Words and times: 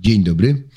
Dzień 0.00 0.24
dobry. 0.24 0.68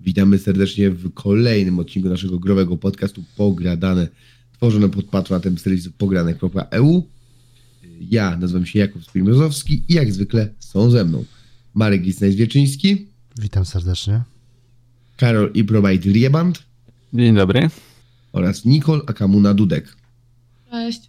Witamy 0.00 0.38
serdecznie 0.38 0.90
w 0.90 1.14
kolejnym 1.14 1.78
odcinku 1.78 2.08
naszego 2.08 2.38
growego 2.38 2.76
podcastu 2.76 3.24
Pogradane, 3.36 4.08
tworzone 4.52 4.88
pod 4.88 5.04
patronatem 5.04 5.58
serwisu 5.58 5.90
pogranek.eu. 5.92 7.06
Ja 8.00 8.36
nazywam 8.36 8.66
się 8.66 8.78
Jakub 8.78 9.04
Spirmozowski 9.04 9.82
i 9.88 9.94
jak 9.94 10.12
zwykle 10.12 10.54
są 10.58 10.90
ze 10.90 11.04
mną 11.04 11.24
Marek 11.74 12.02
Gisnaj-Zwieczyński, 12.02 13.06
Witam 13.38 13.64
serdecznie. 13.64 14.22
Karol 15.16 15.50
Ibrobajt 15.54 16.04
Rieband 16.04 16.62
Dzień 17.14 17.34
dobry. 17.34 17.68
oraz 18.32 18.64
Nikol 18.64 19.02
Akamuna 19.06 19.54
Dudek. 19.54 19.96
Cześć. 20.70 21.00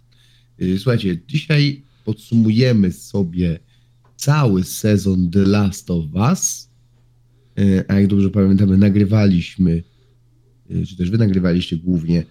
Y, 0.62 0.78
Słuchajcie, 0.78 1.18
dzisiaj 1.28 1.82
podsumujemy 2.04 2.92
sobie 2.92 3.58
cały 4.16 4.64
sezon 4.64 5.30
The 5.30 5.42
Last 5.42 5.90
of 5.90 6.04
Us. 6.14 6.69
Y, 7.58 7.84
A 7.88 7.94
jak 7.94 8.06
dobrze 8.06 8.30
pamiętamy, 8.30 8.76
nagrywaliśmy, 8.78 9.82
y, 10.70 10.86
czy 10.86 10.96
też 10.96 11.10
wy 11.10 11.18
nagrywaliście 11.18 11.76
głównie 11.76 12.24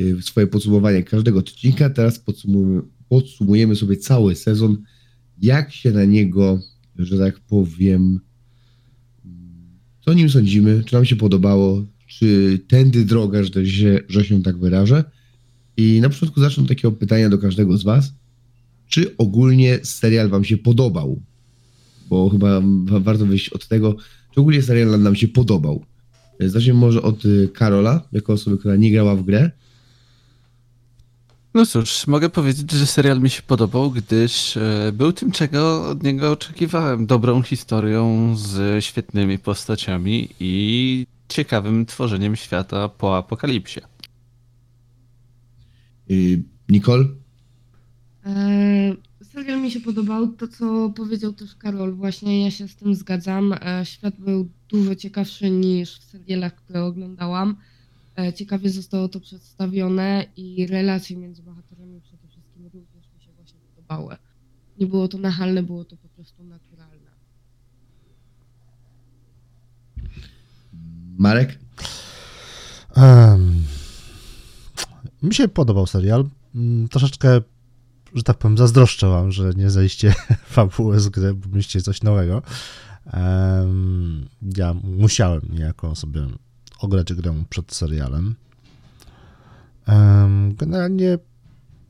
y, 0.00 0.22
swoje 0.22 0.46
podsumowanie 0.46 1.02
każdego 1.02 1.38
odcinka. 1.38 1.90
Teraz 1.90 2.18
podsumujemy, 2.18 2.82
podsumujemy 3.08 3.76
sobie 3.76 3.96
cały 3.96 4.34
sezon, 4.34 4.82
jak 5.42 5.72
się 5.72 5.90
na 5.90 6.04
niego, 6.04 6.60
że 6.98 7.18
tak 7.18 7.40
powiem, 7.40 8.20
co 10.04 10.14
nim 10.14 10.30
sądzimy, 10.30 10.82
czy 10.86 10.94
nam 10.94 11.04
się 11.04 11.16
podobało, 11.16 11.86
czy 12.06 12.58
tędy 12.68 13.04
droga, 13.04 13.42
że, 13.44 13.66
się, 13.66 14.00
że 14.08 14.24
się 14.24 14.42
tak 14.42 14.58
wyrażę. 14.58 15.04
I 15.76 16.00
na 16.00 16.08
początku 16.08 16.40
zacznę 16.40 16.66
takiego 16.66 16.92
pytania 16.92 17.28
do 17.28 17.38
każdego 17.38 17.78
z 17.78 17.82
Was. 17.82 18.12
Czy 18.88 19.16
ogólnie 19.16 19.78
serial 19.82 20.28
Wam 20.28 20.44
się 20.44 20.56
podobał? 20.58 21.22
Bo 22.08 22.30
chyba 22.30 22.60
wa- 22.60 23.00
warto 23.00 23.26
wyjść 23.26 23.48
od 23.48 23.68
tego, 23.68 23.96
czy 24.34 24.40
ogólnie 24.40 24.62
serial 24.62 25.02
nam 25.02 25.16
się 25.16 25.28
podobał. 25.28 25.84
Zacznijmy 26.40 26.80
może 26.80 27.02
od 27.02 27.24
y, 27.24 27.48
Karola, 27.54 28.02
jako 28.12 28.32
osoby, 28.32 28.58
która 28.58 28.76
nie 28.76 28.92
grała 28.92 29.16
w 29.16 29.22
grę. 29.22 29.50
No 31.54 31.66
cóż, 31.66 32.06
mogę 32.06 32.28
powiedzieć, 32.28 32.72
że 32.72 32.86
serial 32.86 33.20
mi 33.20 33.30
się 33.30 33.42
podobał, 33.42 33.90
gdyż 33.90 34.56
e, 34.56 34.92
był 34.92 35.12
tym, 35.12 35.32
czego 35.32 35.88
od 35.88 36.02
niego 36.02 36.32
oczekiwałem. 36.32 37.06
Dobrą 37.06 37.42
historią 37.42 38.34
z 38.36 38.84
świetnymi 38.84 39.38
postaciami 39.38 40.28
i 40.40 41.06
ciekawym 41.28 41.86
tworzeniem 41.86 42.36
świata 42.36 42.88
po 42.88 43.16
apokalipsie. 43.16 43.80
Nicole? 46.68 47.04
Serial 49.32 49.60
mi 49.62 49.70
się 49.70 49.80
podobał. 49.80 50.28
To, 50.28 50.48
co 50.48 50.90
powiedział 50.90 51.32
też 51.32 51.54
Karol, 51.54 51.94
właśnie 51.94 52.44
ja 52.44 52.50
się 52.50 52.68
z 52.68 52.76
tym 52.76 52.94
zgadzam. 52.94 53.52
E, 53.52 53.86
świat 53.86 54.14
był 54.18 54.48
dużo 54.68 54.94
ciekawszy 54.94 55.50
niż 55.50 55.98
w 55.98 56.04
serialach, 56.04 56.54
które 56.54 56.84
oglądałam. 56.84 57.56
E, 58.18 58.32
ciekawie 58.32 58.70
zostało 58.70 59.08
to 59.08 59.20
przedstawione 59.20 60.26
i 60.36 60.66
relacje 60.66 61.16
między 61.16 61.42
bohaterami 61.42 62.00
przede 62.00 62.28
wszystkim 62.28 62.64
również 62.64 63.06
mi 63.16 63.24
się 63.24 63.32
właśnie 63.36 63.58
podobały. 63.76 64.16
Nie 64.78 64.86
było 64.86 65.08
to 65.08 65.18
nachalne, 65.18 65.62
było 65.62 65.84
to 65.84 65.96
po 65.96 66.08
prostu 66.08 66.44
naturalne. 66.44 67.10
Marek? 71.18 71.58
Em, 72.96 73.64
mi 75.22 75.34
się 75.34 75.48
podobał 75.48 75.86
serial. 75.86 76.28
Mm, 76.54 76.88
Troszeczkę, 76.88 77.40
że 78.14 78.22
tak 78.22 78.38
powiem, 78.38 78.58
zazdroszczę 78.58 79.08
wam, 79.08 79.32
że 79.32 79.50
nie 79.56 79.70
zejście 79.70 80.14
fabułę 80.54 81.00
z 81.00 81.08
gry, 81.08 81.34
bo 81.34 81.48
mieliście 81.48 81.82
coś 81.82 82.02
nowego. 82.02 82.42
Ja 84.56 84.74
musiałem 84.84 85.40
niejako 85.50 85.96
sobie 85.96 86.26
ograć 86.78 87.14
grę 87.14 87.44
przed 87.50 87.74
serialem. 87.74 88.34
Em, 89.86 90.54
Generalnie 90.54 91.18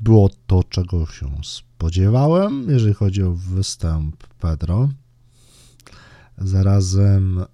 było 0.00 0.30
to, 0.46 0.64
czego 0.64 1.06
się 1.06 1.30
spodziewałem, 1.44 2.66
jeżeli 2.70 2.94
chodzi 2.94 3.22
o 3.22 3.32
występ 3.32 4.26
Pedro. 4.26 4.88
Zarazem 6.38 7.40
e, 7.40 7.44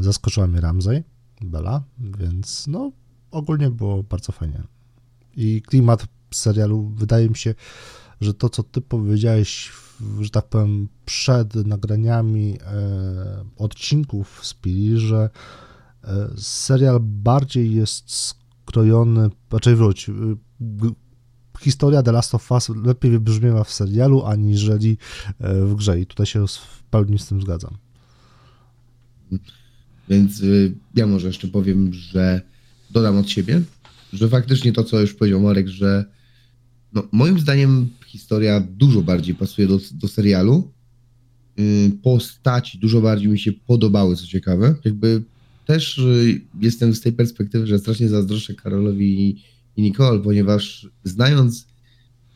zaskoczyła 0.00 0.46
mnie 0.46 0.60
Ramsey, 0.60 1.02
Bella, 1.40 1.82
więc 1.98 2.66
no 2.66 2.92
ogólnie 3.30 3.70
było 3.70 4.02
bardzo 4.02 4.32
fajnie. 4.32 4.62
I 5.36 5.62
klimat 5.62 6.06
serialu, 6.30 6.92
wydaje 6.94 7.28
mi 7.28 7.36
się, 7.36 7.54
że 8.20 8.34
to, 8.34 8.48
co 8.48 8.62
ty 8.62 8.80
powiedziałeś, 8.80 9.72
że 10.20 10.30
tak 10.30 10.48
powiem, 10.48 10.88
przed 11.04 11.54
nagraniami 11.54 12.58
e, 12.60 13.44
odcinków 13.56 14.40
z 14.42 14.54
Pili, 14.54 14.98
że 14.98 15.30
e, 16.04 16.28
serial 16.36 17.00
bardziej 17.00 17.74
jest 17.74 18.10
skrojony, 18.66 19.30
raczej 19.50 19.76
wróć, 19.76 20.08
y, 20.08 20.12
historia 21.60 22.02
The 22.02 22.12
Last 22.12 22.34
of 22.34 22.50
Us 22.50 22.68
lepiej 22.68 23.10
wybrzmiewa 23.10 23.64
w 23.64 23.72
serialu, 23.72 24.24
aniżeli 24.24 24.98
e, 25.40 25.64
w 25.64 25.74
grze 25.74 26.00
i 26.00 26.06
tutaj 26.06 26.26
się 26.26 26.46
w 26.46 26.82
pełni 26.90 27.18
z 27.18 27.26
tym 27.26 27.40
zgadzam. 27.40 27.76
Więc 30.08 30.40
y, 30.40 30.74
ja 30.94 31.06
może 31.06 31.26
jeszcze 31.26 31.48
powiem, 31.48 31.92
że 31.92 32.40
dodam 32.90 33.18
od 33.18 33.30
siebie, 33.30 33.62
że 34.12 34.28
faktycznie 34.28 34.72
to, 34.72 34.84
co 34.84 35.00
już 35.00 35.14
powiedział 35.14 35.40
Marek, 35.40 35.68
że 35.68 36.04
no, 36.96 37.08
moim 37.12 37.38
zdaniem 37.38 37.88
historia 38.06 38.60
dużo 38.60 39.02
bardziej 39.02 39.34
pasuje 39.34 39.68
do, 39.68 39.78
do 39.92 40.08
serialu. 40.08 40.72
Y, 41.60 41.92
Postaci 42.02 42.78
dużo 42.78 43.00
bardziej 43.00 43.28
mi 43.28 43.38
się 43.38 43.52
podobały, 43.52 44.16
co 44.16 44.26
ciekawe. 44.26 44.74
Jakby 44.84 45.22
też 45.66 45.98
y, 45.98 46.40
jestem 46.60 46.94
z 46.94 47.00
tej 47.00 47.12
perspektywy, 47.12 47.66
że 47.66 47.78
strasznie 47.78 48.08
zazdroszczę 48.08 48.54
Karolowi 48.54 49.40
i, 49.76 49.82
Nicole, 49.82 50.18
ponieważ 50.18 50.88
znając 51.04 51.66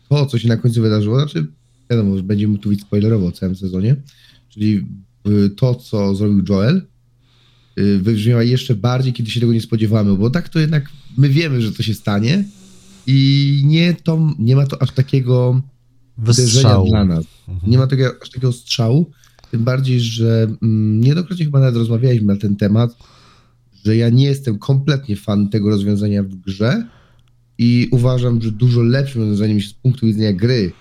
to, 0.08 0.26
co 0.26 0.38
się 0.38 0.48
na 0.48 0.56
końcu 0.56 0.82
wydarzyło, 0.82 1.16
znaczy 1.16 1.46
wiadomo, 1.90 2.16
że 2.16 2.22
będziemy 2.22 2.58
mówić 2.64 2.80
spoilerowo 2.80 3.26
o 3.26 3.32
całym 3.32 3.56
sezonie, 3.56 3.96
czyli 4.48 4.86
y, 5.28 5.50
to, 5.50 5.74
co 5.74 6.14
zrobił 6.14 6.44
Joel, 6.48 6.82
wybrzmiała 8.00 8.42
jeszcze 8.42 8.74
bardziej, 8.74 9.12
kiedy 9.12 9.30
się 9.30 9.40
tego 9.40 9.52
nie 9.52 9.60
spodziewamy, 9.60 10.16
bo 10.16 10.30
tak 10.30 10.48
to 10.48 10.58
jednak 10.58 10.88
my 11.16 11.28
wiemy, 11.28 11.62
że 11.62 11.72
to 11.72 11.82
się 11.82 11.94
stanie 11.94 12.44
i 13.06 13.62
nie, 13.64 13.94
to, 13.94 14.34
nie 14.38 14.56
ma 14.56 14.66
to 14.66 14.82
aż 14.82 14.90
takiego 14.92 15.62
uderzenia 16.18 16.44
Wystrzał. 16.44 16.86
dla 16.86 17.04
nas. 17.04 17.24
Mhm. 17.48 17.70
Nie 17.70 17.78
ma 17.78 17.86
takiego, 17.86 18.10
aż 18.22 18.30
takiego 18.30 18.52
strzału, 18.52 19.10
tym 19.50 19.64
bardziej, 19.64 20.00
że 20.00 20.42
mm, 20.62 21.00
niejednokrotnie 21.00 21.44
chyba 21.44 21.60
nawet 21.60 21.76
rozmawialiśmy 21.76 22.34
na 22.34 22.40
ten 22.40 22.56
temat, 22.56 22.96
że 23.84 23.96
ja 23.96 24.08
nie 24.08 24.24
jestem 24.24 24.58
kompletnie 24.58 25.16
fan 25.16 25.48
tego 25.48 25.70
rozwiązania 25.70 26.22
w 26.22 26.34
grze 26.34 26.86
i 27.58 27.88
uważam, 27.90 28.42
że 28.42 28.52
dużo 28.52 28.82
lepszym 28.82 29.20
rozwiązaniem 29.20 29.60
z 29.60 29.72
punktu 29.72 30.06
widzenia 30.06 30.32
gry 30.32 30.72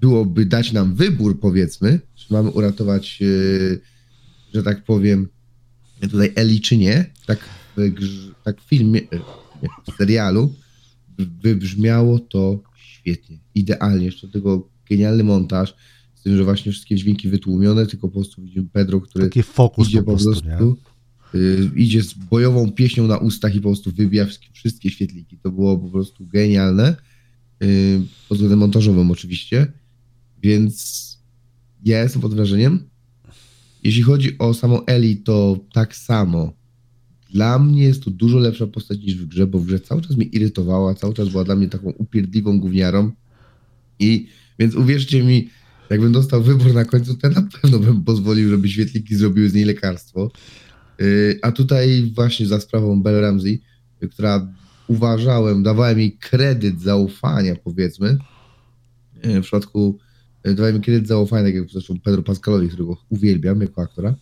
byłoby 0.00 0.46
dać 0.46 0.72
nam 0.72 0.94
wybór, 0.94 1.40
powiedzmy, 1.40 2.00
czy 2.14 2.32
mamy 2.32 2.50
uratować, 2.50 3.20
yy, 3.20 3.80
że 4.54 4.62
tak 4.62 4.84
powiem, 4.84 5.28
tutaj 6.00 6.32
Eli 6.34 6.60
czy 6.60 6.76
nie, 6.76 7.10
tak 7.26 7.38
w, 7.76 7.90
grze, 7.90 8.34
tak 8.44 8.60
w 8.60 8.64
filmie, 8.64 9.00
e, 9.00 9.16
nie, 9.62 9.68
w 9.92 9.96
serialu 9.96 10.54
wybrzmiało 11.18 12.18
to 12.18 12.62
świetnie, 12.76 13.38
idealnie, 13.54 14.06
jeszcze 14.06 14.26
do 14.26 14.32
tego 14.32 14.68
genialny 14.90 15.24
montaż, 15.24 15.74
z 16.14 16.22
tym, 16.22 16.36
że 16.36 16.44
właśnie 16.44 16.72
wszystkie 16.72 16.96
dźwięki 16.96 17.28
wytłumione, 17.28 17.86
tylko 17.86 18.08
po 18.08 18.14
prostu 18.14 18.42
widzimy 18.42 18.68
Pedro, 18.72 19.00
który 19.00 19.24
Taki 19.24 19.42
fokus 19.42 19.88
idzie 19.88 20.02
po 20.02 20.16
prostu, 20.16 20.76
nie? 21.34 21.40
y, 21.40 21.70
idzie 21.76 22.02
z 22.02 22.14
bojową 22.14 22.72
pieśnią 22.72 23.06
na 23.06 23.16
ustach 23.16 23.54
i 23.54 23.60
po 23.60 23.68
prostu 23.68 23.92
wybija 23.92 24.24
wszystkie, 24.24 24.48
wszystkie 24.52 24.90
świetliki. 24.90 25.38
To 25.38 25.50
było 25.50 25.78
po 25.78 25.88
prostu 25.88 26.26
genialne. 26.26 26.96
Y, 27.62 28.00
pod 28.28 28.38
względem 28.38 28.58
montażowym 28.58 29.10
oczywiście. 29.10 29.72
Więc 30.42 31.08
ja 31.84 32.02
jestem 32.02 32.22
pod 32.22 32.34
wrażeniem. 32.34 32.88
Jeśli 33.84 34.02
chodzi 34.02 34.38
o 34.38 34.54
samą 34.54 34.84
Eli, 34.84 35.16
to 35.16 35.58
tak 35.72 35.96
samo. 35.96 36.52
Dla 37.30 37.58
mnie 37.58 37.84
jest 37.84 38.04
to 38.04 38.10
dużo 38.10 38.38
lepsza 38.38 38.66
postać 38.66 38.98
niż 38.98 39.16
w 39.16 39.26
grze, 39.26 39.46
bo 39.46 39.58
w 39.58 39.66
grze 39.66 39.80
cały 39.80 40.02
czas 40.02 40.16
mnie 40.16 40.26
irytowała, 40.26 40.94
cały 40.94 41.14
czas 41.14 41.28
była 41.28 41.44
dla 41.44 41.56
mnie 41.56 41.68
taką 41.68 41.90
upierdliwą 41.90 42.60
gówniarą. 42.60 43.12
I 43.98 44.26
więc 44.58 44.74
uwierzcie 44.74 45.24
mi, 45.24 45.48
jakbym 45.90 46.12
dostał 46.12 46.42
wybór 46.42 46.74
na 46.74 46.84
końcu, 46.84 47.14
to 47.14 47.28
na 47.28 47.42
pewno 47.42 47.78
bym 47.78 48.04
pozwolił, 48.04 48.50
żeby 48.50 48.68
świetliki 48.68 49.16
zrobiły 49.16 49.48
z 49.48 49.54
niej 49.54 49.64
lekarstwo. 49.64 50.30
Yy, 50.98 51.38
A 51.42 51.52
tutaj 51.52 52.12
właśnie 52.14 52.46
za 52.46 52.60
sprawą 52.60 53.02
Bell 53.02 53.20
Ramsey, 53.20 53.62
która 54.12 54.48
uważałem, 54.86 55.62
dawałem 55.62 55.98
jej 55.98 56.12
kredyt 56.12 56.80
zaufania, 56.80 57.56
powiedzmy. 57.64 58.18
Yy, 59.24 59.40
W 59.40 59.42
przypadku 59.42 59.98
yy, 60.44 60.54
dawałem 60.54 60.74
jej 60.74 60.84
kredyt 60.84 61.08
zaufania, 61.08 61.44
tak 61.44 61.54
jak 61.54 61.70
zresztą 61.70 62.00
Pedro 62.00 62.22
Pascalowi, 62.22 62.68
którego 62.68 62.96
uwielbiam 63.08 63.60
jako 63.60 63.82
aktora, 63.82 64.14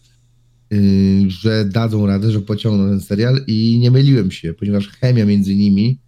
że 1.28 1.64
dadzą 1.64 2.06
radę, 2.06 2.30
że 2.30 2.40
pociągną 2.40 2.88
ten 2.88 3.00
serial 3.00 3.44
i 3.46 3.78
nie 3.78 3.90
myliłem 3.90 4.30
się, 4.30 4.54
ponieważ 4.54 4.88
chemia 4.88 5.24
między 5.24 5.54
nimi 5.54 5.98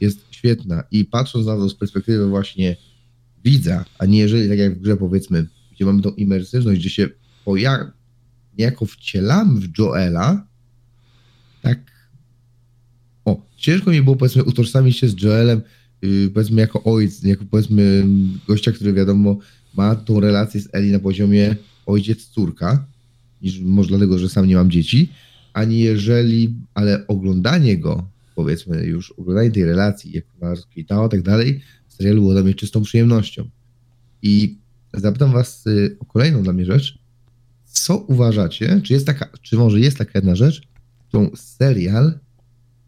jest 0.00 0.26
świetna 0.30 0.84
i 0.90 1.04
patrząc 1.04 1.46
na 1.46 1.56
to 1.56 1.68
z 1.68 1.74
perspektywy 1.74 2.28
właśnie 2.28 2.76
widza, 3.44 3.84
a 3.98 4.06
nie 4.06 4.18
jeżeli 4.18 4.48
tak 4.48 4.58
jak 4.58 4.78
w 4.78 4.80
grze 4.80 4.96
powiedzmy, 4.96 5.46
gdzie 5.72 5.84
mamy 5.84 6.02
tą 6.02 6.10
imersywność, 6.10 6.80
gdzie 6.80 6.90
się 6.90 7.08
poja- 7.44 7.90
niejako 8.58 8.86
wcielamy 8.86 9.60
w 9.60 9.78
Joela, 9.78 10.46
tak. 11.62 11.80
O, 13.24 13.46
ciężko 13.56 13.90
mi 13.90 14.02
było 14.02 14.16
powiedzmy 14.16 14.44
utożsamić 14.44 14.98
się 14.98 15.08
z 15.08 15.22
Joelem, 15.22 15.62
yy, 16.02 16.30
powiedzmy 16.34 16.60
jako 16.60 16.82
ojciec, 16.82 17.22
jako 17.22 17.44
powiedzmy 17.50 18.06
gościa, 18.48 18.72
który 18.72 18.92
wiadomo 18.92 19.38
ma 19.76 19.94
tą 19.94 20.20
relację 20.20 20.60
z 20.60 20.68
Eli 20.72 20.92
na 20.92 20.98
poziomie 20.98 21.56
ojciec-córka, 21.86 22.93
niż 23.44 23.60
może 23.60 23.88
dlatego, 23.88 24.18
że 24.18 24.28
sam 24.28 24.46
nie 24.46 24.56
mam 24.56 24.70
dzieci, 24.70 25.08
ani 25.52 25.78
jeżeli, 25.78 26.54
ale 26.74 27.06
oglądanie 27.06 27.78
go, 27.78 28.08
powiedzmy 28.34 28.84
już 28.84 29.10
oglądanie 29.10 29.50
tej 29.50 29.64
relacji, 29.64 30.12
jak 30.12 30.24
ona 30.40 30.50
rozkwitała, 30.50 31.08
tak 31.08 31.22
dalej, 31.22 31.60
serialu 31.88 32.20
było 32.20 32.32
dla 32.32 32.42
mnie 32.42 32.54
czystą 32.54 32.82
przyjemnością. 32.82 33.48
I 34.22 34.58
zapytam 34.94 35.32
was 35.32 35.66
y, 35.66 35.96
o 36.00 36.04
kolejną 36.04 36.42
dla 36.42 36.52
mnie 36.52 36.64
rzecz. 36.64 36.98
Co 37.64 37.98
uważacie, 37.98 38.80
czy 38.84 38.92
jest 38.92 39.06
taka, 39.06 39.28
czy 39.42 39.56
może 39.56 39.80
jest 39.80 39.98
taka 39.98 40.10
jedna 40.14 40.34
rzecz, 40.34 40.62
którą 41.08 41.30
serial 41.36 42.18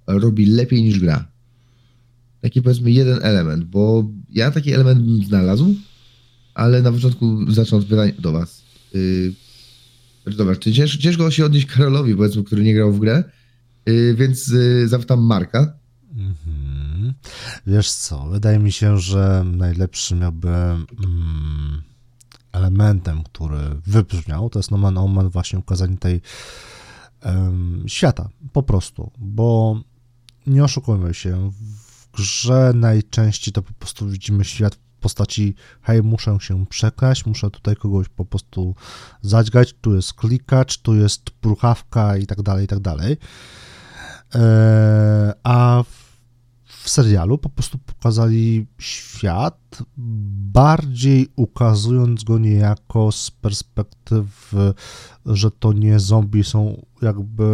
robi 0.06 0.46
lepiej 0.46 0.82
niż 0.82 1.00
gra? 1.00 1.28
Taki 2.40 2.62
powiedzmy 2.62 2.90
jeden 2.90 3.18
element, 3.22 3.64
bo 3.64 4.10
ja 4.30 4.50
taki 4.50 4.72
element 4.72 5.00
bym 5.00 5.24
znalazł, 5.24 5.74
ale 6.54 6.82
na 6.82 6.92
początku 6.92 7.52
zacznę 7.52 7.78
od 7.78 7.84
pytań 7.84 8.12
do 8.18 8.32
was. 8.32 8.64
Znaczy, 10.26 10.38
dobra, 10.38 10.56
czy 10.56 10.72
ciężko, 10.72 11.30
się 11.30 11.44
odnieść 11.44 11.66
Karolowi, 11.66 12.16
powiedzmy, 12.16 12.44
który 12.44 12.62
nie 12.62 12.74
grał 12.74 12.92
w 12.92 13.00
grę, 13.00 13.24
yy, 13.86 14.14
więc 14.14 14.46
yy, 14.46 14.88
zapytam 14.88 15.20
Marka. 15.20 15.78
Mhm. 16.12 17.14
Wiesz 17.66 17.92
co, 17.92 18.28
wydaje 18.28 18.58
mi 18.58 18.72
się, 18.72 18.98
że 18.98 19.44
najlepszym 19.46 20.20
jakby 20.20 20.48
mm, 20.48 21.82
elementem, 22.52 23.22
który 23.22 23.58
wybrzmiał, 23.86 24.50
to 24.50 24.58
jest 24.58 24.70
nomen 24.70 24.98
omen 24.98 25.28
właśnie 25.28 25.58
ukazanie 25.58 25.96
tej 25.96 26.20
świata, 27.86 28.28
po 28.52 28.62
prostu, 28.62 29.10
bo 29.18 29.80
nie 30.46 30.64
oszukujmy 30.64 31.14
się, 31.14 31.50
w 31.50 32.16
grze 32.16 32.72
najczęściej 32.74 33.52
to 33.52 33.62
po 33.62 33.72
prostu 33.72 34.08
widzimy 34.08 34.44
świat 34.44 34.78
postaci 35.06 35.54
hej, 35.82 36.02
muszę 36.02 36.36
się 36.40 36.66
przekraść, 36.66 37.26
muszę 37.26 37.50
tutaj 37.50 37.76
kogoś 37.76 38.08
po 38.08 38.24
prostu 38.24 38.74
zadźgać, 39.22 39.74
tu 39.80 39.94
jest 39.94 40.14
klikacz, 40.14 40.78
tu 40.78 40.94
jest 40.94 41.30
pruchawka 41.30 42.16
i 42.16 42.26
tak 42.26 42.42
dalej, 42.42 42.64
i 42.64 42.68
tak 42.68 42.80
dalej. 42.80 43.16
E, 44.34 45.34
a 45.42 45.82
w, 46.64 46.90
serialu 46.90 47.38
po 47.38 47.48
prostu 47.48 47.78
pokazali 47.78 48.66
świat, 48.78 49.78
bardziej 50.52 51.28
ukazując 51.36 52.24
go 52.24 52.38
niejako 52.38 53.12
z 53.12 53.30
perspektywy, 53.30 54.74
że 55.26 55.50
to 55.50 55.72
nie 55.72 56.00
zombie 56.00 56.44
są 56.44 56.82
jakby 57.02 57.44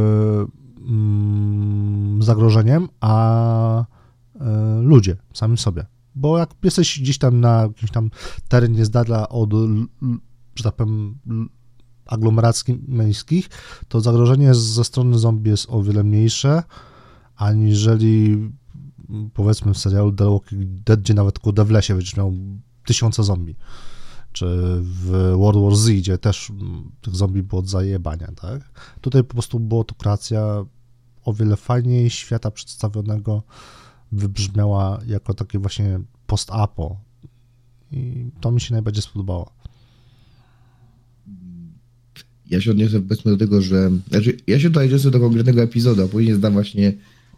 mm, 0.88 2.22
zagrożeniem, 2.22 2.88
a 3.00 3.84
e, 4.40 4.80
ludzie 4.82 5.16
sami 5.32 5.58
sobie. 5.58 5.86
Bo 6.14 6.38
jak 6.38 6.50
jesteś 6.62 7.00
gdzieś 7.00 7.18
tam 7.18 7.40
na 7.40 7.62
jakimś 7.62 7.90
tam 7.90 8.10
terenie 8.48 8.84
z 8.84 8.90
dala 8.90 9.28
od, 9.28 9.50
że 10.54 10.64
tak 10.64 10.74
powiem, 10.74 11.18
aglomeracji 12.06 12.82
miejskich, 12.88 13.48
to 13.88 14.00
zagrożenie 14.00 14.54
ze 14.54 14.84
strony 14.84 15.18
zombie 15.18 15.50
jest 15.50 15.66
o 15.68 15.82
wiele 15.82 16.04
mniejsze, 16.04 16.62
aniżeli 17.36 18.32
mm, 19.10 19.30
powiedzmy 19.34 19.74
w 19.74 19.78
serialu 19.78 20.12
The 20.12 20.30
Walking 20.30 20.64
Dead, 20.64 21.00
gdzie 21.00 21.14
nawet 21.14 21.38
kurde 21.38 21.64
w 21.64 21.70
lesie 21.70 21.94
będziesz 21.94 22.16
miał 22.16 22.32
tysiące 22.84 23.24
zombie. 23.24 23.56
Czy 24.32 24.46
w 24.80 25.32
World 25.36 25.62
War 25.62 25.76
Z, 25.76 25.90
gdzie 25.90 26.18
też 26.18 26.50
mm, 26.50 26.90
tych 27.00 27.16
zombie 27.16 27.42
było 27.42 27.60
od 27.60 27.68
zajebania, 27.68 28.28
tak? 28.40 28.90
Tutaj 29.00 29.24
po 29.24 29.32
prostu 29.32 29.60
była 29.60 29.84
to 29.84 29.94
kreacja 29.94 30.64
o 31.24 31.32
wiele 31.32 31.56
fajniej 31.56 32.10
świata 32.10 32.50
przedstawionego, 32.50 33.42
wybrzmiała 34.12 35.00
jako 35.06 35.34
takie 35.34 35.58
właśnie 35.58 36.00
post-apo. 36.26 37.00
I 37.92 38.30
to 38.40 38.50
mi 38.50 38.60
się 38.60 38.74
najbardziej 38.74 39.02
spodobało. 39.02 39.52
Ja 42.50 42.60
się 42.60 42.70
odniosę 42.70 43.00
powiedzmy 43.00 43.30
do 43.30 43.38
tego, 43.38 43.62
że. 43.62 43.90
Znaczy, 44.08 44.36
ja 44.46 44.60
się 44.60 44.68
tutaj 44.68 44.86
odniosę 44.86 45.10
do 45.10 45.20
konkretnego 45.20 45.62
epizodu, 45.62 46.02
a 46.04 46.08
później 46.08 46.34
zdam 46.34 46.52
właśnie 46.52 46.92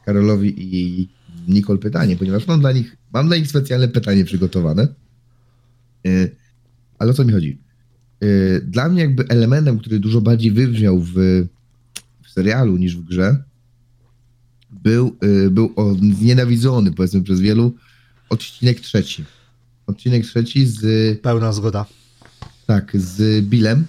Karolowi 0.05 0.55
i 0.77 1.09
Nicole 1.49 1.79
pytanie, 1.79 2.17
ponieważ 2.17 2.47
mam 2.47 2.61
dla 2.61 2.73
nich, 2.73 2.97
mam 3.13 3.27
dla 3.27 3.37
nich 3.37 3.49
specjalne 3.49 3.89
pytanie 3.89 4.25
przygotowane. 4.25 4.89
Yy, 6.05 6.37
ale 6.99 7.11
o 7.11 7.15
co 7.15 7.25
mi 7.25 7.33
chodzi? 7.33 7.59
Yy, 8.21 8.61
Dla 8.61 8.89
mnie 8.89 9.01
jakby 9.01 9.29
elementem, 9.29 9.79
który 9.79 10.01
dużo 10.01 10.21
bardziej 10.21 10.53
wybrzmiał 10.53 11.01
w, 11.01 11.13
w 12.23 12.31
serialu 12.31 12.77
niż 12.77 12.97
w 12.97 13.05
grze, 13.05 13.45
był, 14.83 15.17
yy, 15.23 15.51
był 15.51 15.73
on 15.77 16.15
znienawidzony 16.15 16.93
powiedzmy 16.93 17.23
przez 17.23 17.41
wielu 17.41 17.75
odcinek 18.29 18.81
trzeci. 18.81 19.25
Odcinek 19.87 20.25
trzeci 20.27 20.67
z 20.67 21.21
Pełna 21.21 21.53
zgoda. 21.53 21.87
tak, 22.67 22.93
z 22.95 23.45
Billem, 23.45 23.85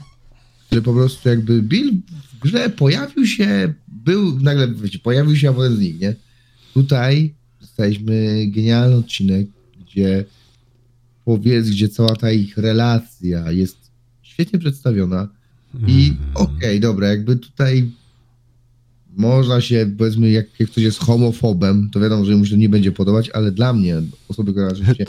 który 0.68 0.82
po 0.82 0.94
prostu 0.94 1.30
jakby 1.30 1.62
Bill 1.62 1.94
w 2.34 2.40
grze 2.40 2.70
pojawił 2.70 3.26
się, 3.28 3.74
był 3.88 4.40
nagle, 4.40 4.68
wiecie, 4.74 5.00
pojawił 5.00 5.36
się, 5.36 5.50
a 5.50 5.54
potem 5.54 5.76
znikł, 5.76 6.00
nie? 6.00 6.16
Tutaj 6.74 7.34
dostaliśmy 7.62 8.46
genialny 8.48 8.96
odcinek, 8.96 9.48
gdzie 9.86 10.26
powiedz, 11.26 11.70
gdzie 11.70 11.90
cała 11.90 12.16
ta 12.16 12.32
ich 12.32 12.58
relacja 12.58 13.52
jest 13.52 13.78
świetnie 14.22 14.60
przedstawiona 14.60 15.28
i 15.88 16.08
Mhm. 16.10 16.32
okej, 16.36 16.80
dobra, 16.80 17.08
jakby 17.08 17.36
tutaj 17.36 17.92
można 19.18 19.62
się, 19.62 19.92
powiedzmy, 19.98 20.30
jak, 20.30 20.60
jak 20.60 20.70
ktoś 20.70 20.84
jest 20.84 21.00
homofobem, 21.00 21.90
to 21.90 22.00
wiadomo, 22.00 22.26
że 22.26 22.36
mu 22.36 22.46
się 22.46 22.52
to 22.52 22.58
nie 22.58 22.70
będzie 22.70 22.92
podobać, 22.92 23.30
ale 23.30 23.52
dla 23.52 23.74
mnie, 23.74 24.02
osoby, 24.28 24.52
która 24.52 24.68
oczywiście 24.68 25.06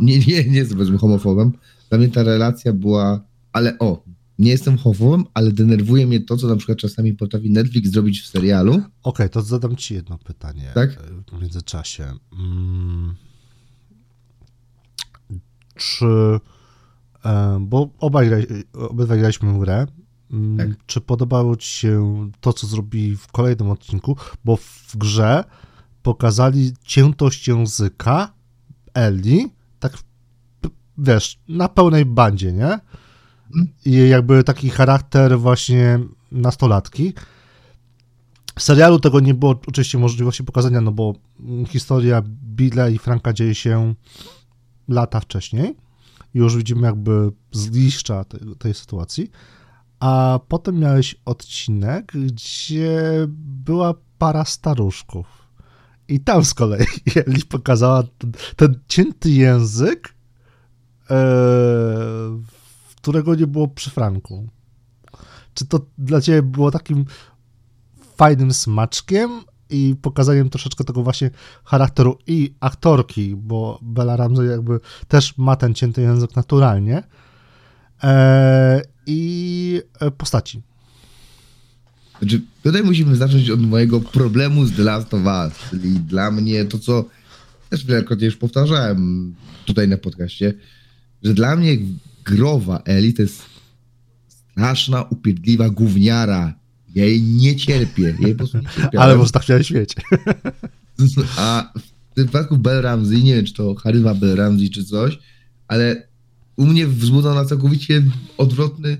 nie, 0.00 0.18
nie, 0.18 0.44
nie, 0.44 0.56
jestem, 0.56 0.76
powiedzmy, 0.78 0.98
homofobem, 0.98 1.52
dla 1.88 1.98
mnie 1.98 2.08
ta 2.08 2.22
relacja 2.22 2.72
była, 2.72 3.20
ale 3.52 3.78
o, 3.78 4.02
nie 4.38 4.50
jestem 4.50 4.78
homofobem, 4.78 5.24
ale 5.34 5.52
denerwuje 5.52 6.06
mnie 6.06 6.20
to, 6.20 6.36
co 6.36 6.48
na 6.48 6.56
przykład 6.56 6.78
czasami 6.78 7.14
potrafi 7.14 7.50
Netflix 7.50 7.90
zrobić 7.90 8.20
w 8.20 8.26
serialu. 8.26 8.82
Okej, 9.02 9.30
to 9.30 9.42
zadam 9.42 9.76
ci 9.76 9.94
jedno 9.94 10.18
pytanie 10.18 10.70
Tak? 10.74 10.90
e, 10.90 11.36
w 11.36 11.40
międzyczasie. 11.40 12.04
Mm, 12.38 13.14
Czy, 15.74 16.06
e, 17.24 17.58
bo 17.60 17.90
obaj, 17.98 18.30
obydwaj 18.72 19.18
graliśmy 19.18 19.52
w 19.52 19.58
grę, 19.58 19.86
Tak. 20.58 20.68
czy 20.86 21.00
podobało 21.00 21.56
ci 21.56 21.68
się 21.68 22.30
to, 22.40 22.52
co 22.52 22.66
zrobili 22.66 23.16
w 23.16 23.26
kolejnym 23.26 23.70
odcinku, 23.70 24.16
bo 24.44 24.56
w 24.56 24.96
grze 24.96 25.44
pokazali 26.02 26.72
ciętość 26.84 27.48
języka 27.48 28.32
Eli, 28.94 29.48
tak 29.80 29.92
wiesz, 30.98 31.38
na 31.48 31.68
pełnej 31.68 32.04
bandzie, 32.04 32.52
nie? 32.52 32.78
I 33.84 34.08
jakby 34.08 34.44
taki 34.44 34.70
charakter 34.70 35.38
właśnie 35.38 35.98
nastolatki. 36.32 37.12
W 38.58 38.62
serialu 38.62 39.00
tego 39.00 39.20
nie 39.20 39.34
było 39.34 39.60
oczywiście 39.66 39.98
możliwości 39.98 40.44
pokazania, 40.44 40.80
no 40.80 40.92
bo 40.92 41.14
mm, 41.40 41.66
historia 41.66 42.22
Billa 42.26 42.88
i 42.88 42.98
Franka 42.98 43.32
dzieje 43.32 43.54
się 43.54 43.94
lata 44.88 45.20
wcześniej. 45.20 45.76
Już 46.34 46.56
widzimy 46.56 46.86
jakby 46.86 47.32
zgliszcza 47.52 48.24
tej, 48.24 48.40
tej 48.58 48.74
sytuacji. 48.74 49.30
A 50.00 50.40
potem 50.48 50.78
miałeś 50.78 51.16
odcinek, 51.24 52.12
gdzie 52.12 53.26
była 53.64 53.94
para 54.18 54.44
staruszków. 54.44 55.26
I 56.08 56.20
tam 56.20 56.44
z 56.44 56.54
kolei 56.54 56.86
Eli 57.26 57.44
pokazała 57.44 58.02
ten, 58.18 58.32
ten 58.56 58.80
cięty 58.88 59.30
język, 59.30 60.14
e, 61.10 61.16
którego 62.96 63.34
nie 63.34 63.46
było 63.46 63.68
przy 63.68 63.90
Franku. 63.90 64.48
Czy 65.54 65.66
to 65.66 65.80
dla 65.98 66.20
ciebie 66.20 66.42
było 66.42 66.70
takim 66.70 67.04
fajnym 68.16 68.52
smaczkiem 68.52 69.30
i 69.70 69.96
pokazaniem 70.02 70.50
troszeczkę 70.50 70.84
tego 70.84 71.02
właśnie 71.02 71.30
charakteru 71.64 72.18
i 72.26 72.54
aktorki, 72.60 73.36
bo 73.36 73.78
Bella 73.82 74.16
Ramsey 74.16 74.46
jakby 74.46 74.80
też 75.08 75.38
ma 75.38 75.56
ten 75.56 75.74
cięty 75.74 76.02
język 76.02 76.36
naturalnie 76.36 77.02
i 79.06 79.82
e, 80.00 80.10
postaci. 80.10 80.62
Znaczy, 82.18 82.40
tutaj 82.62 82.82
musimy 82.82 83.16
zacząć 83.16 83.50
od 83.50 83.60
mojego 83.60 84.00
problemu 84.00 84.66
z 84.66 84.76
The 84.76 84.82
Last 84.82 85.14
of 85.14 85.22
Us, 85.24 85.70
czyli 85.70 85.90
dla 85.90 86.30
mnie 86.30 86.64
to, 86.64 86.78
co 86.78 87.04
też 87.70 87.86
wielokrotnie 87.86 88.26
już 88.26 88.36
powtarzałem 88.36 89.34
tutaj 89.66 89.88
na 89.88 89.96
podcaście, 89.96 90.54
że 91.22 91.34
dla 91.34 91.56
mnie 91.56 91.78
growa 92.24 92.82
Eli 92.84 93.14
to 93.14 93.22
jest 93.22 93.42
straszna, 94.28 95.02
upierdliwa 95.02 95.70
gówniara. 95.70 96.54
Ja 96.94 97.04
jej 97.04 97.22
nie 97.22 97.56
cierpię. 97.56 98.16
Jej 98.20 98.34
po. 98.34 98.44
Ale 98.98 99.16
może 99.16 99.32
tak 99.32 99.42
chciałeś 99.42 99.70
mieć. 99.70 99.94
A 101.36 101.72
w 102.10 102.14
tym 102.14 102.26
przypadku 102.26 102.58
Bell 102.58 102.82
Ramsey, 102.82 103.22
nie 103.22 103.34
wiem, 103.34 103.44
czy 103.44 103.54
to 103.54 103.74
charyzma 103.74 104.14
Bell 104.14 104.36
Ramsey, 104.36 104.70
czy 104.70 104.84
coś, 104.84 105.18
ale 105.68 106.09
u 106.60 106.66
mnie 106.66 106.86
wzbudza 106.86 107.30
ona 107.32 107.44
całkowicie 107.44 108.02
odwrotny, 108.38 108.96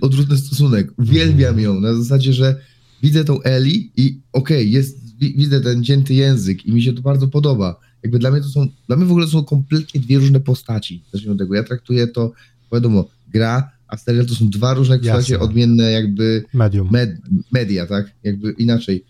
odwrotny 0.00 0.36
stosunek. 0.36 0.92
Uwielbiam 0.98 1.60
ją, 1.60 1.80
na 1.80 1.94
zasadzie, 1.94 2.32
że 2.32 2.60
widzę 3.02 3.24
tą 3.24 3.42
Eli 3.42 3.90
i 3.96 4.20
okej, 4.32 4.70
jest, 4.70 5.18
wi- 5.18 5.34
widzę 5.36 5.60
ten 5.60 5.84
cięty 5.84 6.14
język 6.14 6.66
i 6.66 6.72
mi 6.72 6.82
się 6.82 6.92
to 6.92 7.02
bardzo 7.02 7.28
podoba. 7.28 7.80
Jakby 8.02 8.18
dla 8.18 8.30
mnie 8.30 8.40
to 8.40 8.48
są, 8.48 8.66
dla 8.86 8.96
mnie 8.96 9.06
w 9.06 9.10
ogóle 9.10 9.26
są 9.26 9.44
kompletnie 9.44 10.00
dwie 10.00 10.18
różne 10.18 10.40
postaci. 10.40 11.02
Zacznijmy 11.12 11.32
od 11.32 11.38
tego. 11.38 11.54
Ja 11.54 11.62
traktuję 11.64 12.06
to, 12.06 12.32
wiadomo, 12.72 13.08
gra, 13.32 13.70
a 13.88 13.96
serial 13.96 14.26
to 14.26 14.34
są 14.34 14.50
dwa 14.50 14.74
różne, 14.74 14.98
słuchajcie, 15.02 15.40
odmienne 15.40 15.90
jakby 15.92 16.44
Medium. 16.54 16.88
med, 16.92 17.20
media, 17.52 17.86
tak? 17.86 18.10
Jakby 18.24 18.52
inaczej. 18.58 19.04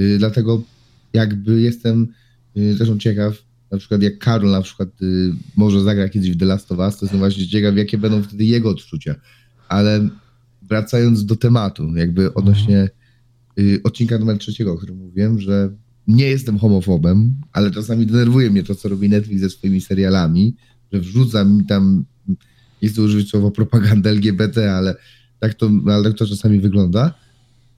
Y, 0.00 0.16
dlatego 0.18 0.62
jakby 1.12 1.60
jestem 1.60 2.06
y, 2.56 2.74
zresztą 2.76 2.98
ciekaw, 2.98 3.34
na 3.74 3.78
przykład 3.78 4.02
jak 4.02 4.18
Karol 4.18 4.50
na 4.50 4.62
przykład 4.62 4.88
y, 5.02 5.32
może 5.56 5.82
zagra 5.82 6.08
kiedyś 6.08 6.30
w 6.30 6.38
The 6.38 6.44
Last 6.44 6.72
of 6.72 6.78
Us, 6.78 6.96
to 6.96 7.04
jestem 7.04 7.18
właśnie 7.18 7.48
ciekaw, 7.48 7.76
jakie 7.76 7.98
będą 7.98 8.22
wtedy 8.22 8.44
jego 8.44 8.70
odczucia. 8.70 9.14
Ale 9.68 10.08
wracając 10.62 11.24
do 11.24 11.36
tematu, 11.36 11.96
jakby 11.96 12.34
odnośnie 12.34 12.88
y, 13.58 13.80
odcinka 13.84 14.18
numer 14.18 14.38
trzeciego, 14.38 14.72
o 14.72 14.76
którym 14.76 14.96
mówiłem, 14.96 15.40
że 15.40 15.70
nie 16.06 16.26
jestem 16.26 16.58
homofobem, 16.58 17.34
ale 17.52 17.70
czasami 17.70 18.06
denerwuje 18.06 18.50
mnie 18.50 18.62
to, 18.62 18.74
co 18.74 18.88
robi 18.88 19.08
Netflix 19.08 19.40
ze 19.40 19.50
swoimi 19.50 19.80
serialami, 19.80 20.56
że 20.92 21.00
wrzuca 21.00 21.44
mi 21.44 21.64
tam, 21.64 22.04
nie 22.82 22.88
chcę 22.88 23.02
użyć 23.02 23.30
słowa 23.30 23.50
propagandę 23.50 24.10
LGBT, 24.10 24.72
ale 24.72 24.96
tak 25.40 25.54
to, 25.54 25.70
ale 25.86 26.04
tak 26.04 26.18
to 26.18 26.26
czasami 26.26 26.60
wygląda. 26.60 27.14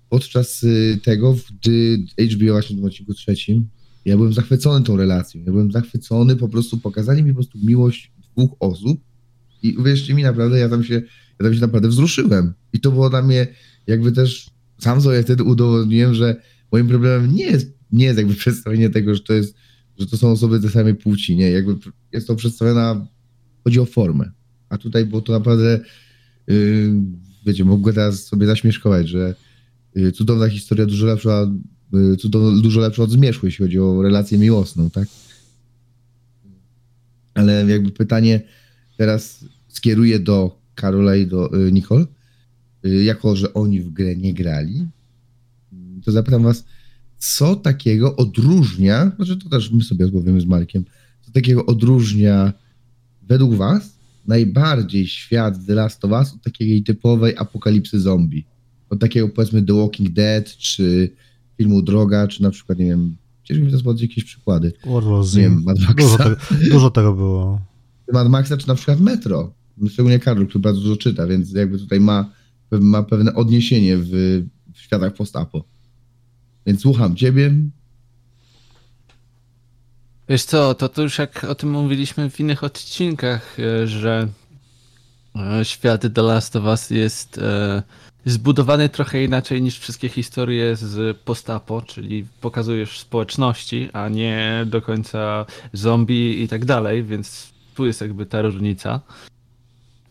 Podczas 0.08 0.62
y, 0.62 0.98
tego, 1.04 1.36
gdy 1.62 2.04
HBO 2.18 2.52
właśnie 2.52 2.76
w 2.76 2.78
tym 2.78 2.86
odcinku 2.86 3.14
trzecim, 3.14 3.68
ja 4.06 4.16
byłem 4.16 4.32
zachwycony 4.32 4.84
tą 4.84 4.96
relacją. 4.96 5.40
Ja 5.40 5.52
byłem 5.52 5.72
zachwycony 5.72 6.36
po 6.36 6.48
prostu 6.48 6.78
pokazaniem 6.78 7.24
mi 7.26 7.30
po 7.30 7.34
prostu 7.34 7.58
miłość 7.58 8.12
dwóch 8.32 8.50
osób 8.60 9.00
i 9.62 9.76
uwierzcie 9.76 10.14
mi, 10.14 10.22
naprawdę, 10.22 10.58
ja 10.58 10.68
tam 10.68 10.84
się, 10.84 10.94
ja 10.94 11.44
tam 11.44 11.54
się 11.54 11.60
naprawdę 11.60 11.88
wzruszyłem. 11.88 12.54
I 12.72 12.80
to 12.80 12.92
było 12.92 13.10
dla 13.10 13.22
mnie 13.22 13.46
jakby 13.86 14.12
też, 14.12 14.50
sam 14.78 15.00
sobie 15.00 15.22
wtedy 15.22 15.42
udowodniłem, 15.42 16.14
że 16.14 16.42
moim 16.72 16.88
problemem 16.88 17.34
nie 17.34 17.44
jest, 17.44 17.72
nie 17.92 18.04
jest 18.04 18.18
jakby 18.18 18.34
przedstawienie 18.44 18.90
tego, 18.90 19.14
że 19.14 19.20
to 19.20 19.32
jest, 19.32 19.56
że 19.98 20.06
to 20.06 20.16
są 20.16 20.30
osoby 20.30 20.60
tej 20.60 20.70
samej 20.70 20.94
płci, 20.94 21.36
nie, 21.36 21.50
jakby 21.50 21.76
jest 22.12 22.26
to 22.26 22.36
przedstawiona, 22.36 23.06
chodzi 23.64 23.80
o 23.80 23.84
formę. 23.84 24.30
A 24.68 24.78
tutaj 24.78 25.06
było 25.06 25.20
to 25.20 25.32
naprawdę, 25.32 25.80
yy, 26.46 26.92
wiecie, 27.46 27.64
mogę 27.64 27.92
teraz 27.92 28.24
sobie 28.24 28.46
zaśmieszkować, 28.46 29.08
że 29.08 29.34
yy, 29.94 30.12
cudowna 30.12 30.48
historia 30.48 30.86
dużo 30.86 31.06
lepsza, 31.06 31.46
dużo 32.62 32.80
lepsza 32.80 33.02
od 33.02 33.10
zmierzchu, 33.10 33.46
jeśli 33.46 33.64
chodzi 33.64 33.78
o 33.78 34.02
relację 34.02 34.38
miłosną, 34.38 34.90
tak? 34.90 35.08
Ale 37.34 37.66
jakby 37.66 37.90
pytanie 37.90 38.40
teraz 38.96 39.44
skieruję 39.68 40.18
do 40.18 40.60
Karola 40.74 41.16
i 41.16 41.26
do 41.26 41.66
y, 41.66 41.72
Nicole. 41.72 42.06
Y, 42.86 43.04
jako, 43.04 43.36
że 43.36 43.54
oni 43.54 43.80
w 43.80 43.90
grę 43.90 44.16
nie 44.16 44.34
grali, 44.34 44.86
y, 45.72 46.02
to 46.04 46.12
zapytam 46.12 46.42
was, 46.42 46.64
co 47.18 47.56
takiego 47.56 48.16
odróżnia, 48.16 49.12
znaczy 49.16 49.36
to 49.36 49.48
też 49.48 49.70
my 49.70 49.84
sobie 49.84 50.06
odpowiemy 50.06 50.40
z 50.40 50.46
Markiem, 50.46 50.84
co 51.22 51.32
takiego 51.32 51.66
odróżnia 51.66 52.52
według 53.22 53.54
was 53.54 53.96
najbardziej 54.26 55.06
świat 55.06 55.66
The 55.66 55.74
Last 55.74 56.04
of 56.04 56.10
Us 56.10 56.34
od 56.34 56.42
takiej 56.42 56.82
typowej 56.82 57.36
apokalipsy 57.36 58.00
zombie? 58.00 58.44
Od 58.90 59.00
takiego 59.00 59.28
powiedzmy 59.28 59.62
The 59.62 59.74
Walking 59.74 60.10
Dead, 60.10 60.56
czy 60.56 61.10
filmu 61.56 61.82
Droga, 61.82 62.28
czy 62.28 62.42
na 62.42 62.50
przykład, 62.50 62.78
nie 62.78 62.84
wiem, 62.86 63.16
ciężko 63.44 63.64
mi 63.64 63.72
to 63.72 63.84
podać 63.84 64.02
jakieś 64.02 64.24
przykłady. 64.24 64.72
World 64.84 65.08
War 65.08 65.24
Z. 65.24 65.36
Nie 65.36 65.42
wiem, 65.42 65.62
Mad 65.62 65.78
Maxa. 65.78 65.94
Dużo, 65.94 66.18
tego, 66.18 66.36
dużo 66.70 66.90
tego 66.90 67.12
było. 67.12 67.60
Mad 68.12 68.28
Maxa, 68.28 68.56
czy 68.56 68.68
na 68.68 68.74
przykład 68.74 69.00
Metro. 69.00 69.52
Szczególnie 69.88 70.18
Karol, 70.18 70.46
który 70.46 70.62
bardzo 70.62 70.80
dużo 70.80 70.96
czyta, 70.96 71.26
więc 71.26 71.52
jakby 71.52 71.78
tutaj 71.78 72.00
ma, 72.00 72.30
ma 72.70 73.02
pewne 73.02 73.34
odniesienie 73.34 73.96
w, 73.96 74.10
w 74.74 74.78
światach 74.78 75.14
post-apo. 75.14 75.64
Więc 76.66 76.80
słucham 76.80 77.16
ciebie. 77.16 77.54
Wiesz 80.28 80.44
co, 80.44 80.74
to, 80.74 80.88
to 80.88 81.02
już 81.02 81.18
jak 81.18 81.44
o 81.44 81.54
tym 81.54 81.70
mówiliśmy 81.70 82.30
w 82.30 82.40
innych 82.40 82.64
odcinkach, 82.64 83.56
e, 83.60 83.86
że 83.86 84.28
e, 85.36 85.64
świat 85.64 86.14
The 86.14 86.22
Last 86.22 86.56
of 86.56 86.64
Us 86.64 86.90
jest 86.90 87.38
e, 87.38 87.82
zbudowany 88.26 88.88
trochę 88.88 89.24
inaczej 89.24 89.62
niż 89.62 89.78
wszystkie 89.78 90.08
historie 90.08 90.76
z 90.76 91.16
postapo, 91.16 91.82
czyli 91.82 92.26
pokazujesz 92.40 93.00
społeczności, 93.00 93.88
a 93.92 94.08
nie 94.08 94.64
do 94.66 94.82
końca 94.82 95.46
zombie 95.72 96.42
i 96.42 96.48
tak 96.48 96.64
dalej, 96.64 97.04
więc 97.04 97.52
tu 97.74 97.86
jest 97.86 98.00
jakby 98.00 98.26
ta 98.26 98.42
różnica. 98.42 99.00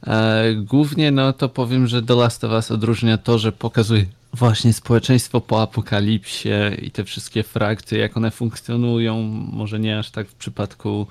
E, 0.07 0.53
Głównie 0.55 1.11
no 1.11 1.33
to 1.33 1.49
powiem, 1.49 1.87
że 1.87 2.03
The 2.03 2.15
Last 2.15 2.43
of 2.43 2.51
Us 2.51 2.71
odróżnia 2.71 3.17
to, 3.17 3.39
że 3.39 3.51
pokazuje 3.51 4.05
właśnie 4.33 4.73
społeczeństwo 4.73 5.41
po 5.41 5.61
apokalipsie 5.61 6.49
i 6.81 6.91
te 6.91 7.03
wszystkie 7.03 7.43
frakcje, 7.43 7.99
jak 7.99 8.17
one 8.17 8.31
funkcjonują. 8.31 9.21
Może 9.53 9.79
nie 9.79 9.99
aż 9.99 10.11
tak 10.11 10.27
w 10.27 10.35
przypadku 10.35 11.07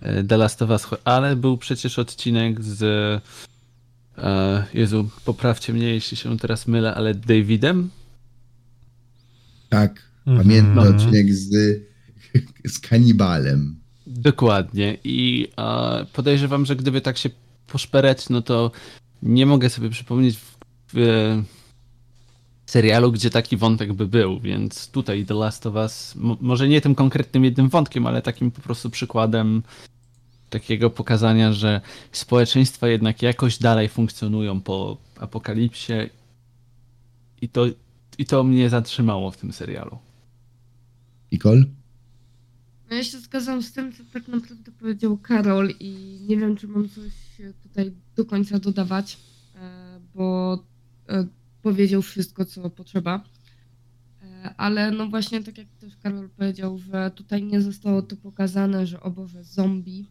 e, 0.00 0.24
The 0.24 0.36
Last 0.36 0.62
of 0.62 0.70
Us, 0.70 0.86
ale 1.04 1.36
był 1.36 1.56
przecież 1.56 1.98
odcinek 1.98 2.64
z. 2.64 3.22
e, 4.18 4.64
Jezu, 4.74 5.08
poprawcie 5.24 5.72
mnie, 5.72 5.86
jeśli 5.86 6.16
się 6.16 6.38
teraz 6.38 6.66
mylę, 6.68 6.94
ale 6.94 7.14
Davidem. 7.14 7.90
Tak, 9.68 10.02
Mhm. 10.26 10.46
pamiętny 10.46 10.80
Mhm. 10.80 10.96
odcinek 10.96 11.34
z, 11.34 11.80
z 12.64 12.78
kanibalem. 12.78 13.76
Dokładnie. 14.06 14.98
I 15.04 15.48
e, 15.58 16.06
podejrzewam, 16.12 16.66
że 16.66 16.76
gdyby 16.76 17.00
tak 17.00 17.18
się 17.18 17.30
poszperać, 17.66 18.28
no 18.28 18.42
to 18.42 18.70
nie 19.22 19.46
mogę 19.46 19.70
sobie 19.70 19.90
przypomnieć 19.90 20.36
w, 20.36 20.56
w 20.92 21.42
serialu, 22.66 23.12
gdzie 23.12 23.30
taki 23.30 23.56
wątek 23.56 23.92
by 23.92 24.06
był, 24.06 24.40
więc 24.40 24.88
tutaj 24.88 25.24
The 25.26 25.34
Last 25.34 25.66
of 25.66 25.74
Us, 25.74 26.14
m- 26.16 26.36
może 26.40 26.68
nie 26.68 26.80
tym 26.80 26.94
konkretnym 26.94 27.44
jednym 27.44 27.68
wątkiem, 27.68 28.06
ale 28.06 28.22
takim 28.22 28.50
po 28.50 28.60
prostu 28.62 28.90
przykładem 28.90 29.62
takiego 30.54 30.90
pokazania, 30.90 31.52
że 31.52 31.80
społeczeństwa 32.12 32.88
jednak 32.88 33.22
jakoś 33.22 33.58
dalej 33.58 33.88
funkcjonują 33.88 34.60
po 34.60 34.96
apokalipsie 35.20 35.92
i 37.40 37.48
to, 37.48 37.66
i 38.18 38.24
to 38.26 38.44
mnie 38.44 38.70
zatrzymało 38.70 39.30
w 39.30 39.36
tym 39.36 39.52
serialu. 39.52 39.98
Nicole? 41.32 41.64
No 42.90 42.96
ja 42.96 43.04
się 43.04 43.18
zgadzam 43.18 43.62
z 43.62 43.72
tym, 43.72 43.92
co 43.92 44.02
tak 44.12 44.28
naprawdę 44.28 44.72
powiedział 44.72 45.18
Karol 45.18 45.70
i 45.80 46.18
nie 46.28 46.36
wiem, 46.36 46.56
czy 46.56 46.68
mam 46.68 46.88
coś 46.88 47.12
tutaj 47.62 47.92
do 48.16 48.24
końca 48.24 48.58
dodawać, 48.58 49.18
e, 49.54 50.00
bo 50.14 50.58
e, 51.08 51.26
powiedział 51.62 52.02
wszystko, 52.02 52.44
co 52.44 52.70
potrzeba. 52.70 53.24
E, 54.22 54.54
Ale 54.56 54.90
no 54.90 55.08
właśnie, 55.08 55.42
tak 55.42 55.58
jak 55.58 55.68
też 55.80 55.96
Karol 55.96 56.28
powiedział, 56.28 56.78
że 56.78 57.10
tutaj 57.14 57.42
nie 57.42 57.62
zostało 57.62 58.02
to 58.02 58.16
pokazane, 58.16 58.86
że 58.86 59.00
o 59.00 59.10
Boże, 59.10 59.44
zombie, 59.44 60.06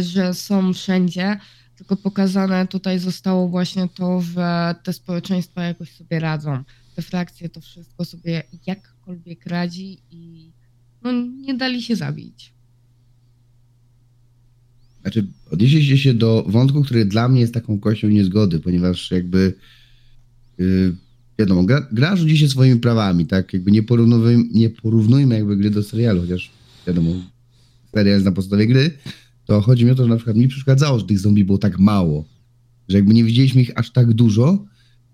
że 0.00 0.34
są 0.34 0.72
wszędzie, 0.72 1.38
tylko 1.76 1.96
pokazane 1.96 2.66
tutaj 2.66 2.98
zostało 2.98 3.48
właśnie 3.48 3.88
to, 3.94 4.20
że 4.20 4.74
te 4.82 4.92
społeczeństwa 4.92 5.64
jakoś 5.64 5.90
sobie 5.92 6.20
radzą. 6.20 6.64
Te 6.94 7.02
frakcje 7.02 7.48
to 7.48 7.60
wszystko 7.60 8.04
sobie 8.04 8.42
jakkolwiek 8.66 9.46
radzi 9.46 9.98
i 10.10 10.50
no, 11.02 11.12
nie 11.12 11.54
dali 11.54 11.82
się 11.82 11.96
zabić. 11.96 12.52
Znaczy, 15.02 15.26
odnieśliście 15.50 15.98
się 15.98 16.14
do 16.14 16.44
wątku, 16.48 16.82
który 16.82 17.04
dla 17.04 17.28
mnie 17.28 17.40
jest 17.40 17.54
taką 17.54 17.80
kością 17.80 18.08
niezgody, 18.08 18.60
ponieważ 18.60 19.10
jakby 19.10 19.54
yy, 20.58 20.96
wiadomo, 21.38 21.64
gra, 21.64 21.86
gra 21.92 22.16
rządzi 22.16 22.38
się 22.38 22.48
swoimi 22.48 22.80
prawami, 22.80 23.26
tak? 23.26 23.52
Jakby 23.52 23.70
nie 23.70 23.82
porównujmy, 23.82 24.44
nie 24.52 24.70
porównujmy 24.70 25.34
jakby 25.34 25.56
gry 25.56 25.70
do 25.70 25.82
serialu, 25.82 26.20
chociaż 26.20 26.50
wiadomo, 26.86 27.10
serial 27.94 28.14
jest 28.14 28.24
na 28.24 28.32
podstawie 28.32 28.66
gry, 28.66 28.90
to 29.44 29.60
chodzi 29.60 29.84
mi 29.84 29.90
o 29.90 29.94
to, 29.94 30.02
że 30.02 30.08
na 30.08 30.16
przykład 30.16 30.36
mi 30.36 30.48
przeszkadzało, 30.48 30.98
że 30.98 31.06
tych 31.06 31.18
zombie 31.18 31.44
było 31.44 31.58
tak 31.58 31.78
mało, 31.78 32.24
że 32.88 32.96
jakby 32.96 33.14
nie 33.14 33.24
widzieliśmy 33.24 33.62
ich 33.62 33.78
aż 33.78 33.92
tak 33.92 34.12
dużo, 34.12 34.64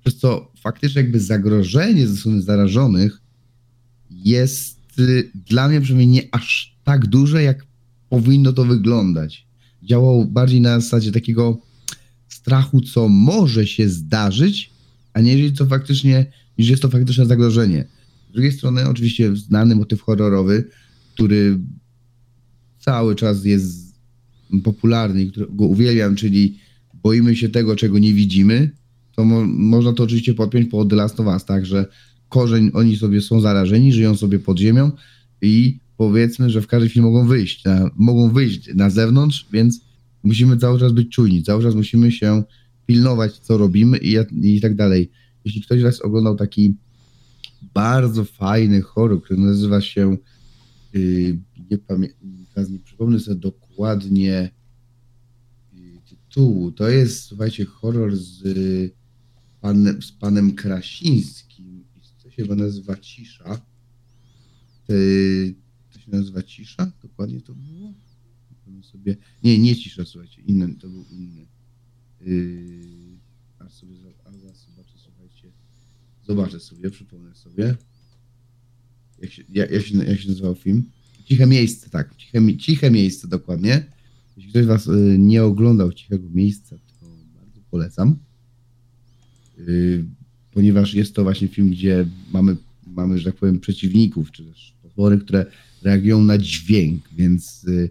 przez 0.00 0.16
co 0.16 0.52
faktycznie 0.60 1.02
jakby 1.02 1.20
zagrożenie 1.20 2.06
ze 2.06 2.16
strony 2.16 2.42
zarażonych 2.42 3.20
jest 4.10 4.98
y, 4.98 5.30
dla 5.34 5.68
mnie 5.68 5.80
przynajmniej 5.80 6.08
nie 6.08 6.28
aż 6.34 6.76
tak 6.84 7.06
duże, 7.06 7.42
jak 7.42 7.66
powinno 8.08 8.52
to 8.52 8.64
wyglądać. 8.64 9.46
Działał 9.82 10.24
bardziej 10.24 10.60
na 10.60 10.80
zasadzie 10.80 11.12
takiego 11.12 11.58
strachu, 12.28 12.80
co 12.80 13.08
może 13.08 13.66
się 13.66 13.88
zdarzyć, 13.88 14.70
a 15.12 15.20
nie 15.20 15.32
jeżeli 15.32 15.56
to 15.56 15.66
faktycznie, 15.66 16.26
niż 16.58 16.68
jest 16.68 16.82
to 16.82 16.88
faktyczne 16.88 17.26
zagrożenie. 17.26 17.84
Z 18.30 18.32
drugiej 18.32 18.52
strony 18.52 18.88
oczywiście 18.88 19.36
znany 19.36 19.76
motyw 19.76 20.02
horrorowy, 20.02 20.68
który 21.14 21.58
cały 22.78 23.14
czas 23.14 23.44
jest 23.44 23.87
popularny 24.64 25.26
którego 25.26 25.64
uwielbiam, 25.64 26.16
czyli 26.16 26.58
boimy 27.02 27.36
się 27.36 27.48
tego, 27.48 27.76
czego 27.76 27.98
nie 27.98 28.14
widzimy, 28.14 28.70
to 29.16 29.24
mo- 29.24 29.46
można 29.46 29.92
to 29.92 30.02
oczywiście 30.02 30.34
podpiąć 30.34 30.70
pod 30.70 30.90
The 30.90 30.96
Last 30.96 31.20
of 31.20 31.26
Us, 31.26 31.44
tak, 31.44 31.66
że 31.66 31.86
korzeń, 32.28 32.70
oni 32.74 32.96
sobie 32.96 33.20
są 33.20 33.40
zarażeni, 33.40 33.92
żyją 33.92 34.16
sobie 34.16 34.38
pod 34.38 34.58
ziemią 34.58 34.90
i 35.42 35.78
powiedzmy, 35.96 36.50
że 36.50 36.62
w 36.62 36.66
każdej 36.66 36.88
chwili 36.88 37.04
mogą 37.06 37.26
wyjść, 37.26 37.64
na, 37.64 37.90
mogą 37.96 38.30
wyjść 38.30 38.74
na 38.74 38.90
zewnątrz, 38.90 39.46
więc 39.52 39.80
musimy 40.22 40.56
cały 40.56 40.80
czas 40.80 40.92
być 40.92 41.08
czujni, 41.08 41.42
cały 41.42 41.62
czas 41.62 41.74
musimy 41.74 42.12
się 42.12 42.42
pilnować, 42.86 43.38
co 43.38 43.58
robimy 43.58 43.98
i, 43.98 44.16
i 44.42 44.60
tak 44.60 44.74
dalej. 44.74 45.10
Jeśli 45.44 45.62
ktoś 45.62 45.80
z 45.80 45.82
Was 45.82 46.00
oglądał 46.00 46.36
taki 46.36 46.74
bardzo 47.74 48.24
fajny 48.24 48.82
horror, 48.82 49.22
który 49.22 49.40
nazywa 49.40 49.80
się 49.80 50.16
yy, 50.94 51.38
nie 51.70 51.78
pamiętam, 51.78 52.18
teraz 52.54 52.70
nie 52.70 52.78
przypomnę 52.78 53.20
sobie 53.20 53.40
dokładnie 53.40 53.67
yy, 55.72 56.00
tytułu. 56.08 56.72
To 56.72 56.88
jest, 56.88 57.22
słuchajcie, 57.22 57.64
horror 57.64 58.16
z, 58.16 58.42
panem, 59.60 60.02
z 60.02 60.12
panem 60.12 60.54
Krasińskim. 60.54 61.84
To 62.22 62.30
się 62.30 62.44
nazywa 62.44 62.96
Cisza. 62.96 63.60
To 65.90 65.98
się 65.98 66.10
nazywa 66.10 66.42
Cisza? 66.42 66.92
Dokładnie 67.02 67.40
to 67.40 67.54
było? 67.54 67.94
Sobie... 68.82 69.16
Nie, 69.42 69.58
nie 69.58 69.76
Cisza, 69.76 70.04
słuchajcie, 70.04 70.42
inny, 70.42 70.74
to 70.74 70.88
był 70.88 71.04
inny. 71.10 71.46
Yy, 72.20 73.18
a 73.58 73.68
sobie, 73.68 73.94
a 74.24 74.30
zobaczę, 74.32 74.98
słuchajcie. 74.98 75.52
Zobaczę 76.26 76.60
sobie, 76.60 76.90
przypomnę 76.90 77.34
sobie. 77.34 77.76
Jak 79.18 79.32
się, 79.32 79.44
jak, 79.48 79.70
jak 79.70 79.86
się, 79.86 79.98
jak 79.98 80.20
się 80.20 80.28
nazywał 80.28 80.54
film? 80.54 80.90
Ciche 81.28 81.46
miejsce, 81.46 81.90
tak. 81.90 82.16
Ciche, 82.16 82.56
ciche 82.56 82.90
miejsce, 82.90 83.28
dokładnie. 83.28 83.84
Jeśli 84.36 84.50
ktoś 84.50 84.66
Was 84.66 84.86
y, 84.86 85.16
nie 85.18 85.44
oglądał 85.44 85.92
Cichego 85.92 86.28
Miejsca, 86.30 86.76
to 87.00 87.06
bardzo 87.34 87.60
polecam. 87.70 88.16
Y, 89.58 90.04
ponieważ 90.52 90.94
jest 90.94 91.14
to 91.14 91.22
właśnie 91.22 91.48
film, 91.48 91.70
gdzie 91.70 92.06
mamy, 92.32 92.56
mamy, 92.86 93.18
że 93.18 93.24
tak 93.24 93.40
powiem, 93.40 93.60
przeciwników, 93.60 94.30
czy 94.30 94.44
też 94.44 94.74
potwory, 94.82 95.18
które 95.18 95.46
reagują 95.82 96.24
na 96.24 96.38
dźwięk, 96.38 97.08
więc 97.12 97.64
y, 97.64 97.90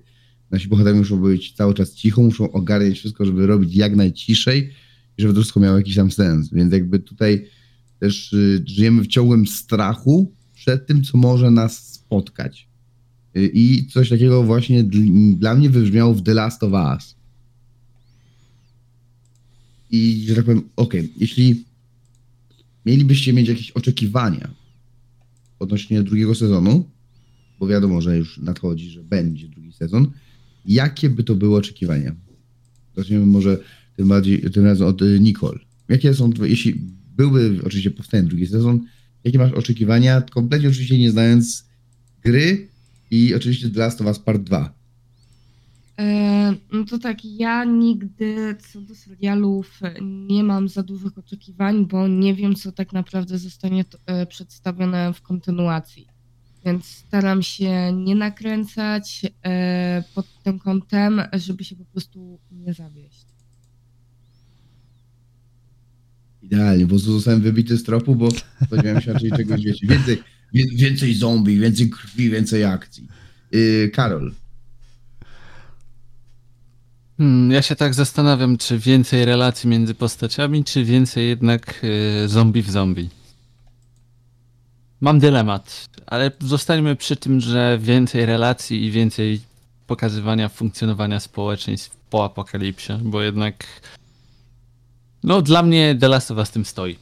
nasi 0.51 0.67
bohaterowie 0.67 1.00
muszą 1.00 1.22
być 1.22 1.53
cały 1.53 1.74
czas 1.74 1.94
cicho, 1.94 2.22
muszą 2.22 2.51
ogarniać 2.51 3.00
wszystko, 3.00 3.25
żeby 3.25 3.48
robić 3.48 3.75
jak 3.75 3.96
najciszej 3.96 4.70
i 5.17 5.22
żeby 5.22 5.34
to 5.34 5.39
wszystko 5.39 5.60
miało 5.60 5.77
jakiś 5.77 5.96
tam 5.96 6.12
sens. 6.12 6.50
Więc 6.53 6.74
jakby 6.74 7.00
tutaj 7.00 7.48
też 8.00 8.36
żyjemy 8.65 9.03
w 9.03 9.08
ciągłym 9.08 9.48
strachu 9.48 10.32
przed 10.53 10.88
tym, 10.88 11.03
co 11.03 11.17
może 11.17 11.51
nas 11.51 11.94
spotkać. 11.94 12.67
Y, 13.38 13.51
I 13.53 13.86
coś 13.86 14.10
takiego 14.10 14.44
właśnie 14.44 14.84
dl- 14.84 15.36
dla 15.36 15.56
mnie 15.56 15.70
wybrzmiało 15.70 16.13
w 16.13 16.24
The 16.24 16.34
Last 16.34 16.63
of 16.63 16.72
Us. 16.74 17.15
I 19.91 20.25
że 20.27 20.36
tak 20.36 20.46
powiem, 20.46 20.63
okej, 20.75 21.13
jeśli 21.17 21.63
mielibyście 22.86 23.34
mieć 23.34 23.48
jakieś 23.48 23.72
oczekiwania 23.72 24.50
odnośnie 25.60 26.03
drugiego 26.03 26.36
sezonu, 26.36 26.89
bo 27.60 27.67
wiadomo, 27.67 28.01
że 28.01 28.17
już 28.17 28.38
nadchodzi, 28.38 28.89
że 28.89 29.03
będzie 29.03 29.48
drugi 29.48 29.74
sezon, 29.74 30.12
jakie 30.65 31.10
by 31.10 31.24
to 31.24 31.36
były 31.36 31.58
oczekiwania? 31.58 32.15
Zaczniemy 32.98 33.25
może 33.25 33.58
tym 33.96 34.08
bardziej, 34.08 34.51
tym 34.51 34.65
razem 34.65 34.88
od 34.88 35.01
y, 35.01 35.20
Nicole. 35.20 35.60
Jakie 35.89 36.13
są, 36.13 36.32
jeśli 36.41 36.82
byłby 37.17 37.60
oczywiście 37.65 37.91
powstanie 37.91 38.24
drugi 38.24 38.48
sezon, 38.48 38.86
jakie 39.24 39.38
masz 39.38 39.51
oczekiwania, 39.51 40.22
kompletnie 40.22 40.70
oczywiście 40.70 40.98
nie 40.98 41.12
znając 41.12 41.65
gry 42.24 42.67
i 43.12 43.36
oczywiście 43.36 43.70
The 43.70 43.80
Last 43.80 44.02
of 44.02 44.08
Us 44.08 44.20
Part 44.20 44.42
2. 44.42 44.74
E, 46.00 46.54
No 46.72 46.86
to 46.86 47.00
tak, 47.00 47.26
ja 47.26 47.64
nigdy 47.64 48.56
co 48.72 48.82
do 48.82 48.96
serialów 48.96 49.80
nie 50.28 50.44
mam 50.44 50.70
za 50.70 50.84
dużych 50.84 51.18
oczekiwań, 51.18 51.86
bo 51.86 52.08
nie 52.08 52.34
wiem, 52.36 52.56
co 52.56 52.72
tak 52.72 52.94
naprawdę 52.94 53.38
zostanie 53.38 53.84
to- 53.86 53.98
e, 54.06 54.26
przedstawione 54.26 55.14
w 55.14 55.22
kontynuacji. 55.22 56.08
Więc 56.66 56.86
staram 56.86 57.44
się 57.44 57.92
nie 57.94 58.16
nakręcać 58.16 59.26
e, 59.46 60.04
pod 60.16 60.26
tym 60.44 60.60
kątem, 60.60 61.22
żeby 61.34 61.64
się 61.64 61.76
po 61.76 61.86
prostu 61.86 62.40
nie 62.52 62.74
zawieść. 62.74 63.26
Idealnie, 66.44 66.86
bo 66.86 67.00
zostałem 67.00 67.42
wybity 67.42 67.78
z 67.78 67.84
tropu, 67.84 68.16
bo 68.16 68.30
spodziewałem 68.65 69.02
się 69.02 69.13
raczej 69.13 69.32
czegoś 69.32 69.62
wiecie, 69.63 69.88
więcej, 69.88 70.17
więcej 70.53 71.13
zombie, 71.13 71.60
więcej 71.60 71.89
krwi, 71.89 72.29
więcej 72.29 72.63
akcji. 72.63 73.07
Yy, 73.51 73.89
Karol, 73.93 74.31
Hmm, 77.17 77.51
ja 77.51 77.62
się 77.62 77.75
tak 77.75 77.93
zastanawiam, 77.93 78.57
czy 78.57 78.79
więcej 78.79 79.25
relacji 79.25 79.69
między 79.69 79.93
postaciami, 79.93 80.63
czy 80.63 80.83
więcej 80.83 81.27
jednak 81.27 81.83
y, 81.83 82.27
zombie 82.27 82.62
w 82.62 82.69
zombie. 82.69 83.10
Mam 85.01 85.19
dylemat, 85.19 85.89
ale 86.05 86.31
zostańmy 86.39 86.95
przy 86.95 87.15
tym, 87.15 87.41
że 87.41 87.79
więcej 87.81 88.25
relacji 88.25 88.86
i 88.86 88.91
więcej 88.91 89.41
pokazywania 89.88 90.49
funkcjonowania 90.49 91.19
społeczeństw 91.19 91.97
po 92.10 92.25
apokalipsie, 92.25 92.93
bo 93.03 93.21
jednak 93.21 93.65
no 95.23 95.41
dla 95.41 95.63
mnie 95.63 95.95
The 95.99 96.07
Last 96.07 96.31
of 96.31 96.38
Us 96.38 96.49
tym 96.49 96.65
stoi. 96.65 96.97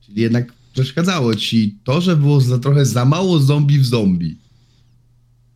czyli 0.00 0.20
jednak 0.20 0.52
przeszkadzało 0.74 1.34
ci 1.34 1.78
to, 1.84 2.00
że 2.00 2.16
było 2.16 2.40
za 2.40 2.58
trochę 2.58 2.86
za 2.86 3.04
mało 3.04 3.38
zombie 3.38 3.78
w 3.78 3.86
zombie. 3.86 4.36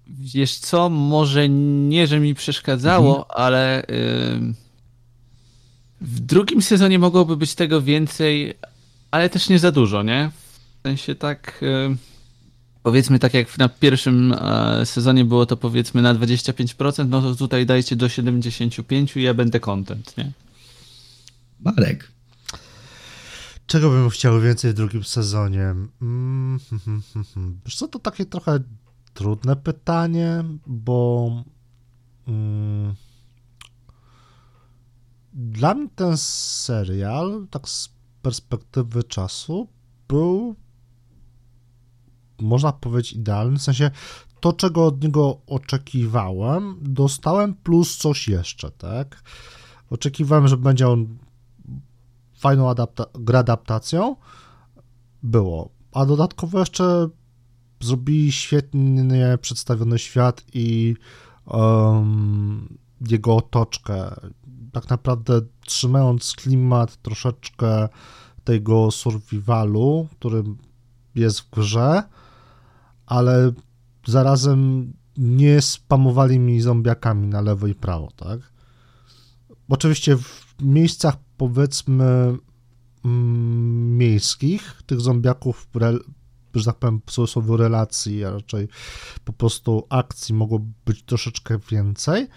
Wiesz 0.06 0.56
co, 0.56 0.88
może 0.90 1.48
nie, 1.88 2.06
że 2.06 2.20
mi 2.20 2.34
przeszkadzało, 2.34 3.36
ale 3.36 3.86
ym, 4.36 4.54
w 6.00 6.20
drugim 6.20 6.62
sezonie 6.62 6.98
mogłoby 6.98 7.36
być 7.36 7.54
tego 7.54 7.82
więcej, 7.82 8.54
ale 9.10 9.30
też 9.30 9.48
nie 9.48 9.58
za 9.58 9.72
dużo, 9.72 10.02
nie? 10.02 10.30
W 10.78 10.82
sensie 10.82 11.14
tak, 11.14 11.60
ym, 11.62 11.98
powiedzmy 12.82 13.18
tak 13.18 13.34
jak 13.34 13.58
na 13.58 13.68
pierwszym 13.68 14.32
e, 14.32 14.86
sezonie 14.86 15.24
było 15.24 15.46
to 15.46 15.56
powiedzmy 15.56 16.02
na 16.02 16.14
25%, 16.14 17.08
no 17.08 17.22
to 17.22 17.34
tutaj 17.34 17.66
dajcie 17.66 17.96
do 17.96 18.08
75 18.08 19.16
i 19.16 19.22
ja 19.22 19.34
będę 19.34 19.60
content, 19.60 20.16
nie? 20.16 20.32
Marek, 21.60 22.12
Czego 23.68 23.90
bym 23.90 24.10
chciał 24.10 24.40
więcej 24.40 24.70
w 24.70 24.74
drugim 24.74 25.04
sezonie? 25.04 25.62
Mm, 26.02 26.58
hmm, 26.70 27.02
hmm, 27.12 27.24
hmm. 27.34 27.60
Wiesz 27.64 27.76
co, 27.76 27.88
to 27.88 27.98
takie 27.98 28.26
trochę 28.26 28.60
trudne 29.14 29.56
pytanie, 29.56 30.44
bo 30.66 31.30
mm, 32.28 32.94
dla 35.32 35.74
mnie 35.74 35.88
ten 35.94 36.16
serial, 36.16 37.46
tak 37.50 37.68
z 37.68 37.88
perspektywy 38.22 39.04
czasu, 39.04 39.68
był 40.08 40.56
można 42.40 42.72
powiedzieć 42.72 43.12
idealny, 43.12 43.58
w 43.58 43.62
sensie 43.62 43.90
to, 44.40 44.52
czego 44.52 44.86
od 44.86 45.02
niego 45.02 45.40
oczekiwałem, 45.46 46.78
dostałem 46.80 47.54
plus 47.54 47.96
coś 47.96 48.28
jeszcze, 48.28 48.70
tak? 48.70 49.22
Oczekiwałem, 49.90 50.48
że 50.48 50.56
będzie 50.56 50.88
on 50.88 51.18
fajną 52.38 52.70
adapta- 52.70 53.06
grę 53.14 53.38
adaptacją. 53.38 54.16
Było. 55.22 55.70
A 55.92 56.06
dodatkowo 56.06 56.58
jeszcze 56.58 57.08
zrobili 57.80 58.32
świetnie 58.32 59.38
przedstawiony 59.40 59.98
świat 59.98 60.44
i 60.54 60.96
em, 61.50 62.78
jego 63.10 63.36
otoczkę. 63.36 64.14
Tak 64.72 64.90
naprawdę 64.90 65.40
trzymając 65.60 66.32
klimat 66.32 66.96
troszeczkę 66.96 67.88
tego 68.44 68.90
survivalu, 68.90 70.08
który 70.12 70.44
jest 71.14 71.40
w 71.40 71.50
grze, 71.50 72.02
ale 73.06 73.52
zarazem 74.06 74.92
nie 75.16 75.62
spamowali 75.62 76.38
mi 76.38 76.60
zombiakami 76.60 77.26
na 77.26 77.40
lewo 77.40 77.66
i 77.66 77.74
prawo, 77.74 78.08
tak? 78.16 78.40
Oczywiście 79.68 80.16
w 80.16 80.54
miejscach 80.60 81.16
powiedzmy 81.38 82.36
mm, 83.04 83.98
miejskich 83.98 84.82
tych 84.86 85.00
zombiaków, 85.00 85.68
że 86.54 86.64
tak 86.64 86.76
powiem, 86.76 87.00
w 87.06 87.10
cudzysłowie 87.10 87.56
relacji, 87.56 88.24
a 88.24 88.30
raczej 88.30 88.68
po 89.24 89.32
prostu 89.32 89.86
akcji 89.88 90.34
mogło 90.34 90.60
być 90.86 91.02
troszeczkę 91.02 91.58
więcej, 91.70 92.28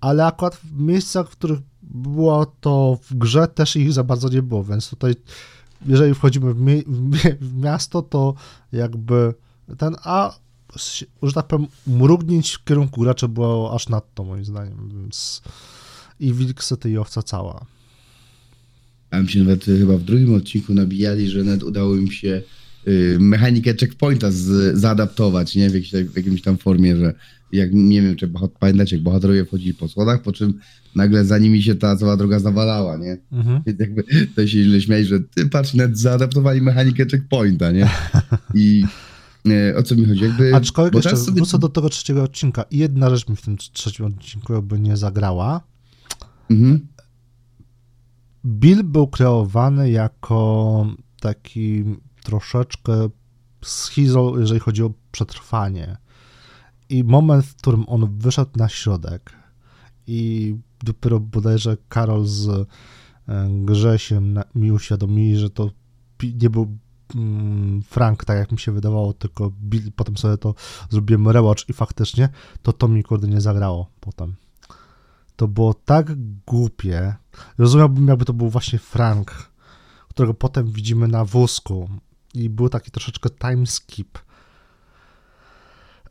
ale 0.00 0.26
akurat 0.26 0.56
w 0.56 0.80
miejscach, 0.80 1.28
w 1.28 1.36
których 1.36 1.58
było 1.82 2.46
to 2.46 2.98
w 3.02 3.14
grze, 3.14 3.48
też 3.48 3.76
ich 3.76 3.92
za 3.92 4.04
bardzo 4.04 4.28
nie 4.28 4.42
było, 4.42 4.64
więc 4.64 4.90
tutaj 4.90 5.14
jeżeli 5.86 6.14
wchodzimy 6.14 6.54
w, 6.54 6.60
mie- 6.60 6.84
w 7.40 7.56
miasto, 7.62 8.02
to 8.02 8.34
jakby 8.72 9.34
ten, 9.78 9.96
a 10.02 10.34
że 11.22 11.32
tak 11.32 11.46
powiem, 11.46 11.66
mrugnięć 11.86 12.52
w 12.52 12.64
kierunku 12.64 13.00
gracza 13.00 13.28
było 13.28 13.74
aż 13.74 13.88
nadto, 13.88 14.24
moim 14.24 14.44
zdaniem, 14.44 14.88
więc 14.88 15.42
i 16.20 16.32
wilk 16.32 16.64
syty 16.64 16.90
i 16.90 16.98
owca 16.98 17.22
cała. 17.22 17.66
Tam 19.14 19.28
się 19.28 19.40
nawet 19.40 19.68
y, 19.68 19.78
chyba 19.78 19.96
w 19.98 20.02
drugim 20.02 20.34
odcinku 20.34 20.74
nabijali, 20.74 21.28
że 21.30 21.44
nawet 21.44 21.62
udało 21.62 21.96
im 21.96 22.10
się 22.10 22.42
y, 22.88 23.16
mechanikę 23.20 23.74
checkpointa 23.80 24.30
z, 24.30 24.78
zaadaptować, 24.78 25.54
nie? 25.56 25.70
W, 25.70 25.74
jakiejś, 25.74 25.90
tak- 25.90 26.06
w 26.10 26.16
jakimś 26.16 26.42
tam 26.42 26.56
formie, 26.58 26.96
że 26.96 27.14
jak, 27.52 27.70
nie 27.72 28.02
wiem, 28.02 28.16
czy 28.16 28.28
bohat- 28.28 28.58
pamiętacie, 28.60 28.96
jak 28.96 29.02
bohaterowie 29.02 29.44
wchodzili 29.44 29.74
po 29.74 29.88
schodach, 29.88 30.22
po 30.22 30.32
czym 30.32 30.54
nagle 30.94 31.24
za 31.24 31.38
nimi 31.38 31.62
się 31.62 31.74
ta 31.74 31.96
cała 31.96 32.16
droga 32.16 32.38
zawalała, 32.38 32.96
nie? 32.96 33.16
Mhm. 33.32 33.62
Więc 33.66 33.80
jakby 33.80 34.04
to 34.36 34.46
się 34.46 34.64
źle 34.64 34.80
śmiali, 34.80 35.04
że 35.04 35.20
ty 35.20 35.46
patrz, 35.46 35.74
nawet 35.74 35.98
zaadaptowali 35.98 36.60
mechanikę 36.60 37.06
checkpointa, 37.10 37.70
nie? 37.72 37.90
I 38.54 38.84
e, 39.48 39.76
o 39.76 39.82
co 39.82 39.96
mi 39.96 40.04
chodzi? 40.06 40.24
Jakby, 40.24 40.54
Aczkolwiek 40.54 40.94
jeszcze 40.94 41.16
sobie- 41.16 41.36
wrócę 41.36 41.58
do 41.58 41.68
tego 41.68 41.88
trzeciego 41.88 42.22
odcinka 42.22 42.64
jedna 42.70 43.10
rzecz 43.10 43.28
mi 43.28 43.36
w 43.36 43.42
tym 43.42 43.56
trzecim 43.72 44.06
odcinku 44.06 44.52
jakby 44.54 44.80
nie 44.80 44.96
zagrała. 44.96 45.60
Mhm. 46.50 46.80
Bill 48.46 48.84
był 48.84 49.08
kreowany 49.08 49.90
jako 49.90 50.86
taki 51.20 51.84
troszeczkę 52.22 53.08
schizą, 53.62 54.38
jeżeli 54.38 54.60
chodzi 54.60 54.82
o 54.82 54.90
przetrwanie. 55.12 55.96
I 56.88 57.04
moment, 57.04 57.44
w 57.46 57.56
którym 57.56 57.84
on 57.88 58.18
wyszedł 58.18 58.50
na 58.56 58.68
środek 58.68 59.32
i 60.06 60.54
dopiero 60.82 61.20
bodajże 61.20 61.76
Karol 61.88 62.26
z 62.26 62.48
e, 62.48 62.66
Grzesiem 63.50 64.40
mi 64.54 64.72
uświadomili, 64.72 65.36
że 65.36 65.50
to 65.50 65.70
nie 66.42 66.50
był 66.50 66.78
mm, 67.14 67.82
Frank, 67.82 68.24
tak 68.24 68.38
jak 68.38 68.52
mi 68.52 68.58
się 68.58 68.72
wydawało, 68.72 69.12
tylko 69.12 69.50
Bill, 69.50 69.92
potem 69.96 70.16
sobie 70.16 70.36
to 70.36 70.54
zrobiłem 70.90 71.28
rewatch 71.28 71.68
i 71.68 71.72
faktycznie 71.72 72.28
to 72.62 72.72
to 72.72 72.88
mi 72.88 73.02
kurde 73.02 73.28
nie 73.28 73.40
zagrało 73.40 73.90
potem. 74.00 74.34
To 75.36 75.48
było 75.48 75.74
tak 75.74 76.12
głupie. 76.46 77.14
Rozumiałbym, 77.58 78.08
jakby 78.08 78.24
to 78.24 78.32
był 78.32 78.50
właśnie 78.50 78.78
Frank, 78.78 79.50
którego 80.08 80.34
potem 80.34 80.72
widzimy 80.72 81.08
na 81.08 81.24
wózku 81.24 81.88
i 82.34 82.50
był 82.50 82.68
taki 82.68 82.90
troszeczkę 82.90 83.30
time 83.30 83.66
skip. 83.66 84.18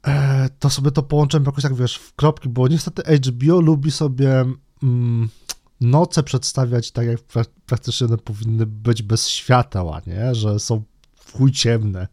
E, 0.08 0.50
to 0.60 0.70
sobie 0.70 0.92
to 0.92 1.04
połączyłem 1.04 1.44
jakoś 1.46 1.64
tak, 1.64 1.76
wiesz, 1.76 1.96
w 1.96 2.16
kropki, 2.16 2.50
bo 2.50 2.68
niestety 2.68 3.18
HBO 3.18 3.62
lubi 3.62 3.92
sobie 3.92 4.46
mm, 4.84 5.30
noce 5.82 6.24
przedstawiać 6.24 6.92
tak, 6.92 7.08
jak 7.08 7.20
pra- 7.20 7.50
praktycznie 7.66 8.08
one 8.08 8.18
powinny 8.18 8.66
być 8.66 9.02
bez 9.02 9.28
światła, 9.28 10.02
nie? 10.08 10.36
Że 10.36 10.60
są 10.60 10.84
w 11.16 11.38
chuj 11.38 11.52
ciemne. 11.52 12.08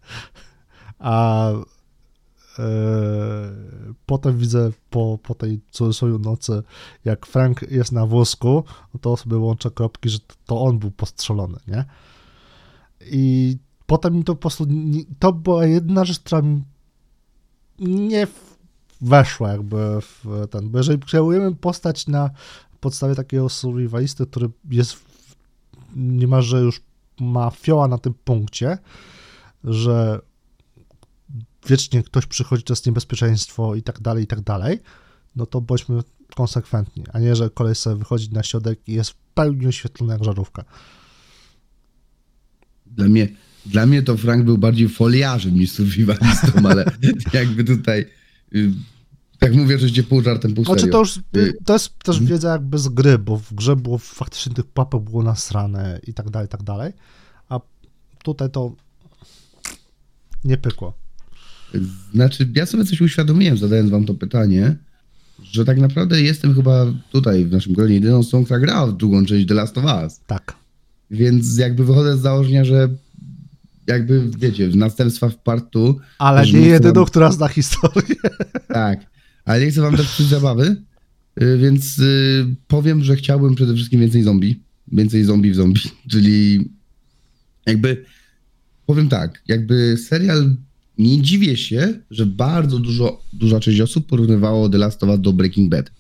A 0.99 1.51
potem 4.07 4.39
widzę 4.39 4.71
po, 4.91 5.19
po 5.23 5.35
tej 5.35 5.61
cudzysłowie 5.71 6.19
nocy, 6.19 6.63
jak 7.05 7.27
Frank 7.27 7.63
jest 7.71 7.93
na 7.93 8.07
wózku, 8.07 8.65
to 9.01 9.17
sobie 9.17 9.37
łączę 9.37 9.71
kropki, 9.71 10.09
że 10.09 10.19
to 10.47 10.61
on 10.61 10.79
był 10.79 10.91
postrzelony, 10.91 11.59
nie? 11.69 11.85
I 13.07 13.57
potem 13.87 14.15
mi 14.15 14.25
to 14.25 14.35
po 14.35 14.41
prostu, 14.41 14.67
to 15.19 15.33
była 15.33 15.67
jedna 15.67 16.05
rzecz, 16.05 16.21
która 16.21 16.43
mi 16.43 16.63
nie 17.79 18.27
weszła 19.01 19.49
jakby 19.49 20.01
w 20.01 20.47
ten, 20.51 20.71
bo 20.71 20.79
jeżeli 20.79 20.99
kreujemy 20.99 21.55
postać 21.55 22.07
na 22.07 22.31
podstawie 22.81 23.15
takiego 23.15 23.49
survivalisty, 23.49 24.27
który 24.27 24.51
jest 24.71 24.97
niemalże 25.97 26.61
już 26.61 26.81
ma 27.21 27.51
fioła 27.51 27.89
na 27.89 27.99
tym 27.99 28.15
punkcie, 28.25 28.79
że 29.65 30.21
wiecznie 31.67 32.03
ktoś 32.03 32.27
przychodzi, 32.27 32.63
to 32.63 32.73
jest 32.73 32.87
niebezpieczeństwo 32.87 33.75
i 33.75 33.83
tak 33.83 34.01
dalej, 34.01 34.25
i 34.25 34.27
tak 34.27 34.41
dalej, 34.41 34.79
no 35.37 35.47
to 35.47 35.61
bądźmy 35.61 36.03
konsekwentni, 36.35 37.05
a 37.13 37.19
nie, 37.19 37.37
że 37.37 37.51
kolej 37.51 37.75
sobie 37.75 37.97
wychodzi 37.97 38.33
na 38.33 38.43
środek 38.43 38.89
i 38.89 38.93
jest 38.93 39.11
w 39.11 39.17
pełni 39.35 39.67
oświetlony 39.67 40.13
jak 40.13 40.25
żarówka. 40.25 40.65
Dla 42.87 43.09
mnie, 43.09 43.29
dla 43.67 43.87
mnie 43.87 44.03
to 44.03 44.17
Frank 44.17 44.45
był 44.45 44.59
bardziej 44.59 44.89
foliarzem 44.89 45.55
niż 45.55 45.73
survivalistą, 45.73 46.53
ale 46.71 46.85
jakby 47.33 47.65
tutaj, 47.65 48.07
y, 48.55 48.73
tak 49.39 49.55
mówię, 49.55 49.79
że 49.79 49.93
cię 49.93 50.03
pół 50.03 50.23
żartem, 50.23 50.55
pół 50.55 50.65
Znaczy 50.65 50.89
to 50.89 50.99
już, 50.99 51.17
Y, 51.37 51.55
to 51.65 51.73
jest 51.73 51.99
też 51.99 52.17
mhm. 52.17 52.27
wiedza 52.27 52.53
jakby 52.53 52.79
z 52.79 52.89
gry, 52.89 53.19
bo 53.19 53.37
w 53.37 53.55
grze 53.55 53.77
było 53.77 53.99
faktycznie 53.99 54.55
tych 54.55 54.67
papek 54.67 55.03
było 55.03 55.23
nasrane 55.23 56.01
i 56.07 56.15
tak 56.15 56.31
dalej, 56.31 56.47
i 56.47 56.51
tak 56.51 56.63
dalej, 56.63 56.93
a 57.49 57.61
tutaj 58.25 58.51
to 58.51 58.73
nie 60.45 60.57
pykło. 60.57 60.95
Znaczy, 62.15 62.49
ja 62.55 62.67
sobie 62.67 62.85
coś 62.85 63.01
uświadomiłem, 63.01 63.59
zadając 63.59 63.91
wam 63.91 64.05
to 64.05 64.15
pytanie, 64.15 64.77
że 65.43 65.65
tak 65.65 65.79
naprawdę 65.79 66.23
jestem 66.23 66.55
chyba 66.55 66.87
tutaj 67.13 67.45
w 67.45 67.53
naszym 67.53 67.73
gronie 67.73 67.95
jedyną 67.95 68.19
osobą, 68.19 68.45
która 68.45 68.61
grała 68.61 68.87
w 68.87 68.97
drugą 68.97 69.27
część 69.27 69.47
The 69.49 69.55
Last 69.55 69.79
of 69.79 69.85
Us. 70.05 70.21
Tak. 70.27 70.55
Więc 71.11 71.57
jakby 71.59 71.85
wychodzę 71.85 72.17
z 72.17 72.21
założenia, 72.21 72.65
że 72.65 72.89
jakby, 73.87 74.31
wiecie, 74.39 74.69
w 74.69 74.77
następstwa 74.77 75.29
w 75.29 75.37
partu, 75.37 76.01
Ale 76.19 76.47
nie 76.53 76.61
jedyną, 76.61 77.05
chcę- 77.05 77.11
która 77.11 77.33
zna 77.33 77.49
historię. 77.49 78.17
tak, 78.69 79.01
ale 79.45 79.61
nie 79.65 79.71
chcę 79.71 79.81
wam 79.81 79.97
też 79.97 80.07
psuć 80.09 80.27
zabawy, 80.27 80.77
y, 81.43 81.59
więc 81.59 81.99
y, 81.99 82.47
powiem, 82.67 83.05
że 83.05 83.17
chciałbym 83.17 83.55
przede 83.55 83.75
wszystkim 83.75 84.01
więcej 84.01 84.23
zombie, 84.23 84.63
więcej 84.93 85.25
zombie 85.25 85.51
w 85.51 85.55
zombie, 85.57 85.81
czyli 86.11 86.69
jakby, 87.67 88.05
powiem 88.87 89.09
tak, 89.09 89.43
jakby 89.49 89.97
serial, 90.09 90.57
nie 91.01 91.23
dziwię 91.23 91.57
się, 91.57 91.95
że 92.11 92.27
bardzo 92.27 92.79
dużo, 92.79 93.23
duża 93.33 93.61
część 93.61 93.81
osób 93.81 94.07
porównywało 94.07 94.69
The 94.69 94.79
Last 94.79 95.03
of 95.03 95.11
Us 95.11 95.21
do 95.21 95.33
Breaking 95.33 95.71
Bad. 95.71 95.91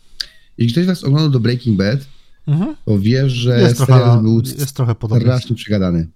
Jeśli 0.59 0.73
ktoś 0.73 0.85
z 0.85 0.87
was 0.87 1.05
oglądał 1.05 1.31
do 1.31 1.41
Breaking 1.41 1.79
Bad, 1.79 2.07
Mhm. 2.47 2.77
to 2.85 2.99
wie, 2.99 3.31
że 3.31 3.61
Jest, 3.61 3.77
trochę, 3.77 3.93
serial 3.93 4.23
był 4.23 4.41
jest 4.41 4.73
trochę 4.77 4.95
strasznie 5.21 5.57
przegadany. 5.57 6.09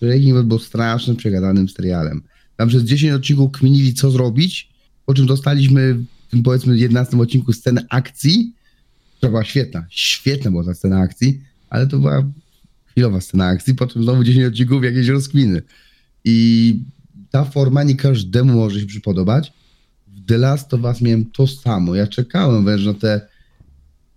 Breaking 0.00 0.34
Bad 0.34 0.46
był 0.46 0.58
strasznie 0.58 1.14
przegadanym 1.14 1.68
serialem. 1.68 2.22
Tam 2.56 2.68
przez 2.68 2.82
10 2.82 3.12
odcinków 3.12 3.52
kminili, 3.52 3.94
co 3.94 4.10
zrobić, 4.10 4.68
po 5.06 5.14
czym 5.14 5.26
dostaliśmy 5.26 5.94
w 5.94 6.30
tym 6.30 6.42
powiedzmy 6.42 6.78
11 6.78 7.20
odcinku 7.20 7.52
scenę 7.52 7.86
akcji, 7.90 8.52
która 9.16 9.30
była 9.30 9.44
świetna. 9.44 9.86
Świetna 9.90 10.50
była 10.50 10.64
ta 10.64 10.74
scena 10.74 10.98
akcji, 11.00 11.40
ale 11.70 11.86
to 11.86 11.98
była 11.98 12.24
chwilowa 12.86 13.20
scena 13.20 13.46
akcji, 13.46 13.74
po 13.74 13.86
czym 13.86 14.02
znowu 14.02 14.24
10 14.24 14.46
odcinków 14.46 14.84
jakieś 14.84 15.08
rozkminy. 15.08 15.62
I 16.24 16.80
ta 17.34 17.44
forma 17.44 17.82
nie 17.82 17.96
każdemu 17.96 18.54
może 18.54 18.80
się 18.80 18.86
przypodobać. 18.86 19.52
W 20.06 20.26
The 20.26 20.38
Last 20.38 20.74
of 20.74 20.80
Us 20.84 21.00
miałem 21.00 21.24
to 21.24 21.46
samo. 21.46 21.94
Ja 21.94 22.06
czekałem 22.06 22.64
wręcz 22.64 22.84
na 22.84 22.94
te 22.94 23.28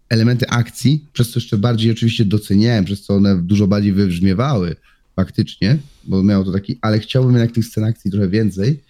elementy 0.10 0.49
akcji, 0.49 1.06
przez 1.13 1.32
co 1.32 1.39
jeszcze 1.39 1.58
bardziej 1.58 1.91
oczywiście 1.91 2.25
doceniałem, 2.25 2.86
przez 2.86 3.01
co 3.01 3.13
one 3.15 3.41
dużo 3.41 3.67
bardziej 3.67 3.93
wybrzmiewały 3.93 4.75
faktycznie, 5.15 5.77
bo 6.03 6.23
miało 6.23 6.43
to 6.43 6.51
taki, 6.51 6.77
ale 6.82 6.99
chciałbym 6.99 7.34
jednak 7.34 7.51
tych 7.51 7.65
scen 7.65 7.84
akcji 7.84 8.12
trochę 8.12 8.30
więcej, 8.30 8.84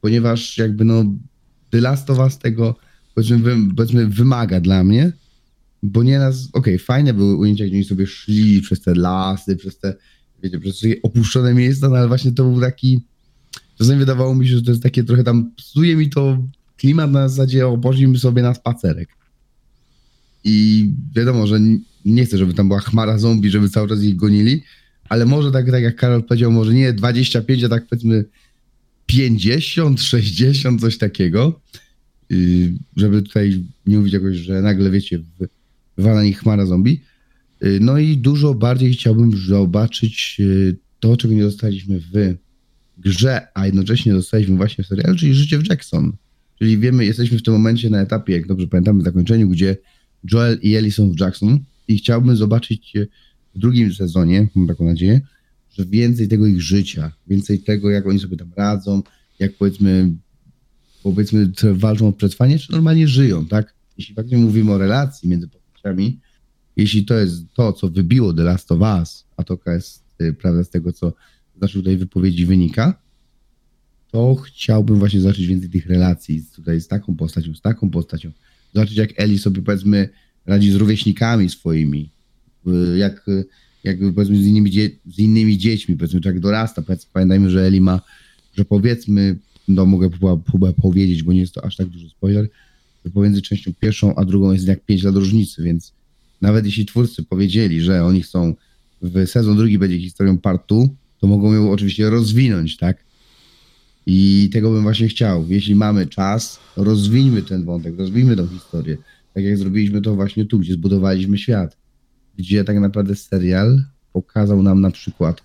ponieważ 0.00 0.58
jakby 0.58 0.84
no 0.84 1.04
The 1.70 1.80
Last 1.80 2.10
of 2.10 2.18
Us 2.18 2.38
tego 2.38 2.76
powiedzmy, 3.14 3.38
wy, 3.38 3.56
powiedzmy 3.76 4.06
wymaga 4.06 4.60
dla 4.60 4.84
mnie, 4.84 5.12
bo 5.82 6.02
nie 6.02 6.18
nas, 6.18 6.48
okej, 6.52 6.78
fajne 6.78 7.14
były 7.14 7.36
ujęcia, 7.36 7.64
gdzie 7.64 7.74
oni 7.74 7.84
sobie 7.84 8.06
szli 8.06 8.60
przez 8.60 8.80
te 8.80 8.94
lasy, 8.94 9.56
przez 9.56 9.78
te, 9.78 9.94
wiecie, 10.42 10.60
przez 10.60 10.80
takie 10.80 11.02
opuszczone 11.02 11.54
miejsca, 11.54 11.88
no 11.88 11.96
ale 11.96 12.08
właśnie 12.08 12.32
to 12.32 12.44
był 12.44 12.60
taki, 12.60 13.00
czasami 13.78 13.98
wydawało 13.98 14.34
mi 14.34 14.48
się, 14.48 14.56
że 14.56 14.62
to 14.62 14.70
jest 14.70 14.82
takie 14.82 15.04
trochę 15.04 15.24
tam, 15.24 15.50
psuje 15.56 15.96
mi 15.96 16.10
to 16.10 16.48
klimat 16.76 17.10
na 17.10 17.28
zasadzie, 17.28 17.68
o, 17.68 17.80
sobie 18.18 18.42
na 18.42 18.54
spacerek. 18.54 19.08
I 20.44 20.90
wiadomo, 21.16 21.46
że 21.46 21.60
nie 22.04 22.24
chcę, 22.24 22.38
żeby 22.38 22.54
tam 22.54 22.68
była 22.68 22.80
chmara 22.80 23.18
zombie, 23.18 23.50
żeby 23.50 23.68
cały 23.68 23.88
czas 23.88 24.02
ich 24.02 24.16
gonili, 24.16 24.62
ale 25.08 25.26
może 25.26 25.52
tak, 25.52 25.70
tak 25.70 25.82
jak 25.82 25.96
Karol 25.96 26.24
powiedział, 26.24 26.52
może 26.52 26.74
nie 26.74 26.92
25, 26.92 27.64
a 27.64 27.68
tak 27.68 27.86
powiedzmy 27.86 28.24
50, 29.06 30.02
60, 30.02 30.80
coś 30.80 30.98
takiego. 30.98 31.60
Żeby 32.96 33.22
tutaj 33.22 33.64
nie 33.86 33.98
mówić 33.98 34.12
jakoś, 34.12 34.36
że 34.36 34.62
nagle 34.62 34.90
wiecie, 34.90 35.18
wy- 35.18 35.48
wywala 35.96 36.22
nich 36.22 36.38
chmara 36.38 36.66
zombie. 36.66 37.00
Yy, 37.60 37.78
no 37.80 37.98
i 37.98 38.16
dużo 38.16 38.54
bardziej 38.54 38.92
chciałbym 38.92 39.36
zobaczyć 39.36 40.36
yy, 40.38 40.76
to, 41.00 41.16
czego 41.16 41.34
nie 41.34 41.42
dostaliśmy 41.42 42.00
w 42.00 42.38
grze, 42.98 43.46
a 43.54 43.66
jednocześnie 43.66 44.12
dostaliśmy 44.12 44.56
właśnie 44.56 44.84
w 44.84 44.86
serialu, 44.86 45.16
czyli 45.16 45.34
życie 45.34 45.58
w 45.58 45.68
Jackson. 45.68 46.12
Czyli 46.58 46.78
wiemy, 46.78 47.04
jesteśmy 47.04 47.38
w 47.38 47.42
tym 47.42 47.54
momencie 47.54 47.90
na 47.90 48.00
etapie, 48.00 48.32
jak 48.32 48.46
dobrze 48.46 48.66
pamiętamy, 48.66 49.00
w 49.00 49.04
zakończeniu, 49.04 49.48
gdzie 49.48 49.76
Joel 50.32 50.58
i 50.62 50.74
Ellie 50.74 50.92
są 50.92 51.12
w 51.12 51.20
Jackson 51.20 51.58
i 51.88 51.98
chciałbym 51.98 52.36
zobaczyć 52.36 52.92
w 53.54 53.58
drugim 53.58 53.94
sezonie, 53.94 54.48
mam 54.54 54.66
taką 54.66 54.84
nadzieję, 54.84 55.20
że 55.78 55.84
więcej 55.84 56.28
tego 56.28 56.46
ich 56.46 56.62
życia, 56.62 57.12
więcej 57.26 57.58
tego, 57.58 57.90
jak 57.90 58.06
oni 58.06 58.18
sobie 58.18 58.36
tam 58.36 58.50
radzą, 58.56 59.02
jak 59.38 59.52
powiedzmy, 59.52 60.12
powiedzmy, 61.02 61.52
walczą 61.74 62.08
o 62.08 62.12
przetrwanie, 62.12 62.58
czy 62.58 62.72
normalnie 62.72 63.08
żyją, 63.08 63.46
tak? 63.46 63.74
Jeśli 63.98 64.14
faktycznie 64.14 64.38
mówimy 64.38 64.72
o 64.72 64.78
relacji 64.78 65.28
między 65.28 65.48
postaciami, 65.48 66.20
jeśli 66.76 67.04
to 67.04 67.14
jest 67.14 67.44
to, 67.54 67.72
co 67.72 67.88
wybiło 67.88 68.34
The 68.34 68.42
Last 68.42 68.72
of 68.72 68.80
Us, 68.80 69.24
a 69.36 69.44
to 69.44 69.58
jest 69.66 70.04
prawda 70.40 70.64
z 70.64 70.70
tego, 70.70 70.92
co 70.92 71.12
naszej 71.60 71.82
tutaj 71.82 71.96
wypowiedzi 71.96 72.46
wynika, 72.46 72.94
to 74.10 74.34
chciałbym 74.34 74.98
właśnie 74.98 75.20
zobaczyć 75.20 75.46
więcej 75.46 75.70
tych 75.70 75.86
relacji 75.86 76.40
z, 76.40 76.50
tutaj 76.50 76.80
z 76.80 76.88
taką 76.88 77.16
postacią, 77.16 77.54
z 77.54 77.60
taką 77.60 77.90
postacią. 77.90 78.30
Zobaczyć, 78.74 78.96
jak 78.96 79.10
Eli 79.16 79.38
sobie 79.38 79.62
powiedzmy 79.62 80.08
radzi 80.46 80.72
z 80.72 80.74
rówieśnikami 80.74 81.50
swoimi, 81.50 82.10
y, 82.66 82.98
jak, 82.98 83.26
jak 83.84 83.98
powiedzmy 84.14 84.36
z 84.36 84.46
innymi, 84.46 84.70
dzie- 84.70 84.90
z 85.06 85.18
innymi 85.18 85.58
dziećmi, 85.58 85.96
powiedzmy, 85.96 86.20
jak 86.24 86.40
dorasta. 86.40 86.82
Pamiętajmy, 87.12 87.50
że 87.50 87.66
Eli 87.66 87.80
ma, 87.80 88.00
że 88.56 88.64
powiedzmy, 88.64 89.36
no 89.68 89.86
mogę 89.86 90.10
chyba 90.52 90.72
powiedzieć, 90.72 91.22
bo 91.22 91.32
nie 91.32 91.40
jest 91.40 91.54
to 91.54 91.64
aż 91.64 91.76
tak 91.76 91.86
duży 91.86 92.10
spoiler, 92.10 92.48
że 93.04 93.10
pomiędzy 93.10 93.42
częścią 93.42 93.72
pierwszą 93.80 94.14
a 94.14 94.24
drugą 94.24 94.52
jest 94.52 94.66
jak 94.66 94.84
5 94.84 95.02
lat 95.02 95.14
różnicy, 95.14 95.62
więc 95.62 95.92
nawet 96.40 96.66
jeśli 96.66 96.86
twórcy 96.86 97.22
powiedzieli, 97.22 97.80
że 97.80 98.04
oni 98.04 98.22
chcą 98.22 98.54
w 99.02 99.26
sezon 99.26 99.56
drugi 99.56 99.78
będzie 99.78 99.98
historią 99.98 100.38
partu, 100.38 100.94
to 101.24 101.28
mogą 101.28 101.52
ją 101.52 101.70
oczywiście 101.70 102.10
rozwinąć, 102.10 102.76
tak? 102.76 103.04
I 104.06 104.50
tego 104.52 104.70
bym 104.70 104.82
właśnie 104.82 105.08
chciał. 105.08 105.46
Jeśli 105.48 105.74
mamy 105.74 106.06
czas, 106.06 106.58
rozwińmy 106.76 107.42
ten 107.42 107.64
wątek, 107.64 107.98
rozwijmy 107.98 108.36
tą 108.36 108.48
historię. 108.48 108.96
Tak 109.34 109.44
jak 109.44 109.58
zrobiliśmy 109.58 110.02
to 110.02 110.14
właśnie 110.14 110.44
tu, 110.44 110.58
gdzie 110.58 110.74
zbudowaliśmy 110.74 111.38
świat. 111.38 111.76
Gdzie 112.38 112.64
tak 112.64 112.80
naprawdę 112.80 113.14
serial 113.14 113.84
pokazał 114.12 114.62
nam 114.62 114.80
na 114.80 114.90
przykład, 114.90 115.42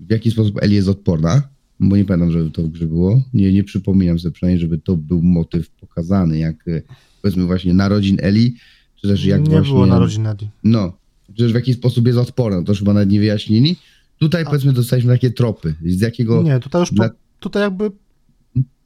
w 0.00 0.10
jaki 0.10 0.30
sposób 0.30 0.62
Eli 0.62 0.74
jest 0.74 0.88
odporna, 0.88 1.42
bo 1.80 1.96
nie 1.96 2.04
pamiętam, 2.04 2.30
żeby 2.30 2.50
to 2.50 2.62
w 2.62 2.68
grze 2.68 2.86
było. 2.86 3.22
Nie, 3.34 3.52
nie 3.52 3.64
przypominam 3.64 4.18
sobie 4.18 4.32
przynajmniej, 4.32 4.60
żeby 4.60 4.78
to 4.78 4.96
był 4.96 5.22
motyw 5.22 5.70
pokazany, 5.70 6.38
jak 6.38 6.68
e, 6.68 6.82
powiedzmy 7.22 7.44
właśnie 7.44 7.74
narodzin 7.74 8.16
Eli, 8.20 8.56
czy 8.96 9.08
też 9.08 9.24
jak 9.24 9.40
nie 9.40 9.50
właśnie... 9.50 9.72
było 9.72 9.86
narodzin 9.86 10.26
Eli. 10.26 10.48
No, 10.64 10.92
czy 11.26 11.32
też 11.42 11.52
w 11.52 11.54
jaki 11.54 11.74
sposób 11.74 12.06
jest 12.06 12.18
odporna, 12.18 12.62
to 12.62 12.72
już 12.72 12.78
chyba 12.78 12.92
nawet 12.92 13.10
nie 13.10 13.20
wyjaśnili. 13.20 13.76
Tutaj 14.18 14.42
A- 14.42 14.44
powiedzmy 14.46 14.72
dostaliśmy 14.72 15.12
takie 15.12 15.30
tropy, 15.30 15.74
z 15.86 16.00
jakiego... 16.00 16.42
Nie, 16.42 16.60
tutaj 16.60 16.80
już 16.80 16.90
po, 16.96 17.04
tutaj 17.40 17.62
jakby 17.62 17.90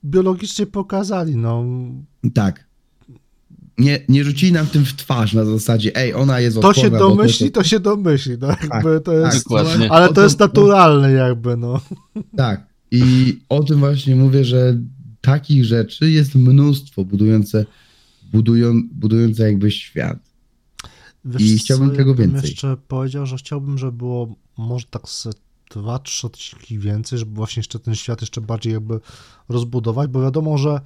biologicznie 0.05 0.67
pokazali, 0.67 1.37
no. 1.37 1.65
Tak. 2.35 2.65
Nie, 3.79 4.01
nie 4.09 4.25
rzucili 4.25 4.53
nam 4.53 4.67
tym 4.67 4.85
w 4.85 4.93
twarz 4.97 5.33
na 5.33 5.45
zasadzie, 5.45 5.97
ej, 5.97 6.15
ona 6.15 6.41
jest 6.41 6.61
To 6.61 6.69
odporna. 6.69 6.83
się 6.83 6.91
bo 6.91 6.99
to- 6.99 7.09
domyśli, 7.09 7.51
to 7.51 7.65
się 7.65 7.81
domyśli, 7.81 8.37
no 8.41 8.49
jakby 8.49 9.01
to 9.01 9.23
tak, 9.23 9.35
jest... 9.35 9.45
Dokładnie. 9.45 9.93
Ale 9.93 10.13
to 10.13 10.23
jest 10.23 10.39
naturalne 10.39 11.13
jakby, 11.13 11.57
no. 11.57 11.81
Tak. 12.37 12.67
I 12.91 13.39
o 13.49 13.63
tym 13.65 13.79
właśnie 13.79 14.17
mówię, 14.17 14.45
że 14.45 14.79
takich 15.21 15.65
rzeczy 15.65 16.11
jest 16.11 16.35
mnóstwo 16.35 17.05
budujące, 17.05 17.67
budują, 18.33 18.83
budujące 18.93 19.43
jakby 19.43 19.71
świat. 19.71 20.19
Wiesz 21.25 21.43
I 21.43 21.59
chciałbym 21.59 21.91
co, 21.91 21.97
tego 21.97 22.15
więcej. 22.15 22.51
jeszcze 22.51 22.77
powiedział, 22.89 23.27
że 23.27 23.37
chciałbym, 23.37 23.79
żeby 23.79 23.93
było 23.93 24.35
może 24.57 24.87
tak 24.87 25.09
z 25.09 25.29
dwa, 25.71 25.99
trzy 25.99 26.27
odcinki 26.27 26.79
więcej, 26.79 27.19
żeby 27.19 27.35
właśnie 27.35 27.61
jeszcze 27.61 27.79
ten 27.79 27.95
świat 27.95 28.21
jeszcze 28.21 28.41
bardziej 28.41 28.73
jakby 28.73 29.01
rozbudować, 29.49 30.11
bo 30.11 30.23
wiadomo, 30.23 30.59
że 30.59 30.81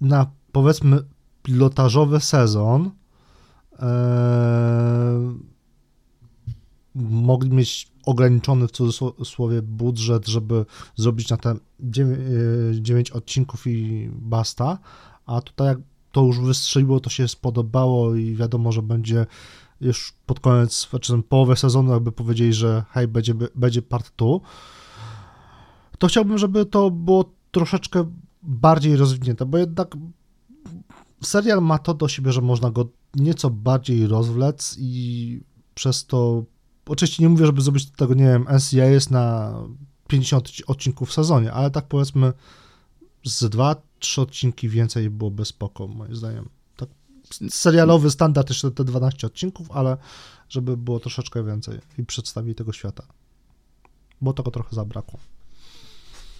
na 0.00 0.30
powiedzmy 0.52 1.02
pilotażowy 1.42 2.20
sezon 2.20 2.90
e, 3.78 5.34
mogli 6.94 7.50
mieć 7.50 7.88
ograniczony 8.04 8.68
w 8.68 8.70
cudzysłowie 8.70 9.62
budżet, 9.62 10.26
żeby 10.26 10.66
zrobić 10.96 11.28
na 11.28 11.36
te 11.36 11.54
9 12.72 13.10
odcinków 13.10 13.66
i 13.66 14.10
basta, 14.12 14.78
a 15.26 15.40
tutaj 15.40 15.66
jak 15.66 15.78
to 16.12 16.24
już 16.24 16.40
wystrzeliło, 16.40 17.00
to 17.00 17.10
się 17.10 17.28
spodobało 17.28 18.14
i 18.14 18.34
wiadomo, 18.34 18.72
że 18.72 18.82
będzie 18.82 19.26
już 19.80 20.14
pod 20.26 20.40
koniec, 20.40 20.88
znaczy 20.90 21.22
połowę 21.28 21.56
sezonu 21.56 21.92
jakby 21.92 22.12
powiedzieli, 22.12 22.52
że 22.52 22.84
hej, 22.90 23.08
będzie, 23.08 23.34
będzie 23.54 23.82
part 23.82 24.12
2, 24.16 24.26
to 25.98 26.06
chciałbym, 26.06 26.38
żeby 26.38 26.66
to 26.66 26.90
było 26.90 27.32
troszeczkę 27.50 28.10
bardziej 28.42 28.96
rozwinięte, 28.96 29.46
bo 29.46 29.58
jednak 29.58 29.96
serial 31.22 31.62
ma 31.62 31.78
to 31.78 31.94
do 31.94 32.08
siebie, 32.08 32.32
że 32.32 32.40
można 32.40 32.70
go 32.70 32.88
nieco 33.14 33.50
bardziej 33.50 34.06
rozwlec 34.06 34.76
i 34.78 35.40
przez 35.74 36.06
to, 36.06 36.44
oczywiście 36.86 37.22
nie 37.22 37.28
mówię, 37.28 37.46
żeby 37.46 37.62
zrobić 37.62 37.90
tego, 37.90 38.14
nie 38.14 38.24
wiem, 38.24 38.46
NCIS 38.56 39.10
na 39.10 39.54
50 40.08 40.52
odcinków 40.66 41.08
w 41.08 41.12
sezonie, 41.12 41.52
ale 41.52 41.70
tak 41.70 41.86
powiedzmy 41.88 42.32
z 43.24 43.48
dwa, 43.48 43.76
trzy 43.98 44.20
odcinki 44.20 44.68
więcej 44.68 45.10
byłoby 45.10 45.44
spoko, 45.44 45.88
moim 45.88 46.16
zdaniem. 46.16 46.48
Serialowy 47.50 48.10
standard 48.10 48.48
jeszcze 48.48 48.70
te 48.70 48.84
12 48.84 49.26
odcinków, 49.26 49.70
ale 49.70 49.96
żeby 50.48 50.76
było 50.76 51.00
troszeczkę 51.00 51.44
więcej 51.46 51.78
i 51.98 52.04
przedstawić 52.04 52.58
tego 52.58 52.72
świata. 52.72 53.02
Bo 54.20 54.32
tego 54.32 54.50
trochę 54.50 54.76
zabrakło. 54.76 55.18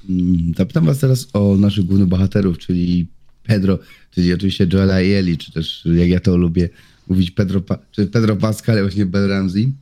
Mm, 0.09 0.53
Zapytam 0.57 0.85
was 0.87 0.98
teraz 0.98 1.29
o 1.33 1.57
naszych 1.57 1.85
głównych 1.85 2.09
bohaterów, 2.09 2.59
czyli 2.59 3.07
Pedro, 3.42 3.79
czyli 4.11 4.35
oczywiście 4.35 4.66
Joela 4.72 5.00
i 5.03 5.11
Eli, 5.12 5.38
czy 5.38 5.53
też 5.53 5.85
jak 5.94 6.09
ja 6.09 6.20
to 6.20 6.37
lubię 6.37 6.68
mówić 7.09 7.31
Pedro, 7.31 7.61
pa- 7.61 7.79
czy 7.90 8.07
Pedro 8.07 8.37
Pascal 8.37 8.81
właśnie 8.83 9.07
Ben 9.07 9.29
Ramsey. 9.29 9.72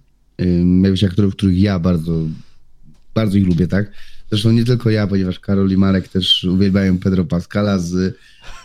Jakbyś 0.83 1.05
aktorów, 1.05 1.37
których 1.37 1.59
ja 1.61 1.79
bardzo, 1.79 2.13
bardzo 3.15 3.39
ich 3.39 3.47
lubię, 3.47 3.67
tak? 3.67 3.93
Zresztą 4.31 4.51
nie 4.51 4.65
tylko 4.65 4.91
ja, 4.91 5.07
ponieważ 5.07 5.41
Karol 5.41 5.71
i 5.71 5.77
Marek 5.77 6.09
też 6.09 6.45
uwielbiają 6.45 6.99
Pedro 6.99 7.25
Pascala 7.25 7.79
z 7.79 8.17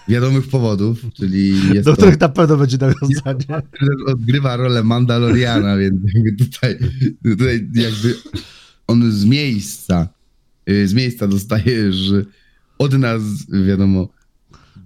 wiadomych 0.07 0.47
powodów, 0.47 0.99
czyli 1.13 1.49
jest 1.73 1.85
Do 1.85 1.91
to... 1.91 1.97
których 1.97 2.19
na 2.19 2.29
pewno 2.29 2.57
będzie 2.57 2.77
nawiązanie. 2.77 3.63
odgrywa 4.07 4.55
rolę 4.57 4.83
Mandaloriana, 4.83 5.77
więc 5.81 6.01
tutaj, 6.37 6.77
tutaj 7.23 7.69
jakby 7.73 8.15
on 8.87 9.11
z 9.11 9.25
miejsca, 9.25 10.07
y, 10.69 10.87
z 10.87 10.93
miejsca 10.93 11.27
dostajesz 11.27 12.11
od 12.77 12.93
nas, 12.93 13.21
wiadomo, 13.67 14.07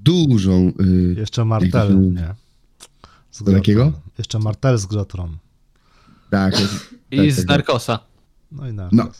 dużą... 0.03 0.73
y, 0.81 1.15
Jeszcze 1.17 1.45
Martel, 1.45 2.13
nie. 2.13 2.35
Z 3.31 3.43
takiego? 3.43 3.83
Grotron. 3.83 4.01
Jeszcze 4.17 4.39
Martel 4.39 4.77
z 4.77 4.85
Grotrą. 4.85 5.37
Tak, 6.29 6.53
I 7.11 7.17
tak, 7.17 7.31
z 7.31 7.35
tak, 7.35 7.45
tak. 7.45 7.47
Narkosa. 7.47 7.99
No 8.51 8.69
i 8.69 8.73
na. 8.73 8.89
No. 8.91 9.11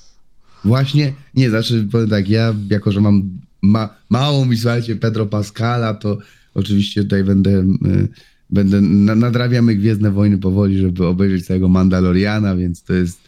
Właśnie, 0.68 1.14
nie, 1.36 1.50
znaczy 1.50 1.88
powiem 1.92 2.10
tak, 2.10 2.30
ja 2.30 2.56
jako, 2.70 2.92
że 2.92 3.02
mam 3.02 3.30
ma, 3.62 3.90
mało 4.10 4.46
mi, 4.46 4.58
słuchajcie, 4.58 4.96
Pedro 4.96 5.26
Pascala, 5.26 5.94
to 5.94 6.18
oczywiście 6.54 7.04
tutaj 7.04 7.24
będę, 7.24 7.60
y, 7.86 8.08
będę 8.50 8.82
na, 8.82 9.16
nadrabiamy 9.16 9.76
Gwiezdne 9.76 10.12
Wojny 10.12 10.38
powoli, 10.38 10.78
żeby 10.78 11.06
obejrzeć 11.06 11.46
całego 11.46 11.68
Mandaloriana, 11.68 12.56
więc 12.56 12.84
to 12.84 12.94
jest, 12.94 13.20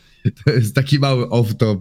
to 0.45 0.52
jest 0.52 0.75
taki 0.75 0.99
mały 0.99 1.25
off-top, 1.25 1.78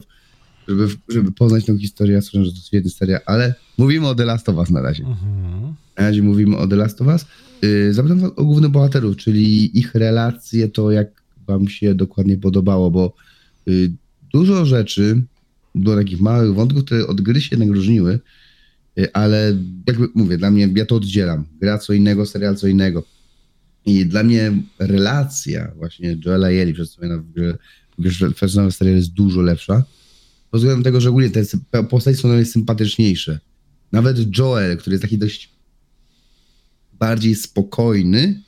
żeby, 0.68 0.88
żeby 1.08 1.32
poznać 1.32 1.64
tą 1.64 1.78
historię. 1.78 2.14
Ja 2.14 2.22
słyszę, 2.22 2.44
że 2.44 2.52
to 2.52 2.66
świetny 2.66 2.90
serial, 2.90 3.20
ale 3.26 3.54
mówimy 3.78 4.06
o 4.08 4.14
The 4.14 4.24
Last 4.24 4.48
of 4.48 4.56
Us 4.56 4.70
na 4.70 4.82
razie. 4.82 5.04
Mhm. 5.04 5.74
Na 5.98 6.04
razie 6.04 6.22
mówimy 6.22 6.56
o 6.56 6.66
The 6.66 6.76
Last 6.76 7.00
of 7.00 7.06
Us. 7.06 7.26
Yy, 7.62 7.94
zapytam 7.94 8.24
o 8.36 8.44
głównych 8.44 8.70
bohaterów, 8.70 9.16
czyli 9.16 9.78
ich 9.78 9.94
relacje, 9.94 10.68
to 10.68 10.90
jak 10.90 11.22
wam 11.46 11.68
się 11.68 11.94
dokładnie 11.94 12.38
podobało, 12.38 12.90
bo 12.90 13.14
yy, 13.66 13.90
dużo 14.32 14.66
rzeczy, 14.66 15.22
było 15.78 15.96
takich 15.96 16.20
małych 16.20 16.54
wątków, 16.54 16.84
które 16.84 17.06
od 17.06 17.20
gry 17.20 17.40
się 17.40 17.48
jednak 17.56 17.76
różniły, 17.76 18.20
yy, 18.96 19.12
ale 19.12 19.56
jakby 19.86 20.08
mówię, 20.14 20.38
dla 20.38 20.50
mnie, 20.50 20.68
ja 20.74 20.86
to 20.86 20.96
oddzielam. 20.96 21.44
Gra 21.60 21.78
co 21.78 21.92
innego, 21.92 22.26
serial 22.26 22.56
co 22.56 22.66
innego. 22.66 23.04
I 23.86 24.06
dla 24.06 24.22
mnie 24.22 24.62
relacja 24.78 25.72
właśnie 25.76 26.16
Joela 26.24 26.48
Eli 26.48 26.74
przedstawiona 26.74 27.18
w 27.18 27.32
grze, 27.32 27.58
w 27.98 28.02
grze 28.02 28.72
serialu 28.72 28.98
jest 28.98 29.12
dużo 29.12 29.40
lepsza. 29.40 29.84
Pod 30.50 30.60
względem 30.60 30.84
tego, 30.84 31.00
że 31.00 31.08
ogólnie 31.08 31.30
te 31.30 31.44
postacie 31.84 32.16
są 32.16 32.28
najbardziej 32.28 32.52
sympatyczniejsze. 32.52 33.38
Nawet 33.92 34.38
Joel, 34.38 34.76
który 34.76 34.94
jest 34.94 35.02
taki 35.02 35.18
dość 35.18 35.52
bardziej 36.92 37.34
spokojny, 37.34 38.42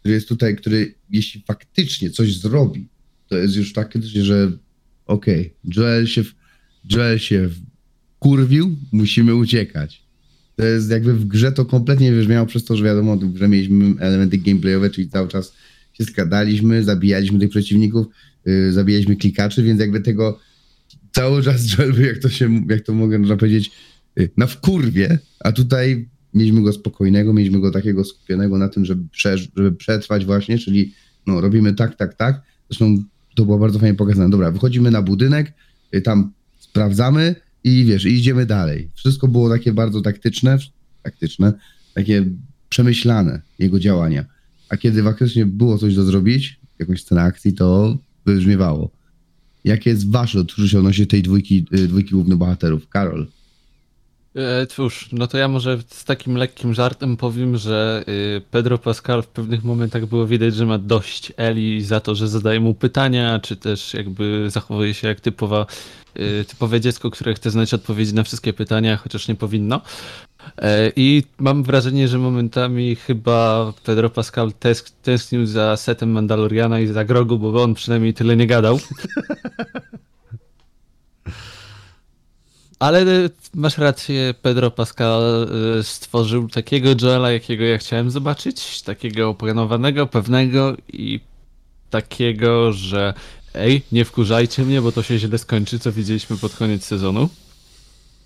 który 0.00 0.14
jest 0.14 0.28
tutaj, 0.28 0.56
który 0.56 0.94
jeśli 1.10 1.42
faktycznie 1.46 2.10
coś 2.10 2.36
zrobi, 2.36 2.88
to 3.28 3.36
jest 3.38 3.56
już 3.56 3.72
tak, 3.72 3.94
że 4.22 4.52
okej, 5.06 5.54
Joel 5.76 6.06
się, 6.06 6.24
w- 6.24 6.34
Joel 6.92 7.18
się 7.18 7.48
kurwił, 8.18 8.76
musimy 8.92 9.34
uciekać. 9.34 10.02
To 10.56 10.64
jest 10.64 10.90
jakby 10.90 11.14
w 11.14 11.24
grze 11.24 11.52
to 11.52 11.64
kompletnie 11.64 12.12
wybrzmiało 12.12 12.46
przez 12.46 12.64
to, 12.64 12.76
że 12.76 12.84
wiadomo, 12.84 13.16
w 13.16 13.32
grze 13.32 13.48
mieliśmy 13.48 13.94
elementy 14.00 14.38
gameplayowe, 14.38 14.90
czyli 14.90 15.08
cały 15.08 15.28
czas 15.28 15.54
się 15.92 16.04
skradaliśmy, 16.04 16.84
zabijaliśmy 16.84 17.38
tych 17.38 17.50
przeciwników, 17.50 18.06
yy, 18.44 18.72
zabijaliśmy 18.72 19.16
klikaczy, 19.16 19.62
więc 19.62 19.80
jakby 19.80 20.00
tego 20.00 20.38
cały 21.12 21.42
czas 21.42 21.66
Joel 21.72 22.06
jak 22.06 22.18
to 22.18 22.28
się, 22.28 22.64
jak 22.68 22.80
to 22.80 22.92
mogę 22.92 23.36
powiedzieć, 23.36 23.70
yy, 24.16 24.30
na 24.36 24.46
wkurwie, 24.46 25.18
a 25.40 25.52
tutaj 25.52 26.08
mieliśmy 26.34 26.62
go 26.62 26.72
spokojnego, 26.72 27.32
mieliśmy 27.32 27.60
go 27.60 27.70
takiego 27.70 28.04
skupionego 28.04 28.58
na 28.58 28.68
tym, 28.68 28.84
żeby, 28.84 29.02
żeby 29.54 29.72
przetrwać 29.72 30.24
właśnie, 30.24 30.58
czyli 30.58 30.94
no, 31.26 31.40
robimy 31.40 31.74
tak, 31.74 31.96
tak, 31.96 32.14
tak. 32.14 32.42
Zresztą 32.70 33.04
to 33.34 33.44
było 33.44 33.58
bardzo 33.58 33.78
fajnie 33.78 33.94
pokazane. 33.94 34.30
Dobra, 34.30 34.50
wychodzimy 34.50 34.90
na 34.90 35.02
budynek, 35.02 35.52
y, 35.94 36.02
tam 36.02 36.32
sprawdzamy 36.76 37.34
i 37.64 37.84
wiesz, 37.84 38.04
idziemy 38.04 38.46
dalej. 38.46 38.90
Wszystko 38.94 39.28
było 39.28 39.50
takie 39.50 39.72
bardzo 39.72 40.00
taktyczne, 40.00 40.58
taktyczne, 41.02 41.52
takie 41.94 42.24
przemyślane 42.68 43.42
jego 43.58 43.78
działania. 43.78 44.24
A 44.68 44.76
kiedy 44.76 45.02
faktycznie 45.02 45.46
było 45.46 45.78
coś 45.78 45.94
do 45.94 46.04
zrobić, 46.04 46.60
jakąś 46.78 47.02
scenę 47.02 47.22
akcji, 47.22 47.52
to 47.52 47.98
wybrzmiewało. 48.26 48.90
Jakie 49.64 49.90
jest 49.90 50.10
wasze 50.10 50.40
odczucie 50.40 50.78
odnośnie 50.78 51.06
tej 51.06 51.22
dwójki, 51.22 51.66
y, 51.72 51.88
dwójki 51.88 52.10
głównych 52.10 52.38
bohaterów? 52.38 52.88
Karol. 52.88 53.26
E, 54.36 54.66
cóż, 54.66 55.08
no 55.12 55.26
to 55.26 55.38
ja 55.38 55.48
może 55.48 55.78
z 55.88 56.04
takim 56.04 56.36
lekkim 56.36 56.74
żartem 56.74 57.16
powiem, 57.16 57.56
że 57.56 58.04
y, 58.08 58.42
Pedro 58.50 58.78
Pascal 58.78 59.22
w 59.22 59.26
pewnych 59.26 59.64
momentach 59.64 60.06
było 60.06 60.26
widać, 60.26 60.54
że 60.54 60.66
ma 60.66 60.78
dość 60.78 61.32
Eli 61.36 61.84
za 61.84 62.00
to, 62.00 62.14
że 62.14 62.28
zadaje 62.28 62.60
mu 62.60 62.74
pytania, 62.74 63.40
czy 63.42 63.56
też 63.56 63.94
jakby 63.94 64.50
zachowuje 64.50 64.94
się 64.94 65.08
jak 65.08 65.20
typowa, 65.20 65.66
y, 66.20 66.44
typowe 66.44 66.80
dziecko, 66.80 67.10
które 67.10 67.34
chce 67.34 67.50
znać 67.50 67.74
odpowiedzi 67.74 68.14
na 68.14 68.22
wszystkie 68.22 68.52
pytania, 68.52 68.96
chociaż 68.96 69.28
nie 69.28 69.34
powinno. 69.34 69.80
E, 70.58 70.92
I 70.96 71.22
mam 71.38 71.62
wrażenie, 71.62 72.08
że 72.08 72.18
momentami 72.18 72.96
chyba 72.96 73.72
Pedro 73.84 74.10
Pascal 74.10 74.52
tęsknił 75.02 75.46
za 75.46 75.76
setem 75.76 76.10
Mandaloriana 76.10 76.80
i 76.80 76.86
za 76.86 77.04
Grogu, 77.04 77.38
bo 77.38 77.62
on 77.62 77.74
przynajmniej 77.74 78.14
tyle 78.14 78.36
nie 78.36 78.46
gadał. 78.46 78.78
Ale 82.78 83.02
e, 83.02 83.30
masz 83.54 83.78
rację, 83.78 84.34
Pedro 84.42 84.70
Pascal 84.70 85.48
e, 85.78 85.82
stworzył 85.82 86.48
takiego 86.48 86.88
Joela, 87.02 87.32
jakiego 87.32 87.64
ja 87.64 87.78
chciałem 87.78 88.10
zobaczyć. 88.10 88.82
Takiego 88.82 89.28
opanowanego, 89.28 90.06
pewnego 90.06 90.76
i 90.92 91.20
takiego, 91.90 92.72
że 92.72 93.14
ej, 93.54 93.82
nie 93.92 94.04
wkurzajcie 94.04 94.62
mnie, 94.62 94.82
bo 94.82 94.92
to 94.92 95.02
się 95.02 95.18
źle 95.18 95.38
skończy, 95.38 95.78
co 95.78 95.92
widzieliśmy 95.92 96.36
pod 96.36 96.54
koniec 96.54 96.84
sezonu. 96.84 97.28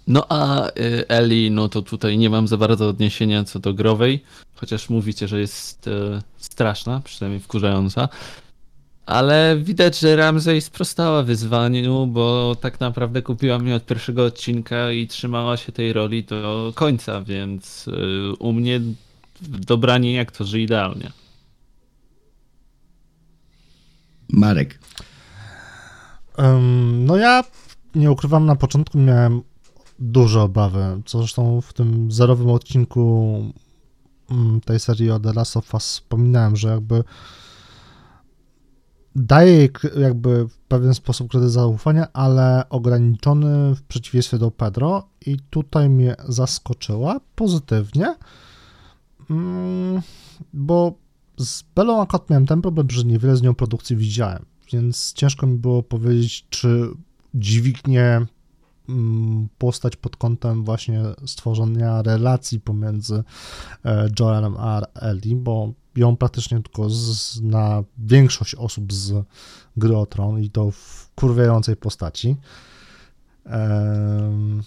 No 0.07 0.27
a 0.29 0.69
y, 0.69 1.09
Eli, 1.09 1.51
no 1.51 1.69
to 1.69 1.83
tutaj 1.83 2.19
nie 2.19 2.31
mam 2.31 2.49
za 2.49 2.57
bardzo 2.57 2.89
odniesienia 2.89 3.45
co 3.45 3.59
do 3.59 3.75
growej, 3.75 4.25
chociaż 4.55 4.89
mówicie, 4.89 5.29
że 5.29 5.41
jest 5.41 5.87
y, 5.87 5.91
straszna, 6.39 7.01
przynajmniej 7.05 7.41
wkurzająca. 7.41 8.09
Ale 9.07 9.57
widać, 9.63 9.99
że 9.99 10.17
Ramsey 10.17 10.61
sprostała 10.61 11.23
wyzwaniu, 11.23 12.07
bo 12.07 12.57
tak 12.61 12.81
naprawdę 12.81 13.23
kupiła 13.23 13.59
mnie 13.59 13.75
od 13.75 13.87
pierwszego 13.87 14.25
odcinka 14.25 14.93
i 14.93 15.07
trzymała 15.07 15.57
się 15.57 15.73
tej 15.73 15.93
roli 15.93 16.25
do 16.25 16.73
końca, 16.75 17.23
więc 17.23 17.89
y, 17.89 17.93
u 18.39 18.53
mnie 18.53 18.81
dobranie 19.43 20.13
jak 20.13 20.33
to, 20.33 20.45
że 20.45 20.61
idealnie. 20.61 21.13
Marek. 24.29 24.79
No 26.93 27.17
ja 27.17 27.45
nie 27.95 28.11
ukrywam, 28.11 28.47
na 28.47 28.57
początku 28.57 28.99
miałem 28.99 29.43
duże 29.99 30.43
obawy, 30.43 31.03
co 31.07 31.19
zresztą 31.19 31.61
w 31.61 31.73
tym 31.73 32.13
zerowym 32.13 32.51
odcinku 32.51 33.45
mm, 34.31 34.61
tej 34.61 34.81
serii 34.81 35.11
o 35.11 35.21
The 35.21 35.33
Last 35.33 35.57
of 35.57 35.75
Us 35.75 35.83
wspominałem, 35.83 36.57
że 36.57 36.69
jakby 36.69 37.05
daje 39.17 39.53
jej 39.53 39.71
jakby 39.99 40.49
w 40.49 40.59
pewien 40.59 40.95
sposób 40.95 41.31
kredyt 41.31 41.51
zaufania, 41.51 42.13
ale 42.13 42.69
ograniczony 42.69 43.75
w 43.75 43.83
przeciwieństwie 43.83 44.39
do 44.39 44.51
Pedro. 44.51 45.09
I 45.27 45.37
tutaj 45.51 45.89
mnie 45.89 46.17
zaskoczyła 46.29 47.21
pozytywnie, 47.35 48.15
mm, 49.31 50.03
bo 50.53 50.95
z 51.39 51.65
Belą 51.75 52.03
akurat 52.03 52.31
miałem 52.31 52.47
ten 52.47 52.63
problem, 52.63 52.91
że 52.91 53.05
niewiele 53.05 53.37
z 53.37 53.43
nią 53.43 53.55
produkcji 53.55 53.97
widziałem, 53.97 54.45
więc 54.73 55.13
ciężko 55.13 55.47
mi 55.47 55.59
było 55.59 55.83
powiedzieć, 55.83 56.47
czy 56.51 56.91
dźwignie 57.35 58.27
mm, 58.89 59.49
postać 59.59 59.97
pod 59.97 60.17
kątem 60.17 60.65
właśnie 60.65 61.03
stworzenia 61.27 62.03
relacji 62.03 62.61
pomiędzy 62.61 63.25
e, 63.85 64.09
Joelem 64.21 64.55
a 64.59 64.81
Ellie, 64.95 65.37
bo 65.37 65.73
ją 65.97 66.17
praktycznie 66.17 66.63
tylko 66.63 66.91
zna 66.91 67.83
większość 67.99 68.55
osób 68.55 68.93
z 68.93 69.25
gry 69.77 69.97
o 69.97 70.07
Tron 70.07 70.41
i 70.41 70.51
to 70.51 70.71
w 70.71 71.11
kurwiającej 71.15 71.77
postaci. 71.77 72.37
Em, 73.45 74.63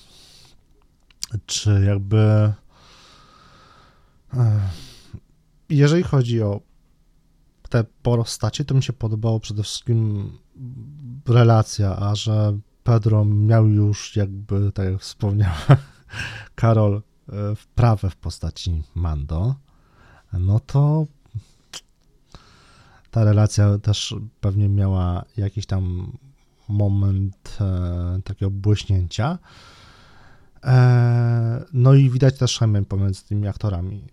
czy 1.45 1.83
jakby 1.87 2.53
e, 4.33 4.59
jeżeli 5.69 6.03
chodzi 6.03 6.41
o 6.41 6.61
te 7.69 7.83
postacie, 7.83 8.65
to 8.65 8.75
mi 8.75 8.83
się 8.83 8.93
podobało 8.93 9.39
przede 9.39 9.63
wszystkim 9.63 10.31
relacja, 11.27 11.95
a 11.95 12.15
że 12.15 12.57
Pedro 12.83 13.25
miał 13.25 13.67
już 13.67 14.15
jakby, 14.15 14.71
tak 14.71 14.91
jak 14.91 15.01
wspomniała 15.01 15.57
Karol, 16.55 17.01
e, 17.29 17.55
wprawę 17.55 18.09
w 18.09 18.15
postaci 18.15 18.83
Mando, 18.95 19.55
no 20.39 20.59
to 20.59 21.05
ta 23.11 23.23
relacja 23.23 23.77
też 23.77 24.15
pewnie 24.41 24.69
miała 24.69 25.25
jakiś 25.37 25.65
tam 25.65 26.11
moment 26.69 27.57
e, 27.61 28.21
takiego 28.23 28.51
błyśnięcia. 28.51 29.37
E, 30.63 31.63
no 31.73 31.93
i 31.93 32.09
widać 32.09 32.37
też 32.37 32.59
chemię 32.59 32.83
pomiędzy 32.85 33.25
tymi 33.25 33.47
aktorami. 33.47 34.03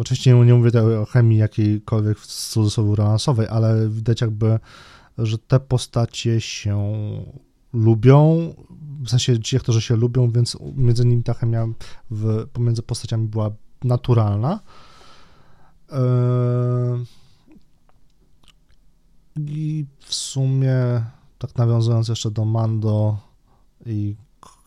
Oczywiście 0.00 0.34
nie, 0.34 0.44
nie 0.44 0.54
mówię 0.54 0.70
tutaj 0.70 0.96
o 0.96 1.06
chemii 1.06 1.38
jakiejkolwiek 1.38 2.18
w 2.18 2.26
cudzysłowie 2.26 2.94
romansowej, 2.94 3.46
ale 3.48 3.88
widać 3.88 4.20
jakby, 4.20 4.58
że 5.18 5.38
te 5.38 5.60
postacie 5.60 6.40
się 6.40 6.92
lubią, 7.72 8.54
w 9.04 9.08
sensie 9.10 9.40
ci 9.40 9.56
aktorzy 9.56 9.80
się 9.80 9.96
lubią, 9.96 10.30
więc 10.30 10.58
między 10.76 11.04
nimi 11.04 11.22
ta 11.22 11.34
chemia 11.34 11.66
w, 12.10 12.46
pomiędzy 12.52 12.82
postaciami 12.82 13.28
była 13.28 13.50
naturalna. 13.84 14.60
E, 15.92 17.04
I 19.36 19.86
w 19.98 20.14
sumie, 20.14 21.04
tak 21.38 21.56
nawiązując 21.56 22.08
jeszcze 22.08 22.30
do 22.30 22.44
Mando 22.44 23.18
i 23.86 24.16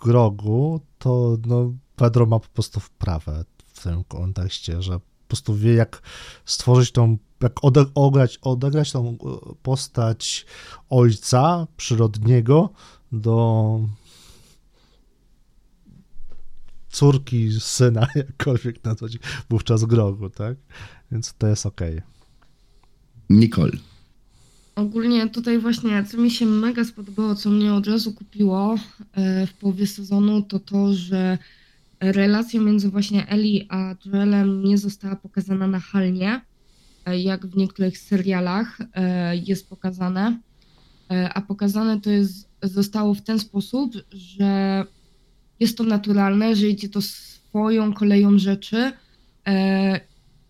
Grogu, 0.01 0.79
to 0.99 1.37
no, 1.45 1.73
Pedro 1.95 2.25
ma 2.25 2.39
po 2.39 2.47
prostu 2.47 2.79
wprawę 2.79 3.45
w 3.65 3.83
tym 3.83 4.03
kontekście, 4.03 4.81
że 4.81 4.99
po 4.99 5.27
prostu 5.27 5.55
wie, 5.55 5.73
jak 5.73 6.01
stworzyć 6.45 6.91
tą, 6.91 7.17
jak 7.41 7.63
ode, 7.63 7.85
odegrać, 7.95 8.37
odegrać 8.41 8.91
tą 8.91 9.09
e, 9.09 9.15
postać 9.63 10.45
ojca 10.89 11.67
przyrodniego 11.77 12.69
do 13.11 13.79
córki, 16.95 17.51
syna, 17.59 18.07
jakkolwiek 18.15 18.83
nazwać 18.83 19.17
wówczas 19.49 19.83
Grogu, 19.83 20.29
tak? 20.29 20.57
Więc 21.15 21.33
to 21.37 21.47
jest 21.47 21.65
okej. 21.65 22.01
Nicole. 23.29 23.71
Ogólnie 24.75 25.29
tutaj 25.29 25.59
właśnie, 25.59 26.03
co 26.03 26.17
mi 26.17 26.31
się 26.31 26.45
mega 26.45 26.83
spodobało, 26.83 27.35
co 27.35 27.49
mnie 27.49 27.73
od 27.73 27.87
razu 27.87 28.13
kupiło 28.13 28.75
e, 29.13 29.47
w 29.47 29.53
połowie 29.53 29.87
sezonu, 29.87 30.41
to 30.41 30.59
to, 30.59 30.93
że 30.93 31.37
relacja 31.99 32.61
między 32.61 32.89
właśnie 32.89 33.27
Ellie 33.27 33.65
a 33.69 33.95
Joelem 34.05 34.63
nie 34.63 34.77
została 34.77 35.15
pokazana 35.15 35.67
nachalnie, 35.67 36.41
e, 37.05 37.19
jak 37.19 37.47
w 37.47 37.57
niektórych 37.57 37.97
serialach 37.97 38.77
e, 38.93 39.35
jest 39.37 39.69
pokazane, 39.69 40.39
a 41.33 41.41
pokazane 41.41 42.01
to 42.01 42.09
jest, 42.09 42.49
zostało 42.61 43.13
w 43.13 43.21
ten 43.21 43.39
sposób, 43.39 43.93
że 44.11 44.83
jest 45.59 45.77
to 45.77 45.83
naturalne, 45.83 46.55
że 46.55 46.67
idzie 46.67 46.89
to 46.89 47.01
swoją 47.01 47.93
koleją 47.93 48.39
rzeczy 48.39 48.91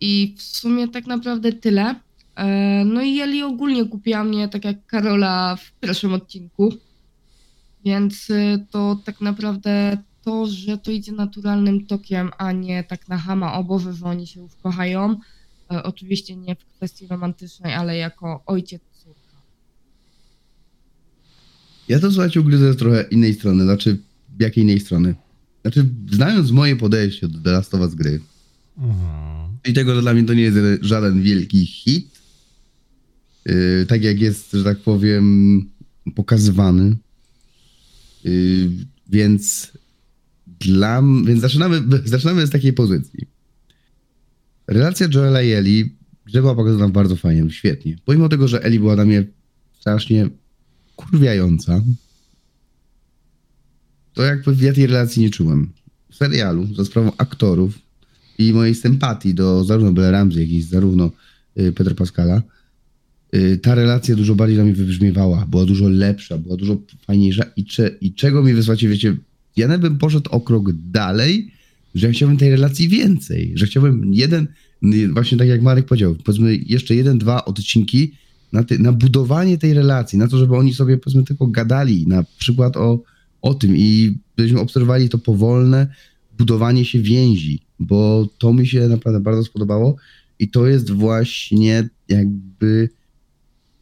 i 0.00 0.34
w 0.38 0.42
sumie 0.42 0.88
tak 0.88 1.06
naprawdę 1.06 1.52
tyle. 1.52 1.94
E, 2.36 2.84
No 2.84 3.02
i 3.02 3.20
Eli 3.20 3.42
ogólnie 3.42 3.84
kupiła 3.84 4.24
mnie, 4.24 4.48
tak 4.48 4.64
jak 4.64 4.86
Karola 4.86 5.56
w 5.56 5.72
pierwszym 5.80 6.12
odcinku. 6.12 6.74
Więc 7.84 8.30
y, 8.30 8.66
to 8.70 9.00
tak 9.04 9.20
naprawdę 9.20 9.98
to, 10.22 10.46
że 10.46 10.78
to 10.78 10.90
idzie 10.90 11.12
naturalnym 11.12 11.86
tokiem, 11.86 12.30
a 12.38 12.52
nie 12.52 12.84
tak 12.84 13.08
na 13.08 13.18
hama 13.18 13.54
obowy, 13.54 13.92
że 13.92 14.04
oni 14.06 14.26
się 14.26 14.40
już 14.40 14.52
kochają. 14.62 15.20
E, 15.72 15.82
Oczywiście 15.82 16.36
nie 16.36 16.54
w 16.56 16.64
kwestii 16.76 17.06
romantycznej, 17.06 17.74
ale 17.74 17.96
jako 17.96 18.42
ojciec 18.46 18.82
córka. 19.04 19.36
Ja 21.88 22.00
to 22.00 22.10
słuchajcie 22.12 22.40
ugryzę 22.40 22.72
z 22.72 22.76
trochę 22.76 23.02
innej 23.10 23.34
strony. 23.34 23.64
Znaczy, 23.64 23.98
jakiej 24.40 24.64
innej 24.64 24.80
strony? 24.80 25.14
Znaczy, 25.62 25.86
znając 26.12 26.50
moje 26.50 26.76
podejście 26.76 27.28
do 27.28 27.38
The 27.40 27.50
Last 27.50 27.74
of 27.74 27.80
Us 27.80 27.94
gry, 27.94 28.20
Mhm. 28.78 29.35
I 29.66 29.72
tego, 29.72 29.94
że 29.94 30.02
dla 30.02 30.14
mnie 30.14 30.24
to 30.24 30.34
nie 30.34 30.42
jest 30.42 30.58
żaden 30.80 31.22
wielki 31.22 31.66
hit, 31.66 32.20
yy, 33.46 33.86
tak 33.88 34.02
jak 34.02 34.20
jest, 34.20 34.52
że 34.52 34.64
tak 34.64 34.78
powiem, 34.78 35.64
pokazywany. 36.14 36.96
Yy, 38.24 38.68
więc 39.08 39.72
dla 40.60 41.02
więc 41.26 41.40
zaczynamy, 41.40 41.82
zaczynamy 42.04 42.46
z 42.46 42.50
takiej 42.50 42.72
pozycji. 42.72 43.26
Relacja 44.66 45.08
Joela 45.14 45.42
i 45.42 45.50
Eli 45.50 45.96
że 46.26 46.40
była 46.40 46.54
pokazana 46.54 46.88
bardzo 46.88 47.16
fajnie, 47.16 47.50
świetnie. 47.50 47.96
Pomimo 48.04 48.28
tego, 48.28 48.48
że 48.48 48.64
Eli 48.64 48.78
była 48.78 48.94
dla 48.94 49.04
mnie 49.04 49.24
strasznie 49.80 50.28
kurwiająca, 50.96 51.82
to 54.12 54.22
jakby 54.22 54.56
ja 54.60 54.72
tej 54.72 54.86
relacji 54.86 55.22
nie 55.22 55.30
czułem. 55.30 55.72
W 56.10 56.16
serialu, 56.16 56.74
za 56.74 56.84
sprawą 56.84 57.12
aktorów 57.18 57.78
i 58.38 58.52
mojej 58.52 58.74
sympatii 58.74 59.34
do 59.34 59.64
zarówno 59.64 59.92
Bella 59.92 60.10
Ramsey, 60.10 60.40
jak 60.40 60.50
i 60.50 60.62
zarówno 60.62 61.10
y, 61.60 61.72
Pedro 61.72 61.94
Pascala, 61.94 62.42
y, 63.34 63.58
ta 63.62 63.74
relacja 63.74 64.16
dużo 64.16 64.34
bardziej 64.34 64.56
dla 64.56 64.64
mnie 64.64 64.74
wybrzmiewała, 64.74 65.46
była 65.46 65.64
dużo 65.64 65.88
lepsza, 65.88 66.38
była 66.38 66.56
dużo 66.56 66.76
fajniejsza 67.06 67.44
i, 67.56 67.64
i 68.00 68.14
czego 68.14 68.42
mi 68.42 68.54
wysłacie, 68.54 68.88
wiecie, 68.88 69.16
ja 69.56 69.68
nawet 69.68 69.82
bym 69.82 69.98
poszedł 69.98 70.30
o 70.30 70.40
krok 70.40 70.72
dalej, 70.72 71.50
że 71.94 72.06
ja 72.06 72.12
chciałbym 72.12 72.38
tej 72.38 72.50
relacji 72.50 72.88
więcej, 72.88 73.52
że 73.54 73.66
chciałbym 73.66 74.14
jeden, 74.14 74.46
y, 74.94 75.08
właśnie 75.08 75.38
tak 75.38 75.48
jak 75.48 75.62
Marek 75.62 75.86
powiedział, 75.86 76.16
powiedzmy 76.24 76.56
jeszcze 76.56 76.94
jeden, 76.94 77.18
dwa 77.18 77.44
odcinki 77.44 78.12
na, 78.52 78.64
ty, 78.64 78.78
na 78.78 78.92
budowanie 78.92 79.58
tej 79.58 79.74
relacji, 79.74 80.18
na 80.18 80.28
to, 80.28 80.38
żeby 80.38 80.56
oni 80.56 80.74
sobie 80.74 80.98
powiedzmy 80.98 81.24
tylko 81.24 81.46
gadali, 81.46 82.06
na 82.06 82.24
przykład 82.38 82.76
o, 82.76 83.02
o 83.42 83.54
tym 83.54 83.76
i 83.76 84.18
byśmy 84.36 84.60
obserwowali 84.60 85.08
to 85.08 85.18
powolne 85.18 85.86
budowanie 86.38 86.84
się 86.84 86.98
więzi, 86.98 87.60
bo 87.78 88.28
to 88.38 88.52
mi 88.52 88.66
się 88.66 88.88
naprawdę 88.88 89.20
bardzo 89.20 89.44
spodobało 89.44 89.96
i 90.38 90.50
to 90.50 90.66
jest 90.66 90.90
właśnie 90.90 91.88
jakby 92.08 92.88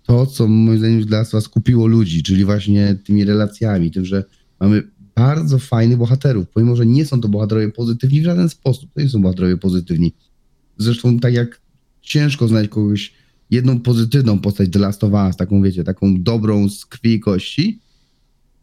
to, 0.02 0.26
co 0.26 0.48
moim 0.48 0.78
zdaniem 0.78 1.04
dla 1.04 1.24
was 1.24 1.48
kupiło 1.48 1.86
ludzi, 1.86 2.22
czyli 2.22 2.44
właśnie 2.44 2.96
tymi 3.04 3.24
relacjami, 3.24 3.90
tym, 3.90 4.04
że 4.04 4.24
mamy 4.60 4.82
bardzo 5.14 5.58
fajnych 5.58 5.98
bohaterów, 5.98 6.46
pomimo, 6.54 6.76
że 6.76 6.86
nie 6.86 7.06
są 7.06 7.20
to 7.20 7.28
bohaterowie 7.28 7.72
pozytywni 7.72 8.20
w 8.20 8.24
żaden 8.24 8.48
sposób, 8.48 8.90
to 8.94 9.00
nie 9.00 9.08
są 9.08 9.22
bohaterowie 9.22 9.56
pozytywni. 9.56 10.12
Zresztą 10.78 11.18
tak 11.18 11.34
jak 11.34 11.60
ciężko 12.02 12.48
znaleźć 12.48 12.70
kogoś, 12.70 13.14
jedną 13.50 13.80
pozytywną 13.80 14.38
postać 14.38 14.70
The 14.70 14.78
Last 14.78 15.04
of 15.04 15.12
Us, 15.12 15.36
taką 15.36 15.62
wiecie, 15.62 15.84
taką 15.84 16.22
dobrą 16.22 16.68
z 16.68 16.86
krwi 16.86 17.12
i 17.12 17.20
kości, 17.20 17.80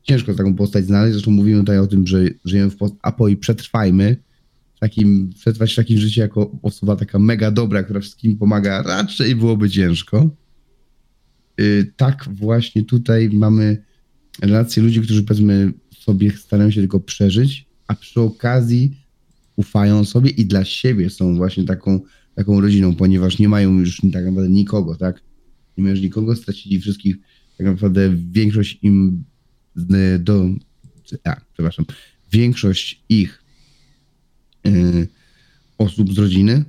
ciężko 0.03 0.33
taką 0.33 0.55
postać 0.55 0.85
znaleźć. 0.85 1.13
Zresztą 1.13 1.31
mówimy 1.31 1.59
tutaj 1.59 1.79
o 1.79 1.87
tym, 1.87 2.07
że 2.07 2.25
żyjemy 2.45 2.69
w 2.69 2.77
post-apo 2.77 3.27
i 3.27 3.37
przetrwajmy. 3.37 4.17
Takim, 4.79 5.29
przetrwać 5.39 5.73
w 5.73 5.75
takim 5.75 5.97
życiu 5.97 6.21
jako 6.21 6.59
osoba 6.61 6.95
taka 6.95 7.19
mega 7.19 7.51
dobra, 7.51 7.83
która 7.83 7.99
wszystkim 7.99 8.37
pomaga, 8.37 8.83
raczej 8.83 9.35
byłoby 9.35 9.69
ciężko. 9.69 10.29
Y, 11.61 11.93
tak 11.97 12.29
właśnie 12.31 12.83
tutaj 12.83 13.29
mamy 13.29 13.83
relacje 14.41 14.83
ludzi, 14.83 15.01
którzy 15.01 15.23
powiedzmy 15.23 15.73
sobie 15.99 16.31
starają 16.31 16.71
się 16.71 16.79
tylko 16.79 16.99
przeżyć, 16.99 17.65
a 17.87 17.95
przy 17.95 18.21
okazji 18.21 19.01
ufają 19.55 20.05
sobie 20.05 20.29
i 20.29 20.45
dla 20.45 20.65
siebie 20.65 21.09
są 21.09 21.35
właśnie 21.35 21.63
taką, 21.65 21.99
taką 22.35 22.61
rodziną, 22.61 22.95
ponieważ 22.95 23.39
nie 23.39 23.49
mają 23.49 23.79
już 23.79 24.01
tak 24.13 24.25
naprawdę 24.25 24.49
nikogo, 24.49 24.95
tak? 24.95 25.21
Nie 25.77 25.83
mają 25.83 25.95
już 25.95 26.03
nikogo, 26.03 26.35
stracili 26.35 26.79
wszystkich, 26.79 27.15
tak 27.57 27.67
naprawdę 27.67 28.15
większość 28.31 28.79
im 28.81 29.23
do, 30.19 30.49
a, 31.23 31.35
przepraszam, 31.53 31.85
większość 32.31 33.03
ich 33.09 33.43
y, 34.67 35.07
osób 35.77 36.13
z 36.13 36.17
rodziny, 36.17 36.63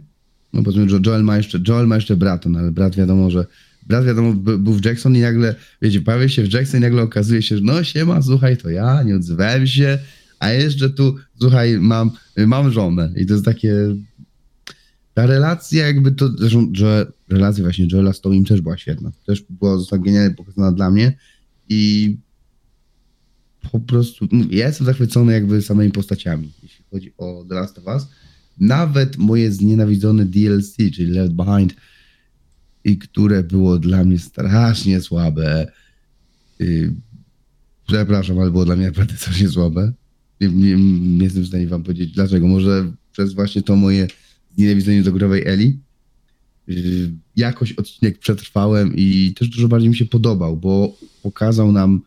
no 0.53 0.63
powiedzmy, 0.63 0.89
że 0.89 1.01
Joel 1.07 1.25
ma 1.25 1.37
jeszcze, 1.37 1.59
Joel 1.69 1.87
ma 1.87 1.95
jeszcze 1.95 2.17
brata, 2.17 2.49
no 2.49 2.59
ale 2.59 2.73
brat 2.73 2.97
wiadomo, 2.97 3.31
że 3.31 3.47
brat 3.87 4.05
wiadomo 4.05 4.33
by- 4.33 4.59
był 4.59 4.73
w 4.73 4.85
Jackson 4.85 5.17
i 5.17 5.21
nagle, 5.21 5.55
wiecie, 5.83 6.01
pojawia 6.01 6.29
się 6.29 6.43
w 6.43 6.53
Jackson 6.53 6.81
i 6.81 6.83
nagle 6.83 7.03
okazuje 7.03 7.43
się, 7.43 7.57
że 7.57 7.63
no 7.65 7.85
siema, 7.85 8.23
słuchaj, 8.23 8.57
to 8.57 8.71
ja, 8.71 9.03
nie 9.03 9.17
odzywałem 9.17 9.67
się, 9.67 9.99
a 10.39 10.51
jeszcze 10.51 10.91
tu, 10.91 11.17
słuchaj, 11.41 11.79
mam, 11.79 12.11
mam 12.37 12.73
żonę. 12.73 13.13
I 13.17 13.27
to 13.27 13.33
jest 13.33 13.45
takie, 13.45 13.75
ta 15.15 15.27
relacja 15.27 15.87
jakby 15.87 16.13
to, 16.13 16.29
zresztą 16.29 16.73
Joel, 16.77 17.13
relacja 17.29 17.65
właśnie 17.65 17.87
Joela 17.93 18.13
z 18.13 18.21
Tomim 18.21 18.45
też 18.45 18.61
była 18.61 18.79
świetna, 18.79 19.13
też 19.27 19.45
była 19.51 19.79
została 19.79 20.03
pokazana 20.37 20.73
dla 20.73 20.91
mnie. 20.91 21.19
I 21.69 22.17
po 23.71 23.81
prostu, 23.81 24.29
no, 24.33 24.45
ja 24.51 24.67
jestem 24.67 24.87
zachwycony 24.87 25.33
jakby 25.33 25.63
samymi 25.63 25.93
postaciami, 25.93 26.53
jeśli 26.63 26.85
chodzi 26.91 27.13
o 27.19 27.45
The 27.49 27.55
Last 27.55 27.79
of 27.79 27.85
Us. 27.87 28.07
Nawet 28.59 29.19
moje 29.19 29.53
znienawidzone 29.53 30.25
DLC, 30.25 30.77
czyli 30.77 31.11
Left 31.11 31.33
Behind, 31.33 31.75
i 32.85 32.99
które 32.99 33.43
było 33.43 33.79
dla 33.79 34.05
mnie 34.05 34.19
strasznie 34.19 35.01
słabe. 35.01 35.73
Yy, 36.59 36.95
przepraszam, 37.87 38.39
ale 38.39 38.51
było 38.51 38.65
dla 38.65 38.77
mnie 38.77 38.87
naprawdę 38.87 39.17
strasznie 39.17 39.49
słabe. 39.49 39.93
Nie, 40.41 40.49
nie, 40.49 40.77
nie 41.01 41.25
jestem 41.25 41.43
w 41.43 41.47
stanie 41.49 41.67
wam 41.67 41.83
powiedzieć 41.83 42.13
dlaczego. 42.13 42.47
Może 42.47 42.93
przez 43.13 43.33
właśnie 43.33 43.63
to 43.63 43.77
moje 43.77 44.07
znienawidzenie 44.57 45.03
do 45.03 45.13
growej 45.13 45.43
Eli. 45.47 45.79
Yy, 46.67 47.11
jakoś 47.37 47.73
odcinek 47.73 48.19
przetrwałem 48.19 48.97
i 48.97 49.35
też 49.39 49.49
dużo 49.49 49.69
bardziej 49.69 49.91
mi 49.91 49.97
się 49.97 50.07
podobał, 50.07 50.57
bo 50.57 50.97
pokazał 51.23 51.73
nam 51.73 52.01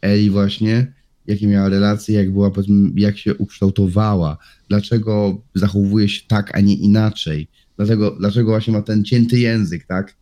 Eli 0.00 0.30
właśnie, 0.30 0.92
jakie 1.28 1.46
miała 1.46 1.68
relacje, 1.68 2.14
jak 2.14 2.32
była, 2.32 2.50
jak 2.94 3.18
się 3.18 3.34
ukształtowała, 3.34 4.38
dlaczego 4.68 5.42
zachowuje 5.54 6.08
się 6.08 6.22
tak, 6.28 6.56
a 6.56 6.60
nie 6.60 6.74
inaczej, 6.74 7.48
dlatego, 7.76 8.16
dlaczego 8.18 8.50
właśnie 8.50 8.72
ma 8.72 8.82
ten 8.82 9.04
cięty 9.04 9.38
język, 9.38 9.86
tak? 9.86 10.16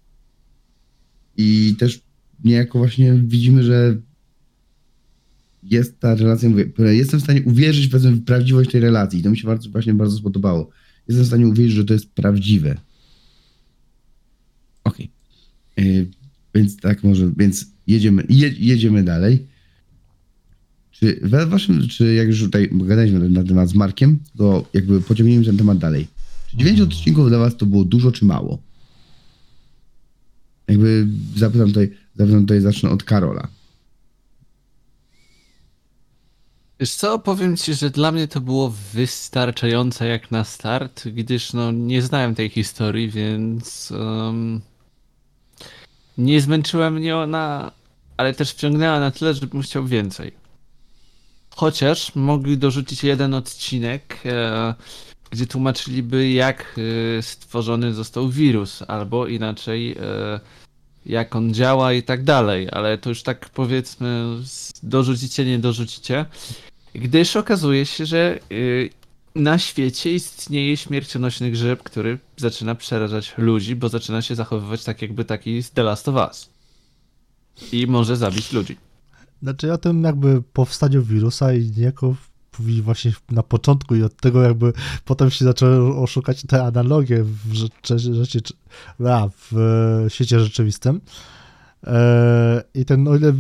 I 1.37 1.75
też 1.79 2.01
niejako 2.45 2.79
właśnie 2.79 3.15
widzimy, 3.15 3.63
że 3.63 3.97
jest 5.63 6.01
ta 6.01 6.15
relacja, 6.15 6.49
mówię, 6.49 6.71
jestem 6.79 7.21
w 7.21 7.23
stanie 7.23 7.43
uwierzyć 7.43 7.89
w 7.89 8.25
prawdziwość 8.25 8.71
tej 8.71 8.81
relacji 8.81 9.21
i 9.21 9.23
to 9.23 9.31
mi 9.31 9.39
się 9.39 9.47
bardzo, 9.47 9.71
właśnie 9.71 9.95
bardzo 9.95 10.17
spodobało. 10.17 10.71
Jestem 11.09 11.25
w 11.25 11.29
stanie 11.29 11.47
uwierzyć, 11.47 11.73
że 11.73 11.85
to 11.85 11.93
jest 11.93 12.11
prawdziwe. 12.11 12.77
Okej. 14.85 15.11
Yy, 15.77 16.07
Więc 16.55 16.77
tak 16.77 17.05
może, 17.05 17.33
więc 17.37 17.67
jedziemy, 17.87 18.27
je, 18.29 18.53
jedziemy 18.59 19.05
dalej. 19.05 19.47
Czy 21.01 21.21
we 21.23 21.47
waszym, 21.47 21.89
czy 21.89 22.15
jak 22.15 22.29
już 22.29 22.41
tutaj 22.41 22.71
gadaliśmy 22.73 23.31
na 23.31 23.45
temat 23.45 23.69
z 23.69 23.75
Markiem, 23.75 24.19
to 24.39 24.65
jakby 24.73 25.01
pociągniemy 25.01 25.45
ten 25.45 25.57
temat 25.57 25.79
dalej. 25.79 26.07
Czy 26.51 26.57
9 26.57 26.81
odcinków 26.81 27.29
dla 27.29 27.39
was 27.39 27.57
to 27.57 27.67
było 27.67 27.85
dużo 27.85 28.13
czy 28.13 28.25
mało? 28.25 28.59
Jakby 30.69 31.07
zapytam 31.37 31.69
tutaj, 31.69 31.91
zapytam 32.15 32.41
tutaj, 32.41 32.61
zacznę 32.61 32.91
od 32.91 33.05
Karola. 33.05 33.49
Wiesz 36.81 36.95
co, 36.95 37.19
powiem 37.19 37.57
ci, 37.57 37.75
że 37.75 37.91
dla 37.91 38.13
mnie 38.13 38.29
to 38.29 38.41
było 38.41 38.75
wystarczające 38.95 40.07
jak 40.07 40.31
na 40.31 40.45
start, 40.45 41.09
gdyż 41.09 41.53
no 41.53 41.73
nie 41.73 42.03
znałem 42.03 42.35
tej 42.35 42.49
historii, 42.49 43.11
więc 43.11 43.93
em, 43.93 44.61
nie 46.19 46.41
zmęczyła 46.41 46.91
mnie 46.91 47.17
ona, 47.17 47.73
ale 48.17 48.35
też 48.35 48.51
wciągnęła 48.51 49.01
na 49.01 49.11
tyle, 49.11 49.35
żebym 49.35 49.63
chciał 49.63 49.87
więcej. 49.87 50.46
Chociaż 51.57 52.15
mogli 52.15 52.59
dorzucić 52.59 53.05
jeden 53.05 53.35
odcinek, 53.35 54.19
e, 54.25 54.75
gdzie 55.31 55.47
tłumaczyliby 55.47 56.31
jak 56.31 56.77
e, 57.19 57.23
stworzony 57.23 57.95
został 57.95 58.29
wirus, 58.29 58.83
albo 58.89 59.27
inaczej 59.27 59.93
e, 59.93 60.41
jak 61.07 61.37
on 61.37 61.55
działa 61.55 61.93
i 61.93 62.03
tak 62.03 62.25
dalej, 62.25 62.69
ale 62.73 62.99
to 62.99 63.09
już 63.09 63.23
tak 63.23 63.51
powiedzmy 63.51 64.25
dorzucicie, 64.83 65.45
nie 65.45 65.59
dorzucicie, 65.59 66.27
gdyż 66.95 67.37
okazuje 67.37 67.87
się, 67.87 68.07
że 68.07 68.39
na 69.35 69.59
świecie 69.59 70.13
istnieje 70.13 70.77
śmiercionośny 70.77 71.51
grzyb, 71.51 71.83
który 71.83 72.19
zaczyna 72.37 72.75
przerażać 72.75 73.35
ludzi, 73.39 73.77
bo 73.77 73.89
zaczyna 73.89 74.23
się 74.23 74.35
zachowywać 74.35 74.85
tak 74.85 75.03
jakby 75.03 75.25
taki 75.25 75.63
z 75.63 75.71
The 75.71 75.83
Last 75.83 76.09
of 76.09 76.15
Us. 76.15 76.49
I 77.73 77.87
może 77.87 78.17
zabić 78.17 78.53
ludzi. 78.53 78.86
Znaczy 79.43 79.73
o 79.73 79.79
tym 79.79 80.03
jakby 80.05 80.43
powstaniu 80.53 81.03
wirusa 81.03 81.53
i 81.53 81.71
niejako 81.77 82.15
mówili 82.59 82.83
właśnie 82.83 83.13
na 83.31 83.43
początku 83.43 83.95
i 83.95 84.03
od 84.03 84.17
tego 84.17 84.43
jakby 84.43 84.73
potem 85.05 85.31
się 85.31 85.45
zaczęły 85.45 85.97
oszukać 85.97 86.43
te 86.43 86.65
analogie 86.65 87.25
w, 87.25 87.55
rzeczy, 87.55 87.99
rzeczy, 87.99 88.41
a, 89.07 89.29
w 89.29 89.59
e, 90.07 90.11
świecie 90.11 90.41
rzeczywistym. 90.41 91.01
E, 91.87 92.63
I 92.75 92.85
ten, 92.85 93.09
o 93.09 93.17
ile 93.17 93.33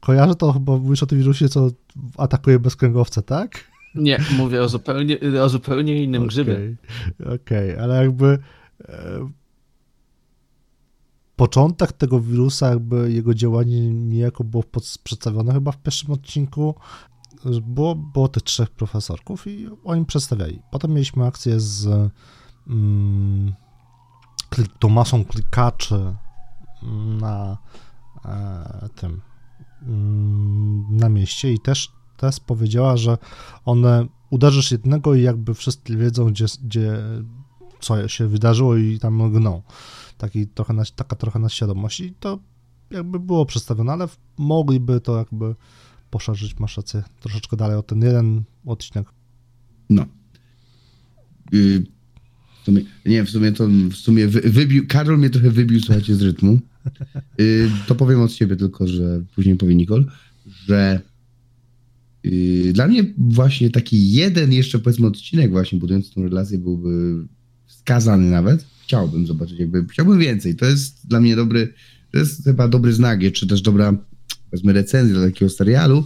kojarzę, 0.00 0.34
to 0.34 0.52
chyba 0.52 0.76
mówisz 0.76 1.02
o 1.02 1.06
tym 1.06 1.18
wirusie, 1.18 1.48
co 1.48 1.70
atakuje 2.16 2.58
bezkręgowce, 2.58 3.22
tak? 3.22 3.64
Nie, 3.94 4.18
mówię 4.36 4.62
o 4.62 4.68
zupełnie, 4.68 5.18
o 5.42 5.48
zupełnie 5.48 6.02
innym 6.02 6.26
grzybie. 6.26 6.52
Okej, 7.20 7.34
okej, 7.34 7.78
ale 7.78 8.02
jakby 8.02 8.38
e, 8.88 9.28
początek 11.36 11.92
tego 11.92 12.20
wirusa, 12.20 12.68
jakby 12.68 13.12
jego 13.12 13.34
działanie 13.34 13.90
niejako 13.90 14.44
było 14.44 14.64
przedstawione 15.04 15.52
chyba 15.52 15.72
w 15.72 15.78
pierwszym 15.78 16.10
odcinku. 16.10 16.74
Było, 17.62 17.94
było 17.94 18.28
tych 18.28 18.42
trzech 18.42 18.70
profesorków 18.70 19.46
i 19.46 19.68
oni 19.84 20.04
przedstawiali. 20.04 20.62
Potem 20.70 20.90
mieliśmy 20.92 21.26
akcję 21.26 21.60
z 21.60 22.10
mm, 22.68 23.52
klik, 24.50 24.78
Tomasą 24.78 25.24
Klikaczy 25.24 26.14
na 27.20 27.58
e, 28.24 28.88
tym 28.96 29.20
mm, 29.82 30.96
na 30.96 31.08
mieście 31.08 31.52
i 31.52 31.58
też 31.60 31.92
Tess 32.16 32.40
powiedziała, 32.40 32.96
że 32.96 33.18
one 33.64 34.06
uderzysz 34.30 34.72
jednego 34.72 35.14
i 35.14 35.22
jakby 35.22 35.54
wszyscy 35.54 35.96
wiedzą, 35.96 36.26
gdzie, 36.26 36.44
gdzie 36.64 36.98
co 37.80 38.08
się 38.08 38.26
wydarzyło 38.26 38.76
i 38.76 38.98
tam 38.98 39.32
gną. 39.32 39.62
Taki 40.18 40.46
trochę 40.46 40.74
na, 40.74 40.84
taka 40.96 41.16
trochę 41.16 41.38
na 41.38 41.48
świadomość 41.48 42.00
i 42.00 42.14
to 42.20 42.38
jakby 42.90 43.20
było 43.20 43.46
przedstawione, 43.46 43.92
ale 43.92 44.08
mogliby 44.38 45.00
to 45.00 45.18
jakby 45.18 45.54
poszerzyć, 46.10 46.58
masz 46.58 46.76
rację, 46.76 47.02
troszeczkę 47.20 47.56
dalej 47.56 47.76
o 47.76 47.82
ten 47.82 48.02
jeden 48.02 48.42
odcinek. 48.66 49.06
No. 49.90 50.06
Yy, 51.52 51.86
w 52.62 52.64
sumie, 52.64 52.82
nie, 53.06 53.24
w 53.24 53.30
sumie 53.30 53.52
to 53.52 53.68
w 53.90 53.94
sumie 53.94 54.28
wy, 54.28 54.40
wybił, 54.40 54.86
Karol 54.88 55.18
mnie 55.18 55.30
trochę 55.30 55.50
wybił, 55.50 55.80
słuchajcie, 55.80 56.14
z 56.14 56.22
rytmu. 56.22 56.60
Yy, 57.38 57.70
to 57.86 57.94
powiem 57.94 58.20
od 58.20 58.32
siebie 58.32 58.56
tylko, 58.56 58.88
że 58.88 59.24
później 59.34 59.56
powie 59.56 59.74
Nicole, 59.74 60.04
że 60.46 61.00
yy, 62.22 62.72
dla 62.72 62.86
mnie 62.86 63.14
właśnie 63.18 63.70
taki 63.70 64.12
jeden 64.12 64.52
jeszcze 64.52 64.78
powiedzmy 64.78 65.06
odcinek 65.06 65.50
właśnie 65.50 65.78
budujący 65.78 66.14
tą 66.14 66.22
relację 66.22 66.58
byłby 66.58 67.24
wskazany 67.76 68.30
nawet. 68.30 68.64
Chciałbym 68.82 69.26
zobaczyć, 69.26 69.58
jakby 69.58 69.84
chciałbym 69.90 70.18
więcej. 70.18 70.56
To 70.56 70.66
jest 70.66 71.06
dla 71.08 71.20
mnie 71.20 71.36
dobry, 71.36 71.72
to 72.12 72.18
jest 72.18 72.44
chyba 72.44 72.68
dobry 72.68 72.92
znak, 72.92 73.20
czy 73.32 73.46
też 73.46 73.62
dobra 73.62 73.94
powiedzmy 74.50 74.72
recenzja 74.72 75.14
dla 75.16 75.26
takiego 75.26 75.50
serialu, 75.50 76.04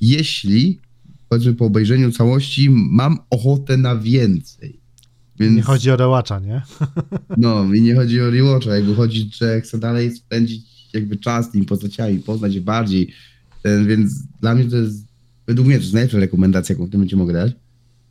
jeśli 0.00 0.80
powiedzmy 1.28 1.54
po 1.54 1.64
obejrzeniu 1.64 2.12
całości 2.12 2.70
mam 2.70 3.18
ochotę 3.30 3.76
na 3.76 3.96
więcej. 3.96 4.80
Więc, 5.40 5.56
Nie 5.56 5.62
chodzi 5.62 5.90
o 5.90 5.96
rewatcha, 5.96 6.38
nie? 6.38 6.62
No 7.36 7.74
i 7.74 7.82
nie 7.82 7.94
chodzi 7.94 8.20
o 8.20 8.30
rewatcha, 8.30 8.74
jakby 8.76 8.94
chodzi, 8.94 9.30
że 9.34 9.60
chcę 9.60 9.78
dalej 9.78 10.16
spędzić 10.16 10.66
jakby 10.92 11.16
czas 11.16 11.46
z 11.46 11.50
tymi 11.50 11.66
postaciami, 11.66 12.18
poznać 12.18 12.54
je 12.54 12.60
bardziej, 12.60 13.12
Ten, 13.62 13.86
więc 13.86 14.12
dla 14.40 14.54
mnie 14.54 14.64
to 14.64 14.76
jest, 14.76 15.04
według 15.46 15.66
mnie 15.68 15.76
to 15.76 15.82
jest 15.82 15.94
najlepsza 15.94 16.18
rekomendacja, 16.18 16.72
jaką 16.72 16.86
w 16.86 16.90
tym 16.90 16.98
momencie 17.00 17.16
mogę 17.16 17.32
dać. 17.32 17.52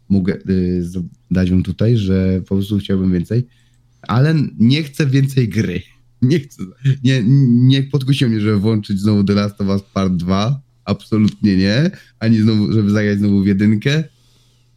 Mogę 0.09 0.37
y, 0.49 0.83
z- 0.85 1.03
dać 1.31 1.51
wam 1.51 1.63
tutaj, 1.63 1.97
że 1.97 2.41
po 2.41 2.55
prostu 2.55 2.77
chciałbym 2.77 3.11
więcej, 3.11 3.47
ale 4.01 4.35
nie 4.59 4.83
chcę 4.83 5.05
więcej 5.05 5.49
gry. 5.49 5.81
Nie 6.21 6.39
chcę, 6.39 6.63
nie, 7.03 7.23
nie 7.49 7.83
podkusiło 7.83 8.31
mnie, 8.31 8.41
żeby 8.41 8.59
włączyć 8.59 8.99
znowu 8.99 9.23
The 9.23 9.33
Last 9.33 9.61
of 9.61 9.67
Us 9.67 9.81
Part 9.93 10.13
2, 10.13 10.61
absolutnie 10.85 11.57
nie. 11.57 11.91
Ani 12.19 12.37
znowu, 12.37 12.73
żeby 12.73 12.89
zagrać 12.91 13.17
znowu 13.19 13.43
w 13.43 13.47
jedynkę. 13.47 14.03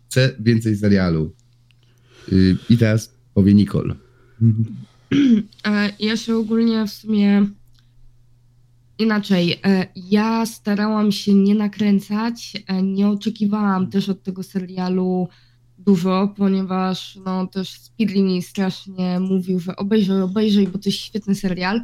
Chcę 0.09 0.31
więcej 0.41 0.77
serialu. 0.77 1.33
Y, 2.33 2.57
I 2.71 2.77
teraz 2.79 3.13
powie 3.35 3.55
Nicole. 3.55 3.95
E, 5.67 5.91
Ja 6.01 6.17
się 6.17 6.37
ogólnie 6.37 6.87
w 6.87 6.91
sumie 6.91 7.47
inaczej. 8.99 9.61
e, 9.65 9.87
Ja 9.97 10.47
starałam 10.47 11.13
się 11.13 11.35
nie 11.35 11.55
nakręcać, 11.55 12.53
e, 12.67 12.83
nie 12.83 13.09
oczekiwałam 13.09 13.91
też 13.91 14.09
od 14.09 14.23
tego 14.23 14.43
serialu 14.43 15.29
dużo, 15.87 16.35
ponieważ 16.37 17.19
no 17.25 17.47
też 17.47 17.69
Speedly 17.71 18.23
mi 18.23 18.43
strasznie 18.43 19.21
mówił, 19.21 19.61
że 19.61 19.77
obejrzyj, 19.77 20.21
obejrzyj, 20.21 20.69
bo 20.69 20.79
to 20.79 20.89
jest 20.89 20.99
świetny 20.99 21.35
serial. 21.35 21.81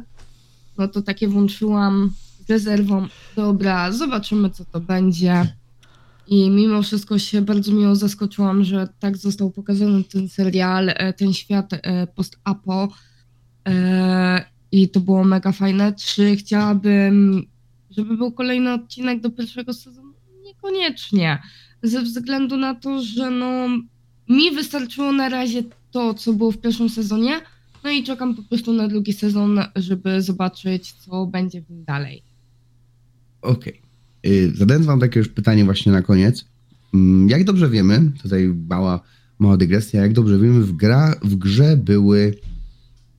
No 0.77 0.87
to 0.87 1.01
takie 1.01 1.27
włączyłam 1.27 2.11
z 2.45 2.49
rezerwą, 2.49 3.07
dobra, 3.35 3.91
zobaczymy 3.91 4.49
co 4.49 4.65
to 4.65 4.79
będzie. 4.79 5.53
I 6.27 6.49
mimo 6.49 6.81
wszystko 6.81 7.19
się 7.19 7.41
bardzo 7.41 7.71
miło 7.71 7.95
zaskoczyłam, 7.95 8.63
że 8.63 8.87
tak 8.99 9.17
został 9.17 9.51
pokazany 9.51 10.03
ten 10.03 10.29
serial, 10.29 10.89
e, 10.89 11.13
ten 11.13 11.33
świat 11.33 11.73
e, 11.73 12.07
post-apo. 12.07 12.87
E, 13.67 14.45
I 14.71 14.89
to 14.89 14.99
było 14.99 15.23
mega 15.23 15.51
fajne. 15.51 15.93
Czy 15.93 16.35
chciałabym, 16.35 17.45
żeby 17.89 18.17
był 18.17 18.31
kolejny 18.31 18.73
odcinek 18.73 19.21
do 19.21 19.31
pierwszego 19.31 19.73
sezonu? 19.73 20.13
Niekoniecznie. 20.43 21.41
Ze 21.83 22.01
względu 22.01 22.57
na 22.57 22.75
to, 22.75 23.01
że 23.01 23.31
no, 23.31 23.67
mi 24.29 24.51
wystarczyło 24.55 25.11
na 25.11 25.29
razie 25.29 25.63
to, 25.91 26.13
co 26.13 26.33
było 26.33 26.51
w 26.51 26.57
pierwszym 26.57 26.89
sezonie. 26.89 27.41
No 27.83 27.89
i 27.91 28.03
czekam 28.03 28.35
po 28.35 28.43
prostu 28.43 28.73
na 28.73 28.87
drugi 28.87 29.13
sezon, 29.13 29.59
żeby 29.75 30.21
zobaczyć, 30.21 30.91
co 30.93 31.25
będzie 31.25 31.61
w 31.61 31.69
nim 31.69 31.83
dalej. 31.83 32.23
Okej. 33.41 33.81
Y, 34.25 34.51
Zadając 34.55 34.85
wam 34.85 34.99
takie 34.99 35.19
już 35.19 35.29
pytanie 35.29 35.65
właśnie 35.65 35.91
na 35.91 36.01
koniec. 36.01 36.45
Mm, 36.93 37.29
Jak 37.29 37.43
dobrze 37.43 37.69
wiemy, 37.69 38.11
tutaj 38.21 38.53
mała, 38.69 38.99
mała 39.39 39.57
dygresja, 39.57 40.01
jak 40.01 40.13
dobrze 40.13 40.39
wiemy, 40.39 40.61
w, 40.63 40.71
gra, 40.75 41.15
w 41.23 41.35
grze 41.35 41.77
były. 41.77 42.35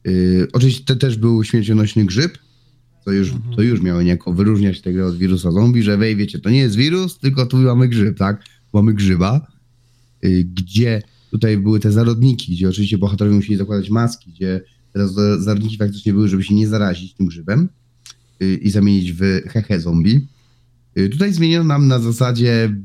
y, 0.06 0.48
oczywiście 0.52 0.84
te 0.84 0.96
też 0.96 1.16
był 1.16 1.44
śmiercionośny 1.44 2.04
grzyb, 2.04 2.38
co 3.04 3.12
już, 3.12 3.32
Mhm. 3.32 3.54
to 3.56 3.62
już 3.62 3.80
miało 3.82 4.02
niejako 4.02 4.34
wyróżniać 4.34 4.80
tego 4.80 5.06
od 5.06 5.16
wirusa 5.18 5.50
zombie, 5.52 5.82
że 5.82 5.96
wej, 5.96 6.16
wiecie, 6.16 6.38
to 6.38 6.50
nie 6.50 6.58
jest 6.58 6.76
wirus, 6.76 7.18
tylko 7.18 7.46
tu 7.46 7.56
mamy 7.56 7.88
grzyb, 7.88 8.18
tak? 8.18 8.44
Mamy 8.72 8.94
grzyba, 8.94 9.46
y, 10.24 10.44
gdzie 10.54 11.02
tutaj 11.30 11.58
były 11.58 11.80
te 11.80 11.92
zarodniki, 11.92 12.52
gdzie 12.52 12.68
oczywiście 12.68 12.98
bohaterowie 12.98 13.36
musieli 13.36 13.56
zakładać 13.56 13.90
maski, 13.90 14.30
gdzie 14.30 14.60
teraz 14.92 15.12
za- 15.14 15.40
zarodniki 15.40 15.76
faktycznie 15.76 16.12
były, 16.12 16.28
żeby 16.28 16.42
się 16.42 16.54
nie 16.54 16.68
zarazić 16.68 17.14
tym 17.14 17.26
grzybem 17.26 17.68
y, 18.42 18.54
i 18.54 18.70
zamienić 18.70 19.12
w 19.12 19.20
hehe 19.48 19.80
zombie. 19.80 20.26
Y, 20.98 21.08
Tutaj 21.08 21.32
zmieniono 21.32 21.64
nam 21.64 21.88
na 21.88 21.98
zasadzie 21.98 22.76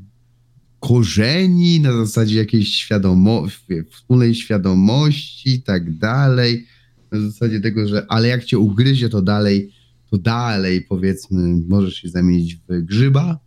korzeni, 0.79 1.79
na 1.79 1.93
zasadzie 1.93 2.37
jakiejś 2.37 2.69
świadomo 2.75 3.47
wspólnej 3.91 4.35
świadomości 4.35 5.49
i 5.49 5.61
tak 5.61 5.97
dalej. 5.97 6.65
Na 7.11 7.19
zasadzie 7.21 7.61
tego, 7.61 7.87
że 7.87 8.05
ale 8.09 8.27
jak 8.27 8.45
cię 8.45 8.59
ugryzie, 8.59 9.09
to 9.09 9.21
dalej, 9.21 9.71
to 10.11 10.17
dalej 10.17 10.81
powiedzmy, 10.81 11.61
możesz 11.67 11.95
się 11.95 12.09
zamienić 12.09 12.55
w 12.55 12.81
grzyba. 12.81 13.39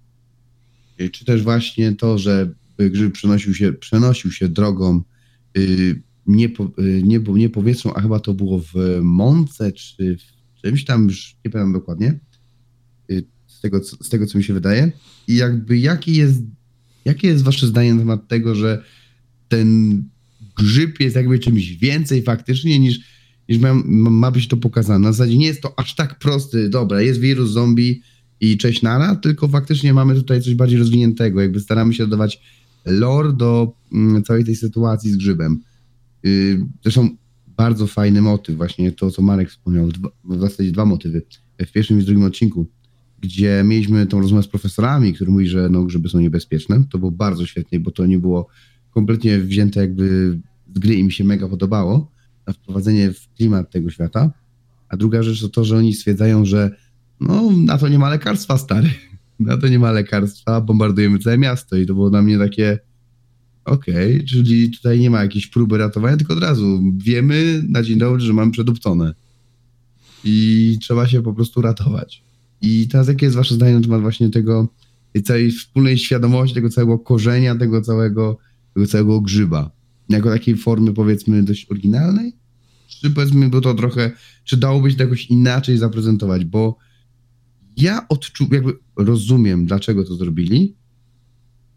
Y, 1.00 1.10
Czy 1.10 1.24
też 1.24 1.42
właśnie 1.42 1.94
to, 1.94 2.18
że 2.18 2.54
grzyb 2.78 3.12
przenosił 3.12 3.54
się, 3.54 3.72
przenosił 3.72 4.32
się 4.32 4.48
drogą 4.48 5.02
y, 5.58 6.02
nie, 6.26 6.46
y, 6.46 7.02
nie, 7.04 7.18
nie 7.18 7.50
a 7.94 8.00
chyba 8.00 8.20
to 8.20 8.34
było 8.34 8.60
w 8.60 9.00
mące, 9.02 9.72
czy 9.72 10.16
w 10.16 10.60
czymś 10.62 10.84
tam, 10.84 11.04
już 11.04 11.36
nie 11.44 11.50
pamiętam 11.50 11.72
dokładnie 11.72 12.18
y, 13.10 13.24
z 13.46 13.60
tego, 13.60 13.80
co- 13.80 14.04
z 14.04 14.08
tego, 14.08 14.26
co 14.26 14.38
mi 14.38 14.44
się 14.44 14.54
wydaje. 14.54 14.92
I 15.28 15.36
jakby 15.36 15.78
jaki 15.78 16.16
jest, 16.16 16.42
jakie 17.04 17.28
jest 17.28 17.44
wasze 17.44 17.66
zdanie 17.66 17.94
na 17.94 18.00
temat 18.00 18.28
tego, 18.28 18.54
że 18.54 18.84
ten 19.48 20.02
grzyb 20.58 21.00
jest 21.00 21.16
jakby 21.16 21.38
czymś 21.38 21.68
więcej 21.68 22.22
faktycznie 22.22 22.78
niż, 22.78 23.00
niż 23.48 23.58
ma, 23.58 23.74
ma 23.84 24.30
być 24.30 24.48
to 24.48 24.56
pokazane. 24.56 24.98
Na 24.98 25.12
zasadzie 25.12 25.38
nie 25.38 25.46
jest 25.46 25.62
to 25.62 25.78
aż 25.78 25.94
tak 25.94 26.18
prosty, 26.18 26.68
dobra, 26.68 27.02
jest 27.02 27.20
wirus, 27.20 27.50
zombie 27.50 28.02
i 28.40 28.58
cześć 28.58 28.82
nara, 28.82 29.16
tylko 29.16 29.48
faktycznie 29.48 29.94
mamy 29.94 30.14
tutaj 30.14 30.42
coś 30.42 30.54
bardziej 30.54 30.78
rozwiniętego. 30.78 31.40
Jakby 31.40 31.60
staramy 31.60 31.94
się 31.94 32.04
dodawać 32.04 32.40
lore 32.86 33.32
do 33.32 33.72
mm, 33.92 34.22
całej 34.22 34.44
tej 34.44 34.56
sytuacji 34.56 35.10
z 35.10 35.16
grzybem. 35.16 35.60
Yy, 36.22 36.66
zresztą 36.82 37.08
bardzo 37.46 37.86
fajny 37.86 38.22
motyw, 38.22 38.56
właśnie 38.56 38.92
to, 38.92 39.10
co 39.10 39.22
Marek 39.22 39.50
wspomniał, 39.50 39.88
dwa, 39.88 40.08
w 40.24 40.40
zasadzie 40.40 40.72
dwa 40.72 40.84
motywy 40.84 41.22
w 41.66 41.72
pierwszym 41.72 41.98
i 41.98 42.02
w 42.02 42.04
drugim 42.04 42.24
odcinku, 42.24 42.66
gdzie 43.20 43.62
mieliśmy 43.66 44.06
tą 44.06 44.20
rozmowę 44.20 44.42
z 44.42 44.48
profesorami, 44.48 45.14
który 45.14 45.30
mówi, 45.30 45.48
że 45.48 45.68
no, 45.68 45.84
grzyby 45.84 46.08
są 46.08 46.20
niebezpieczne. 46.20 46.84
To 46.90 46.98
było 46.98 47.10
bardzo 47.10 47.46
świetnie, 47.46 47.80
bo 47.80 47.90
to 47.90 48.06
nie 48.06 48.18
było 48.18 48.48
kompletnie 48.90 49.38
wzięte 49.38 49.80
jakby 49.80 50.38
z 50.74 50.78
gry 50.78 50.94
i 50.94 51.04
mi 51.04 51.12
się 51.12 51.24
mega 51.24 51.48
podobało 51.48 52.10
na 52.48 52.54
wprowadzenie 52.54 53.12
w 53.12 53.28
klimat 53.36 53.70
tego 53.70 53.90
świata. 53.90 54.30
A 54.88 54.96
druga 54.96 55.22
rzecz 55.22 55.40
to 55.40 55.48
to, 55.48 55.64
że 55.64 55.76
oni 55.76 55.94
stwierdzają, 55.94 56.44
że 56.44 56.70
no, 57.20 57.50
na 57.56 57.78
to 57.78 57.88
nie 57.88 57.98
ma 57.98 58.10
lekarstwa, 58.10 58.58
stary. 58.58 58.90
Na 59.40 59.56
to 59.56 59.68
nie 59.68 59.78
ma 59.78 59.92
lekarstwa, 59.92 60.60
bombardujemy 60.60 61.18
całe 61.18 61.38
miasto 61.38 61.76
i 61.76 61.86
to 61.86 61.94
było 61.94 62.10
dla 62.10 62.22
mnie 62.22 62.38
takie 62.38 62.78
okej, 63.64 64.24
czyli 64.24 64.70
tutaj 64.70 65.00
nie 65.00 65.10
ma 65.10 65.22
jakiejś 65.22 65.46
próby 65.46 65.78
ratowania, 65.78 66.16
tylko 66.16 66.32
od 66.32 66.40
razu 66.40 66.82
wiemy 66.96 67.62
na 67.68 67.82
dzień 67.82 67.98
dobry, 67.98 68.20
że 68.20 68.32
mamy 68.32 68.52
przedupcone 68.52 69.14
i 70.24 70.78
trzeba 70.82 71.08
się 71.08 71.22
po 71.22 71.34
prostu 71.34 71.62
ratować. 71.62 72.22
I 72.60 72.88
teraz 72.88 73.08
jakie 73.08 73.26
jest 73.26 73.36
wasze 73.36 73.54
zdanie 73.54 73.74
na 73.74 73.80
temat 73.80 74.00
właśnie 74.00 74.30
tego, 74.30 74.68
tej 75.12 75.22
całej 75.22 75.50
wspólnej 75.50 75.98
świadomości, 75.98 76.54
tego 76.54 76.70
całego 76.70 76.98
korzenia, 76.98 77.54
tego 77.54 77.82
całego, 77.82 78.38
tego 78.74 78.86
całego 78.86 79.20
grzyba? 79.20 79.70
Jako 80.08 80.30
takiej 80.30 80.56
formy 80.56 80.94
powiedzmy 80.94 81.42
dość 81.42 81.70
oryginalnej? 81.70 82.36
Czy 82.88 83.10
powiedzmy 83.10 83.48
było 83.48 83.62
to 83.62 83.74
trochę, 83.74 84.10
czy 84.44 84.56
dałoby 84.56 84.90
się 84.90 84.96
to 84.96 85.02
jakoś 85.02 85.26
inaczej 85.26 85.78
zaprezentować? 85.78 86.44
Bo 86.44 86.78
ja 87.76 88.08
odczuwam, 88.08 88.54
jakby 88.54 88.72
rozumiem, 88.96 89.66
dlaczego 89.66 90.04
to 90.04 90.14
zrobili, 90.14 90.76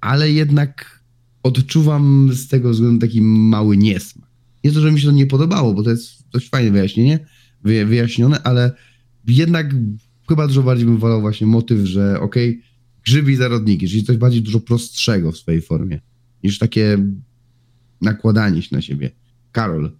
ale 0.02 0.32
jednak 0.32 1.04
odczuwam 1.44 2.30
z 2.34 2.48
tego 2.48 2.70
względu 2.70 3.02
taki 3.02 3.22
mały 3.22 3.78
niesmak. 3.78 4.30
Nie 4.64 4.72
to, 4.72 4.82
że 4.82 4.92
mi 4.92 5.00
się 5.00 5.08
to 5.08 5.12
nie 5.12 5.26
podobało, 5.26 5.74
bo 5.74 5.84
to 5.84 5.90
jest 5.90 6.30
dość 6.30 6.50
fajne 6.50 6.72
wyjaśnienie, 6.72 7.20
wyja- 7.66 7.88
wyjaśnione, 7.88 8.44
ale 8.44 8.72
jednak 9.28 9.76
chyba 10.30 10.48
dużo 10.48 10.64
bardziej 10.64 10.86
bym 10.86 10.98
wolał 10.98 11.22
właśnie 11.22 11.48
motyw, 11.48 11.88
że 11.88 12.20
okej, 12.20 12.62
grzyby 13.06 13.32
i 13.32 13.36
zarodniki, 13.36 13.88
czyli 13.88 14.04
coś 14.04 14.18
bardziej 14.18 14.42
dużo 14.42 14.60
prostszego 14.60 15.32
w 15.32 15.38
swojej 15.38 15.62
formie, 15.62 16.02
niż 16.44 16.60
takie 16.60 16.98
nakładanie 18.02 18.62
się 18.62 18.76
na 18.76 18.82
siebie. 18.82 19.12
Karol. 19.52 19.92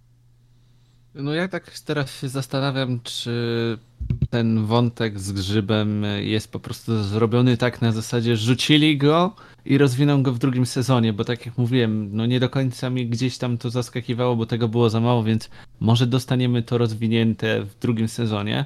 No 1.16 1.34
ja 1.34 1.48
tak 1.48 1.80
teraz 1.80 2.22
się 2.22 2.30
zastanawiam, 2.30 3.00
czy 3.04 3.78
ten 4.30 4.66
wątek 4.66 5.20
z 5.20 5.32
grzybem 5.32 6.06
jest 6.20 6.52
po 6.52 6.60
prostu 6.60 7.04
zrobiony 7.04 7.58
tak 7.58 7.82
na 7.82 7.92
zasadzie 7.92 8.38
rzucili 8.38 8.98
go 8.98 9.36
i 9.66 9.78
rozwiną 9.78 10.24
go 10.24 10.34
w 10.34 10.40
drugim 10.40 10.66
sezonie, 10.66 11.14
bo 11.14 11.24
tak 11.24 11.46
jak 11.46 11.58
mówiłem, 11.58 12.10
no 12.16 12.26
nie 12.26 12.40
do 12.40 12.50
końca 12.50 12.90
mi 12.90 13.08
gdzieś 13.08 13.38
tam 13.38 13.58
to 13.58 13.70
zaskakiwało, 13.70 14.36
bo 14.36 14.46
tego 14.46 14.68
było 14.68 14.90
za 14.90 15.00
mało, 15.00 15.24
więc 15.24 15.50
może 15.80 16.08
dostaniemy 16.08 16.64
to 16.64 16.78
rozwinięte 16.78 17.66
w 17.66 17.80
drugim 17.80 18.08
sezonie. 18.08 18.66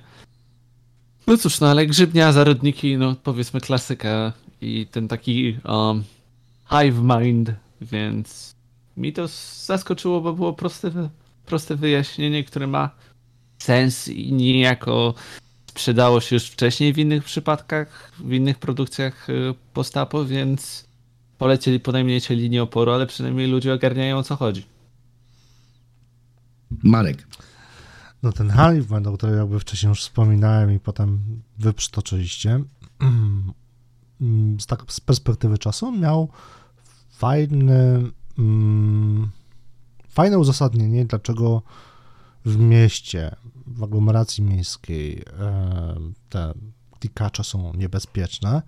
No 1.28 1.38
cóż, 1.38 1.60
no 1.60 1.68
ale 1.68 1.88
grzybnia, 1.88 2.32
zarodniki, 2.32 2.98
no 2.98 3.16
powiedzmy 3.24 3.62
klasyka 3.62 4.34
i 4.62 4.88
ten 4.92 5.08
taki 5.08 5.58
um, 5.64 6.04
hive 6.70 7.02
mind, 7.02 7.52
więc 7.82 8.55
mi 8.98 9.14
to 9.14 9.28
zaskoczyło, 9.66 10.22
bo 10.22 10.34
było 10.34 10.54
proste, 10.54 11.10
proste 11.46 11.76
wyjaśnienie, 11.76 12.44
które 12.44 12.68
ma 12.68 12.90
sens 13.60 14.08
i 14.08 14.34
niejako 14.34 15.14
sprzedało 15.76 16.22
się 16.22 16.36
już 16.36 16.50
wcześniej 16.50 16.94
w 16.94 16.98
innych 16.98 17.24
przypadkach, 17.24 18.12
w 18.20 18.34
innych 18.34 18.60
produkcjach 18.60 19.30
y, 19.30 19.54
postapo, 19.74 20.26
więc 20.26 20.86
polecieli 21.38 21.80
po 21.80 21.92
najmniejszej 21.92 22.38
linii 22.38 22.60
oporu, 22.60 22.92
ale 22.92 23.08
przynajmniej 23.08 23.48
ludzie 23.48 23.74
ogarniają 23.74 24.18
o 24.18 24.24
co 24.24 24.36
chodzi. 24.36 24.66
Marek. 26.84 27.28
No 28.24 28.32
ten 28.32 28.52
Hive 28.52 29.08
o 29.08 29.18
którym 29.18 29.38
jakby 29.38 29.60
wcześniej 29.60 29.90
już 29.90 30.02
wspominałem 30.02 30.72
i 30.72 30.80
potem 30.80 31.20
wy 31.58 31.74
przytoczyliście, 31.74 32.64
z, 34.60 34.66
tak, 34.66 34.84
z 34.88 35.00
perspektywy 35.00 35.58
czasu 35.58 35.92
miał 35.92 36.30
fajny, 37.10 38.12
mm, 38.40 39.30
fajne 40.10 40.40
uzasadnienie, 40.40 41.06
dlaczego 41.06 41.62
w 42.46 42.58
mieście, 42.58 43.36
w 43.68 43.84
aglomeracji 43.84 44.44
miejskiej 44.44 45.24
e, 45.40 45.96
te 46.30 46.54
klikacze 47.00 47.44
są 47.44 47.74
niebezpieczne, 47.74 48.62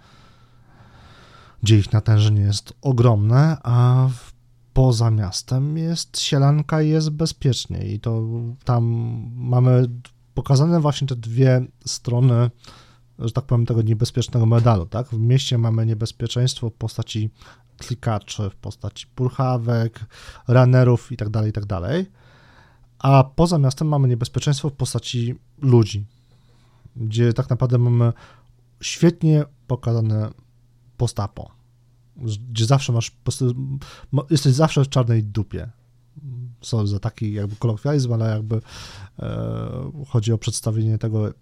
gdzie 1.64 1.78
ich 1.78 1.94
natężenie 1.94 2.42
jest 2.42 2.74
ogromne, 2.82 3.58
a 3.64 4.08
poza 4.74 5.12
miastem 5.12 5.78
jest 5.78 6.20
sielanka 6.20 6.82
i 6.82 6.90
jest 6.90 7.10
bezpiecznie. 7.10 7.86
I 7.86 8.00
to 8.00 8.24
tam 8.64 8.84
mamy 9.36 9.90
pokazane 10.34 10.80
właśnie 10.80 11.08
te 11.08 11.16
dwie 11.16 11.66
strony 11.86 12.50
że 13.20 13.32
tak 13.32 13.46
powiem, 13.46 13.66
tego 13.66 13.82
niebezpiecznego 13.82 14.46
medalu, 14.46 14.86
tak? 14.86 15.08
W 15.08 15.20
mieście 15.20 15.58
mamy 15.58 15.86
niebezpieczeństwo 15.86 16.70
w 16.70 16.74
postaci 16.74 17.30
klikaczy, 17.78 18.50
w 18.50 18.56
postaci 18.56 19.08
purchawek, 19.16 20.06
runnerów 20.48 21.12
i 21.12 21.18
tak 21.18 21.30
dalej, 21.30 21.50
i 21.50 21.54
tak. 21.54 21.66
A 23.00 23.24
poza 23.24 23.58
miastem 23.58 23.88
mamy 23.88 24.08
niebezpieczeństwo 24.08 24.70
w 24.70 24.74
postaci 24.74 25.36
ludzi, 25.62 26.06
gdzie 26.96 27.34
tak 27.34 27.50
naprawdę 27.50 27.78
mamy 27.78 28.14
świetnie 28.82 29.46
pokazane 29.68 30.30
postapo, 30.98 31.52
gdzie 32.16 32.66
zawsze 32.66 32.94
masz, 32.94 33.12
jesteś 34.30 34.54
zawsze 34.54 34.84
w 34.84 34.90
czarnej 34.90 35.24
dupie. 35.24 35.70
Sorry 36.62 36.88
za 36.88 37.00
taki 37.00 37.34
jakby 37.34 37.56
kolokwializm, 37.56 38.14
ale 38.14 38.30
jakby 38.30 38.62
e, 39.20 39.92
chodzi 40.08 40.34
o 40.34 40.38
przedstawienie 40.38 40.98
tego, 40.98 41.34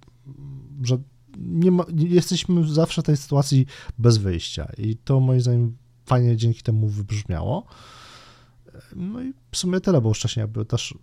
że 0.83 0.97
nie 1.37 1.71
ma, 1.71 1.85
jesteśmy 1.97 2.73
zawsze 2.73 3.01
w 3.01 3.05
tej 3.05 3.17
sytuacji 3.17 3.65
bez 3.97 4.17
wyjścia 4.17 4.71
i 4.77 4.97
to 4.97 5.19
moim 5.19 5.41
zdaniem 5.41 5.75
fajnie 6.05 6.37
dzięki 6.37 6.63
temu 6.63 6.87
wybrzmiało. 6.87 7.65
No 8.95 9.23
i 9.23 9.33
w 9.51 9.57
sumie 9.57 9.79
tyle, 9.79 10.01
bo 10.01 10.13
wcześniej 10.13 10.41
jakby 10.41 10.65
też 10.65 10.93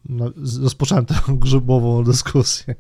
rozpocząłem 0.61 1.07
tę 1.07 1.15
grzybową 1.43 2.05
dyskusję. 2.05 2.75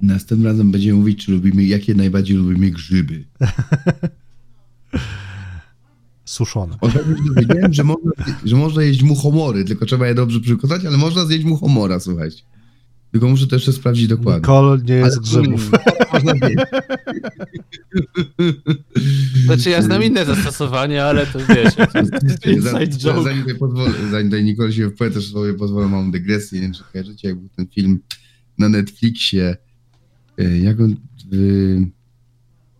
Następnym 0.00 0.52
razem 0.52 0.70
będziemy 0.70 0.98
mówić, 0.98 1.24
czy 1.24 1.32
lubimy, 1.32 1.64
jakie 1.64 1.94
najbardziej 1.94 2.36
lubimy 2.36 2.70
grzyby. 2.70 3.24
Suszone. 6.24 6.76
Się 6.92 7.04
dowiedziałem, 7.34 7.72
że 7.72 7.84
można, 7.84 8.10
że 8.44 8.56
można 8.56 8.82
jeść 8.82 9.02
muchomory, 9.02 9.64
tylko 9.64 9.86
trzeba 9.86 10.06
je 10.06 10.14
dobrze 10.14 10.40
przykładać, 10.40 10.84
ale 10.84 10.96
można 10.96 11.24
zjeść 11.24 11.44
muchomora, 11.44 12.00
słuchajcie. 12.00 12.42
Tylko 13.12 13.28
muszę 13.28 13.46
to 13.46 13.56
jeszcze 13.56 13.72
sprawdzić 13.72 14.06
dokładnie. 14.08 14.40
Nicole 14.40 14.78
nie 14.84 14.94
jest 14.94 15.20
grzybów. 15.20 15.70
Można. 16.12 16.32
Znaczy 19.44 19.70
ja 19.70 19.82
znam 19.82 20.02
inne 20.02 20.24
zastosowania, 20.24 21.04
ale 21.04 21.26
to 21.26 21.38
wiecie, 21.38 21.86
to 21.86 21.98
jest 21.98 22.12
inside 22.46 22.60
Zanim- 22.70 22.98
joke. 22.98 23.22
Zanim 23.22 23.42
tutaj, 23.42 23.54
pozwolę, 23.58 23.90
zanim 24.10 24.26
tutaj 24.30 24.44
Nicole 24.44 24.72
się 24.72 24.90
wpływa, 24.90 25.14
też 25.14 25.32
sobie 25.32 25.54
pozwolę 25.54 25.88
małą 25.88 26.10
dygresję. 26.10 26.58
Nie 26.58 26.62
wiem, 26.66 26.74
czy 26.74 26.82
kojarzycie, 26.92 27.28
jak 27.28 27.38
był 27.38 27.48
ten 27.48 27.66
film 27.66 27.98
na 28.58 28.68
Netflixie. 28.68 29.56
e, 30.38 30.58
Jak 30.58 30.80
on, 30.80 30.96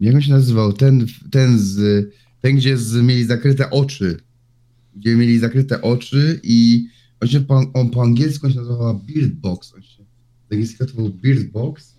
jak 0.00 0.14
on 0.14 0.22
się 0.22 0.30
nazywał? 0.32 0.72
Ten, 0.72 1.06
ten, 1.30 1.58
z, 1.58 2.06
ten 2.40 2.56
gdzie 2.56 2.76
z, 2.78 3.02
mieli 3.02 3.24
zakryte 3.24 3.70
oczy. 3.70 4.20
Gdzie 4.96 5.16
mieli 5.16 5.38
zakryte 5.38 5.82
oczy 5.82 6.40
i 6.42 6.86
on, 7.20 7.28
się 7.28 7.40
po, 7.40 7.62
on 7.74 7.90
po 7.90 8.02
angielsku 8.02 8.46
on 8.46 8.52
się 8.52 8.58
nazywał 8.58 8.94
Beard 9.08 9.32
Box. 9.32 9.72
Angielskiego 10.52 10.90
to 10.90 10.96
był 10.96 11.10
Beard 11.10 11.44
Box. 11.44 11.98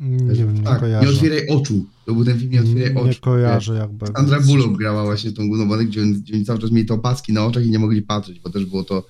Nie 0.00 0.34
wiem, 0.34 0.54
nie 0.54 0.62
tak, 0.62 0.82
nie 1.02 1.08
otwieraj 1.08 1.48
oczu. 1.48 1.86
To 2.06 2.14
był 2.14 2.24
ten 2.24 2.38
film 2.38 2.52
Nie 2.52 2.60
otwieraj 2.60 2.94
oczu. 2.94 3.06
Nie 3.06 3.14
kojarzę 3.14 3.74
jakby. 3.74 4.06
Sandra 4.16 4.40
Bullock 4.40 4.78
grała 4.78 5.04
właśnie 5.04 5.32
tą 5.32 5.46
główną 5.48 5.68
bohaterkę, 5.68 5.90
gdzie, 5.90 6.02
gdzie 6.06 6.34
oni 6.34 6.44
cały 6.44 6.58
czas 6.58 6.70
mieli 6.70 6.86
te 6.86 6.94
opaski 6.94 7.32
na 7.32 7.44
oczach 7.46 7.66
i 7.66 7.70
nie 7.70 7.78
mogli 7.78 8.02
patrzeć, 8.02 8.40
bo 8.40 8.50
też 8.50 8.64
było 8.64 8.84
to 8.84 9.06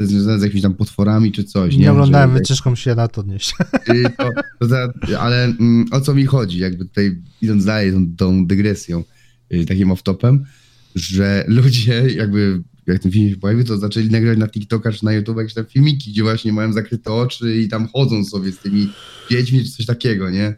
związane 0.00 0.40
z 0.40 0.42
jakimiś 0.42 0.62
tam 0.62 0.74
potworami 0.74 1.32
czy 1.32 1.44
coś. 1.44 1.76
Nie, 1.76 1.92
oglądałem, 1.92 2.30
Że- 2.30 2.36
więc 2.36 2.48
ciężko 2.48 2.70
mi 2.70 2.76
się 2.76 2.94
na 2.94 3.08
to 3.08 3.20
odnieść. 3.20 3.54
Y, 3.88 4.04
to, 4.18 4.30
to 4.60 4.66
za, 4.66 4.92
ale 5.18 5.44
mm, 5.44 5.86
o 5.90 6.00
co 6.00 6.14
mi 6.14 6.24
chodzi, 6.26 6.58
jakby 6.58 6.84
tutaj 6.84 7.22
idąc 7.42 7.64
dalej 7.64 7.92
tą, 7.92 8.16
tą 8.16 8.46
dygresją, 8.46 9.04
y, 9.52 9.66
takim 9.66 9.88
off-topem, 9.88 10.38
że 10.94 11.44
ludzie 11.48 12.08
jakby, 12.10 12.62
jak 12.86 13.02
ten 13.02 13.12
film 13.12 13.30
się 13.30 13.36
pojawił, 13.36 13.64
to 13.64 13.78
zaczęli 13.78 14.10
nagrywać 14.10 14.38
na 14.38 14.48
TikToka 14.48 14.92
czy 14.92 15.04
na 15.04 15.12
YouTube 15.12 15.38
jakieś 15.38 15.54
tam 15.54 15.64
filmiki, 15.64 16.10
gdzie 16.10 16.22
właśnie 16.22 16.52
mają 16.52 16.72
zakryte 16.72 17.12
oczy 17.12 17.56
i 17.56 17.68
tam 17.68 17.88
chodzą 17.88 18.24
sobie 18.24 18.52
z 18.52 18.58
tymi 18.58 18.88
dziećmi 19.30 19.64
czy 19.64 19.70
coś 19.70 19.86
takiego, 19.86 20.30
nie? 20.30 20.56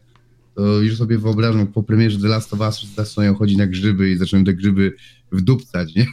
To 0.54 0.80
już 0.80 0.96
sobie 0.96 1.18
wyobrażam, 1.18 1.66
po 1.66 1.82
premierze 1.82 2.18
The 2.18 2.28
Last 2.28 2.54
of 2.54 2.60
Us 2.60 2.86
zaczynają 2.96 3.34
chodzić 3.34 3.58
na 3.58 3.66
grzyby 3.66 4.10
i 4.10 4.16
zaczynają 4.16 4.44
te 4.44 4.54
grzyby 4.54 4.92
wdupcać, 5.32 5.94
nie? 5.94 6.06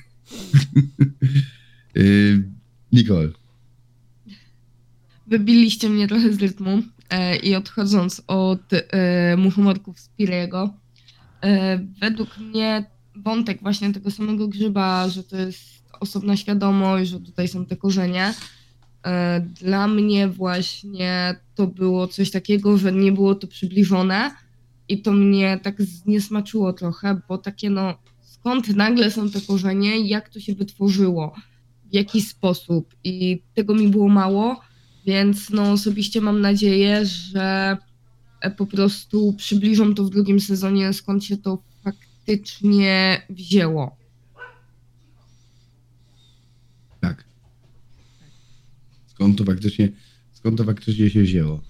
y, 2.01 2.43
Nicole. 2.91 3.29
Wybiliście 5.27 5.89
mnie 5.89 6.07
trochę 6.07 6.33
z 6.33 6.39
rytmu 6.39 6.81
e, 7.09 7.35
i 7.35 7.55
odchodząc 7.55 8.21
od 8.27 8.61
e, 8.73 9.37
muchomorków 9.37 9.97
e, 11.41 11.79
według 12.01 12.37
mnie 12.37 12.85
wątek 13.15 13.61
właśnie 13.61 13.93
tego 13.93 14.11
samego 14.11 14.47
grzyba, 14.47 15.09
że 15.09 15.23
to 15.23 15.37
jest 15.37 15.84
osobna 15.99 16.37
świadomość, 16.37 17.09
że 17.09 17.19
tutaj 17.19 17.47
są 17.47 17.65
te 17.65 17.75
korzenie, 17.75 18.33
e, 19.05 19.41
dla 19.61 19.87
mnie 19.87 20.27
właśnie 20.27 21.35
to 21.55 21.67
było 21.67 22.07
coś 22.07 22.31
takiego, 22.31 22.77
że 22.77 22.91
nie 22.91 23.11
było 23.11 23.35
to 23.35 23.47
przybliżone 23.47 24.31
i 24.89 25.01
to 25.01 25.11
mnie 25.11 25.59
tak 25.63 25.81
zniesmaczyło 25.81 26.73
trochę, 26.73 27.21
bo 27.27 27.37
takie 27.37 27.69
no, 27.69 27.93
skąd 28.21 28.69
nagle 28.69 29.11
są 29.11 29.29
te 29.29 29.41
korzenie, 29.41 29.99
jak 29.99 30.29
to 30.29 30.39
się 30.39 30.55
wytworzyło, 30.55 31.35
w 31.85 31.93
jaki 31.93 32.21
sposób 32.21 32.95
i 33.03 33.41
tego 33.53 33.75
mi 33.75 33.87
było 33.87 34.09
mało. 34.09 34.61
Więc 35.05 35.49
no 35.49 35.71
osobiście 35.71 36.21
mam 36.21 36.41
nadzieję, 36.41 37.05
że 37.05 37.77
e, 38.41 38.51
po 38.51 38.65
prostu 38.65 39.33
przybliżą 39.33 39.95
to 39.95 40.03
w 40.03 40.09
drugim 40.09 40.39
sezonie, 40.39 40.93
skąd 40.93 41.23
się 41.23 41.37
to 41.37 41.57
faktycznie 41.83 43.21
wzięło. 43.29 43.97
Tak. 47.01 47.25
Skąd 49.25 49.37
to 49.37 49.43
faktycznie, 49.43 49.91
skąd 50.33 50.57
to 50.57 50.63
faktycznie 50.63 51.09
się 51.09 51.21
wzięło? 51.21 51.61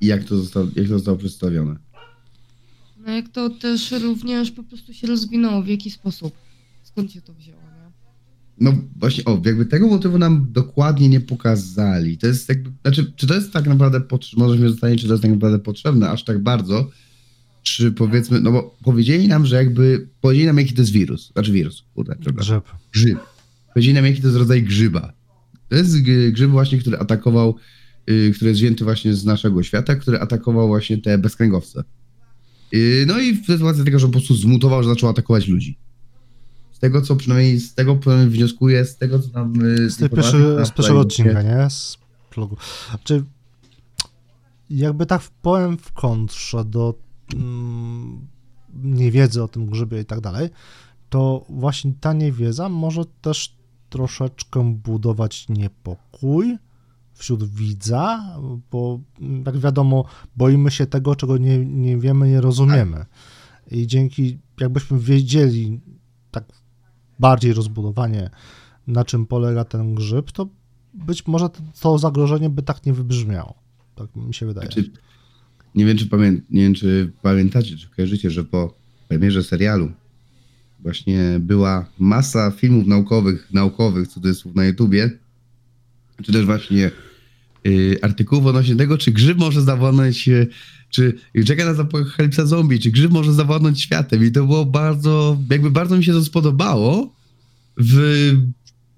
I 0.00 0.06
jak 0.06 0.24
to 0.24 0.36
zostało, 0.38 0.66
jak 0.76 0.88
to 0.88 0.92
zostało 0.92 1.18
przedstawione? 1.18 1.76
No 3.06 3.12
jak 3.12 3.28
to 3.28 3.50
też 3.50 3.90
również 3.90 4.50
po 4.50 4.62
prostu 4.62 4.94
się 4.94 5.06
rozwinęło, 5.06 5.62
w 5.62 5.68
jaki 5.68 5.90
sposób, 5.90 6.34
skąd 6.82 7.12
się 7.12 7.20
to 7.20 7.34
wzięło, 7.34 7.60
nie? 7.62 7.90
No 8.60 8.72
właśnie, 8.96 9.24
o, 9.24 9.40
jakby 9.44 9.66
tego 9.66 9.88
motywu 9.88 10.18
nam 10.18 10.46
dokładnie 10.52 11.08
nie 11.08 11.20
pokazali. 11.20 12.18
To 12.18 12.26
jest 12.26 12.48
jakby, 12.48 12.70
znaczy, 12.82 13.12
czy 13.16 13.26
to 13.26 13.34
jest 13.34 13.52
tak 13.52 13.66
naprawdę, 13.66 14.00
potrzebne, 14.00 14.44
może 14.44 14.58
mnie 14.58 14.68
zostanie, 14.68 14.96
czy 14.96 15.06
to 15.06 15.12
jest 15.12 15.22
tak 15.22 15.32
naprawdę 15.32 15.58
potrzebne 15.58 16.10
aż 16.10 16.24
tak 16.24 16.42
bardzo, 16.42 16.90
czy 17.62 17.92
powiedzmy, 17.92 18.40
no 18.40 18.52
bo 18.52 18.76
powiedzieli 18.84 19.28
nam, 19.28 19.46
że 19.46 19.56
jakby, 19.56 20.08
powiedzieli 20.20 20.46
nam 20.46 20.58
jaki 20.58 20.74
to 20.74 20.82
jest 20.82 20.92
wirus, 20.92 21.32
znaczy 21.32 21.52
wirus, 21.52 21.84
kurde. 21.94 22.16
Grzyb. 22.20 22.64
grzyb. 22.92 23.18
Powiedzieli 23.74 23.94
nam, 23.94 24.06
jaki 24.06 24.20
to 24.20 24.26
jest 24.26 24.38
rodzaj 24.38 24.62
grzyba. 24.62 25.17
To 25.68 25.76
jest 25.76 26.02
grzyb 26.32 26.50
właśnie, 26.50 26.78
który 26.78 26.98
atakował, 26.98 27.54
y, 28.10 28.32
który 28.36 28.48
jest 28.48 28.60
wzięty 28.60 28.84
właśnie 28.84 29.14
z 29.14 29.24
naszego 29.24 29.62
świata, 29.62 29.96
który 29.96 30.20
atakował 30.20 30.68
właśnie 30.68 30.98
te 30.98 31.18
bezkręgowce. 31.18 31.84
Y, 32.74 33.04
no 33.08 33.18
i 33.18 33.42
w 33.42 33.46
sytuacji 33.46 33.84
tego, 33.84 33.98
że 33.98 34.06
po 34.06 34.12
prostu 34.12 34.34
zmutował, 34.34 34.82
że 34.82 34.88
zaczął 34.88 35.10
atakować 35.10 35.48
ludzi. 35.48 35.78
Z 36.72 36.78
tego, 36.78 37.02
co 37.02 37.16
przynajmniej, 37.16 37.60
z 37.60 37.74
tego 37.74 37.98
wnioskuję, 38.26 38.84
z 38.84 38.96
tego, 38.96 39.18
co 39.18 39.28
tam... 39.28 39.64
y, 39.64 39.90
Z, 39.90 39.96
tej 39.96 40.10
pierwszy, 40.10 40.56
z 40.64 40.70
pierwszego 40.70 41.00
odcinka, 41.00 41.42
nie? 41.42 41.70
Z 41.70 41.98
vlogu. 42.34 42.56
Czy 43.04 43.24
jakby 44.70 45.06
tak 45.06 45.22
powiem 45.42 45.78
w 45.78 45.92
kontrze 45.92 46.64
do 46.64 46.94
mm, 47.34 48.26
niewiedzy 48.74 49.42
o 49.42 49.48
tym 49.48 49.66
grzybie 49.66 50.00
i 50.00 50.04
tak 50.04 50.20
dalej, 50.20 50.48
to 51.08 51.46
właśnie 51.48 51.92
ta 52.00 52.12
niewiedza 52.12 52.68
może 52.68 53.02
też 53.22 53.57
troszeczkę 53.88 54.74
budować 54.74 55.48
niepokój 55.48 56.58
wśród 57.18 57.44
widza, 57.44 58.36
bo 58.70 59.00
mm, 59.20 59.42
jak 59.46 59.58
wiadomo, 59.58 60.04
boimy 60.36 60.70
się 60.70 60.86
tego, 60.86 61.16
czego 61.16 61.38
nie, 61.38 61.58
nie 61.66 61.98
wiemy, 61.98 62.28
nie 62.28 62.40
rozumiemy. 62.40 63.04
I 63.70 63.86
dzięki, 63.86 64.38
jakbyśmy 64.60 64.98
wiedzieli 64.98 65.80
tak 66.30 66.44
bardziej 67.18 67.52
rozbudowanie, 67.52 68.30
na 68.86 69.04
czym 69.04 69.26
polega 69.26 69.64
ten 69.64 69.94
grzyb, 69.94 70.32
to 70.32 70.48
być 70.94 71.26
może 71.26 71.48
to, 71.80 71.98
zagrożenie 71.98 72.50
by 72.50 72.62
tak 72.62 72.86
nie 72.86 72.92
wybrzmiało. 72.92 73.54
Tak 73.94 74.16
mi 74.16 74.34
się 74.34 74.46
wydaje. 74.46 74.66
Znaczy, 74.66 74.90
nie, 75.74 75.84
wiem, 75.84 75.96
czy 75.96 76.06
pamię, 76.06 76.32
nie 76.50 76.62
wiem, 76.62 76.74
czy 76.74 77.12
pamiętacie, 77.22 77.76
czy 77.76 77.88
kojarzycie, 77.88 78.30
że 78.30 78.44
po 78.44 78.74
premierze 79.08 79.44
serialu 79.44 79.92
właśnie 80.80 81.36
była 81.40 81.86
masa 81.98 82.50
filmów 82.50 82.86
naukowych, 82.86 83.48
naukowych, 83.52 84.08
cudzysłów 84.08 84.54
na 84.54 84.64
YouTubie, 84.64 85.10
czy 86.22 86.32
też 86.32 86.46
właśnie 86.46 86.90
y, 87.66 87.98
artykułów 88.02 88.46
odnośnie 88.46 88.76
tego, 88.76 88.98
czy 88.98 89.12
grzyb 89.12 89.38
może 89.38 89.62
zawładnąć, 89.62 90.28
y, 90.28 90.48
czy 90.90 91.18
czeka 91.46 91.64
nas 91.64 91.78
apokalipsa 91.78 92.46
zombie, 92.46 92.78
czy 92.78 92.90
grzyb 92.90 93.12
może 93.12 93.32
zawładnąć 93.32 93.80
światem 93.80 94.24
i 94.24 94.32
to 94.32 94.46
było 94.46 94.64
bardzo, 94.64 95.38
jakby 95.50 95.70
bardzo 95.70 95.96
mi 95.96 96.04
się 96.04 96.12
to 96.12 96.24
spodobało 96.24 97.14
w 97.76 98.32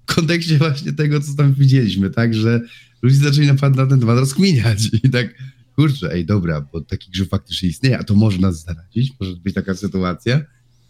kontekście 0.05 0.57
właśnie 0.57 0.93
tego, 0.93 1.21
co 1.21 1.35
tam 1.35 1.53
widzieliśmy, 1.53 2.09
tak, 2.09 2.33
że 2.33 2.61
ludzie 3.01 3.15
zaczęli 3.15 3.47
na, 3.47 3.69
na 3.69 3.87
ten 3.87 3.99
temat 3.99 4.17
rozkminiać 4.17 4.89
i 5.03 5.09
tak, 5.09 5.35
kurczę, 5.75 6.13
ej, 6.13 6.25
dobra, 6.25 6.61
bo 6.61 6.81
taki 6.81 7.11
grzyb 7.11 7.29
faktycznie 7.29 7.69
istnieje, 7.69 7.99
a 7.99 8.03
to 8.03 8.15
może 8.15 8.37
nas 8.37 8.63
zarazić, 8.63 9.13
może 9.19 9.35
być 9.35 9.53
taka 9.53 9.75
sytuacja. 9.75 10.41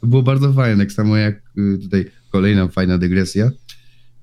To 0.02 0.08
było 0.08 0.24
bardzo 0.24 0.54
fajne, 0.54 0.86
tak 0.86 0.94
samo 0.94 1.18
jak 1.18 1.42
y, 1.58 1.78
tutaj 1.82 2.06
kolejna 2.32 2.68
fajna 2.68 2.98
dygresja, 2.98 3.52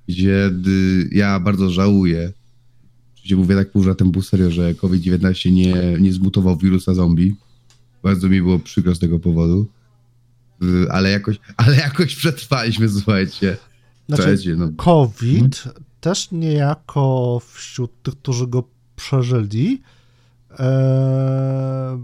gdzie 0.09 0.51
y, 0.67 1.09
ja 1.13 1.41
bardzo 1.41 1.71
żałuję, 1.71 2.33
gdzie 3.25 3.37
mówię 3.37 3.57
tak 3.57 3.73
pół 3.73 3.83
żartem, 3.83 4.13
pół 4.13 4.23
serio, 4.23 4.51
że 4.51 4.75
COVID-19 4.75 5.53
nie, 5.53 5.75
nie 6.01 6.13
zmutował 6.13 6.57
wirusa 6.57 6.95
zombie. 6.95 7.35
Bardzo 8.03 8.29
mi 8.29 8.43
było 8.43 8.59
przykro 8.59 8.95
z 8.95 8.99
tego 8.99 9.19
powodu. 9.19 9.69
Y, 10.63 10.91
Ale 10.91 11.11
jakoś, 11.11 11.41
ale 11.57 11.77
jakoś 11.77 12.17
przetrwaliśmy, 12.17 12.89
słuchajcie. 12.89 13.57
Znaczy, 14.09 14.23
Słuchajcie, 14.23 14.57
no. 14.57 14.69
COVID 14.77 15.65
też 16.01 16.31
niejako 16.33 17.41
wśród 17.53 18.03
tych, 18.03 18.15
którzy 18.15 18.47
go 18.47 18.65
przeżyli, 18.97 19.83
e, 20.59 21.99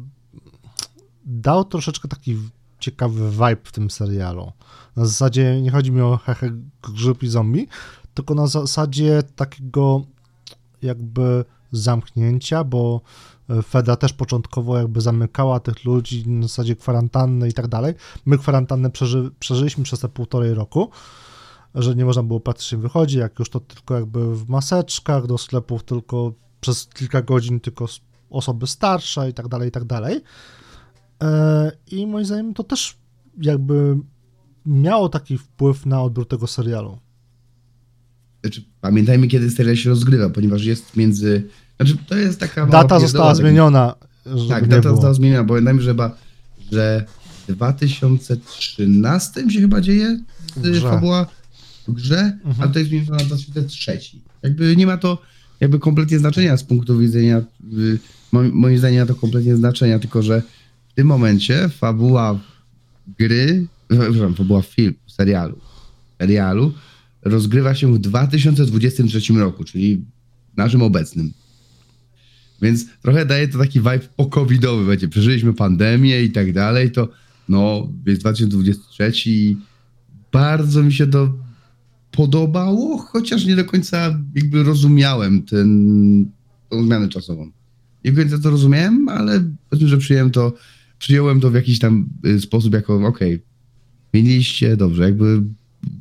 dał 1.27 1.65
troszeczkę 1.65 2.09
taki 2.09 2.37
ciekawy 2.85 3.31
vibe 3.31 3.65
w 3.65 3.73
tym 3.73 3.91
serialu. 3.91 4.53
Na 4.97 5.05
zasadzie 5.05 5.63
nie 5.63 5.71
chodzi 5.71 5.93
mi 5.93 6.01
o 6.01 6.17
hehe 6.17 6.51
grzyb 6.83 7.23
i 7.23 7.29
zombie, 7.29 7.69
tylko 8.15 8.35
na 8.35 8.47
zasadzie 8.47 9.23
takiego 9.37 10.05
jakby 10.83 11.45
zamknięcia, 11.73 12.65
bo 12.65 13.01
Feda 13.67 13.97
też 13.97 14.13
początkowo 14.13 14.79
jakby 14.79 15.01
zamykała 15.01 15.61
tych 15.61 15.85
ludzi 15.85 16.29
na 16.29 16.43
zasadzie 16.43 16.77
kwarantanny 16.77 17.49
i 17.49 17.53
tak 17.53 17.69
dalej. 17.69 17.95
My 18.27 18.39
kwarantannę 18.39 18.91
przeży, 18.91 19.31
przeżyliśmy 19.39 19.85
przez 19.85 20.01
te 20.01 20.09
półtorej 20.09 20.55
roku, 20.55 20.91
że 21.75 21.95
nie 21.95 22.05
można 22.05 22.23
było 22.23 22.41
praktycznie 22.41 22.79
wychodzić, 22.79 23.17
jak 23.17 23.39
już 23.39 23.51
to 23.51 23.61
tylko 23.61 23.95
jakby 23.95 24.37
w 24.37 24.49
maseczkach, 24.49 25.27
do 25.27 25.39
sklepów 25.39 25.83
tylko 25.83 26.33
przez 26.61 26.87
kilka 26.87 27.23
godzin 27.23 27.61
tylko 27.61 27.87
osoby 28.31 28.67
starsze 28.67 29.31
i 29.31 29.35
tak 29.35 29.49
dalej, 29.49 29.69
i 29.69 29.73
tak 29.73 29.85
dalej. 29.85 30.21
E, 31.23 31.73
I 31.91 32.07
moim 32.07 32.25
zdaniem 32.27 32.55
to 32.55 32.65
też 32.65 32.97
jakby 33.43 33.97
miało 34.67 35.09
taki 35.09 35.39
wpływ 35.39 35.87
na 35.87 36.03
odbiór 36.03 36.29
tego 36.29 36.47
serialu. 36.47 36.99
Znaczy, 38.43 38.65
pamiętajmy, 38.81 39.29
kiedy 39.29 39.51
serial 39.51 39.77
się 39.77 39.91
rozgrywa, 39.91 40.31
ponieważ 40.31 40.65
jest 40.65 40.97
między. 40.97 41.49
Znaczy, 41.77 41.97
to 42.09 42.17
jest 42.17 42.41
taka. 42.41 42.67
Data 42.67 43.01
została 43.01 43.35
zmieniona. 43.35 43.95
Tak, 44.49 44.69
data 44.69 44.83
było. 44.83 44.95
została 44.95 45.15
zmieniona. 45.15 45.49
Pamiętajmy, 45.49 45.83
że, 45.83 45.91
chyba, 45.91 46.17
że 46.73 47.05
w 47.49 47.53
2013 47.53 49.51
się 49.51 49.61
chyba 49.61 49.81
dzieje 49.81 50.19
grze. 50.57 50.81
fabuła 50.81 51.27
w 51.89 51.93
grze, 51.93 52.39
Mhm. 52.45 52.69
a 52.71 52.73
to 52.73 52.79
jest 52.79 52.91
zmieniona 52.91 53.17
na 53.17 53.25
2003. 53.25 53.99
Jakby 54.43 54.77
nie 54.77 54.87
ma 54.87 54.97
to 54.97 55.19
jakby 55.61 55.79
kompletnie 55.79 56.19
znaczenia 56.19 56.57
z 56.57 56.65
punktu 56.65 56.99
widzenia, 56.99 57.39
y, 57.79 57.99
moim, 58.33 58.79
zdaniem 58.79 58.95
nie 58.95 59.01
ma 59.01 59.07
to 59.07 59.15
kompletnie 59.15 59.57
znaczenia, 59.57 59.99
tylko 59.99 60.23
że 60.23 60.43
w 60.95 60.97
tym 60.97 61.07
momencie 61.07 61.69
fabuła 61.69 62.41
gry, 63.19 63.67
przepraszam, 63.89 64.35
fabuła 64.35 64.63
film, 64.63 64.95
serialu, 65.07 65.59
serialu 66.21 66.73
rozgrywa 67.23 67.75
się 67.75 67.95
w 67.95 67.99
2023 67.99 69.33
roku, 69.33 69.65
czyli 69.65 70.05
naszym 70.57 70.83
obecnym. 70.83 71.33
Więc 72.63 72.87
trochę 73.03 73.27
daje 73.27 73.49
to 73.49 73.59
taki 73.59 73.79
vibe 73.79 74.09
po-covidowy, 74.17 74.87
będzie. 74.87 75.09
Przeżyliśmy 75.09 75.55
pandemię 75.55 76.23
i 76.23 76.33
tak 76.33 76.53
dalej, 76.53 76.93
to 76.93 77.09
no, 77.49 77.89
jest 78.07 78.21
2023 78.21 79.13
i 79.27 79.57
bardzo 80.33 80.83
mi 80.83 80.93
się 80.93 81.07
to 81.07 81.35
podobało, 82.11 82.99
chociaż 82.99 83.45
nie 83.45 83.57
do 83.57 83.65
końca 83.65 84.19
jakby 84.35 84.63
rozumiałem 84.63 85.43
ten, 85.43 86.31
tą 86.69 86.85
zmianę 86.85 87.09
czasową. 87.09 87.51
Nie 88.05 88.13
do 88.13 88.23
końca 88.23 88.39
to 88.39 88.51
rozumiałem, 88.51 89.09
ale 89.09 89.45
powiedzmy, 89.71 89.89
że 89.89 89.99
przyjąłem 89.99 90.31
to, 90.31 90.53
przyjąłem 91.05 91.41
to 91.41 91.51
w 91.51 91.55
jakiś 91.55 91.79
tam 91.79 92.07
y, 92.27 92.41
sposób 92.41 92.75
jako, 92.75 93.07
okej, 93.07 93.43
mieliście, 94.15 94.77
dobrze, 94.77 95.03
jakby 95.03 95.43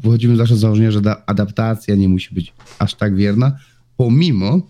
wychodzimy 0.04 0.36
zawsze 0.36 0.58
z 0.58 0.60
założenia, 0.60 0.92
że 0.92 1.02
da, 1.02 1.24
adaptacja 1.26 1.96
nie 1.96 2.10
musi 2.10 2.36
być 2.36 2.54
aż 2.80 2.96
tak 2.96 3.16
wierna, 3.16 3.58
pomimo, 3.98 4.62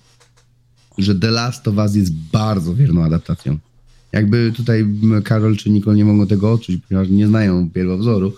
że 0.97 1.15
The 1.15 1.31
Last 1.31 1.67
of 1.67 1.77
Us 1.77 1.95
jest 1.95 2.13
bardzo 2.13 2.75
wierną 2.75 3.03
adaptacją. 3.03 3.57
Jakby 4.11 4.53
tutaj 4.55 4.85
Karol 5.23 5.57
czy 5.57 5.69
Nicole 5.69 5.97
nie 5.97 6.05
mogą 6.05 6.27
tego 6.27 6.53
odczuć, 6.53 6.77
ponieważ 6.89 7.09
nie 7.09 7.27
znają 7.27 7.69
pierwowzoru. 7.69 8.33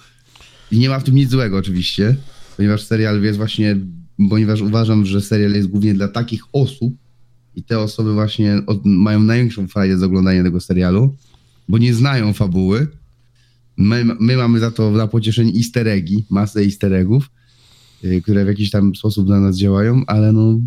I 0.72 0.80
nie 0.80 0.89
ma 0.89 1.00
w 1.00 1.04
tym 1.04 1.16
nic 1.16 1.30
złego 1.30 1.58
oczywiście, 1.58 2.16
ponieważ 2.58 2.84
serial 2.84 3.22
jest 3.22 3.38
właśnie, 3.38 3.78
ponieważ 4.30 4.62
uważam, 4.62 5.06
że 5.06 5.22
serial 5.22 5.52
jest 5.52 5.68
głównie 5.68 5.93
dla 5.93 6.08
takich 6.08 6.43
osób 6.54 6.93
i 7.56 7.64
te 7.64 7.80
osoby 7.80 8.14
właśnie 8.14 8.62
od, 8.68 8.86
mają 8.86 9.20
największą 9.20 9.68
frajdę 9.68 9.98
z 9.98 10.04
oglądania 10.04 10.43
tego 10.43 10.60
serialu, 10.60 11.16
bo 11.70 11.78
nie 11.78 11.93
znają 11.93 12.34
fabuły. 12.34 12.88
My, 13.78 14.05
my 14.20 14.38
mamy 14.38 14.59
za 14.59 14.72
to 14.72 14.91
na 14.91 15.07
pocieszenie 15.07 15.53
easter 15.57 15.88
eggi, 15.88 16.26
masę 16.30 16.59
easter 16.61 16.93
eggów, 16.93 17.30
y, 18.03 18.22
które 18.22 18.45
w 18.45 18.47
jakiś 18.47 18.72
tam 18.72 18.95
sposób 18.95 19.28
na 19.28 19.39
nas 19.39 19.57
działają, 19.57 20.03
ale 20.07 20.32
no 20.32 20.59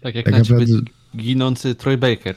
Tak 0.00 0.14
jak 0.14 0.24
Tak 0.24 0.32
na 0.34 0.38
naprawdę- 0.40 0.80
ginący 1.16 1.74
Troy 1.74 1.96
Baker. 1.98 2.34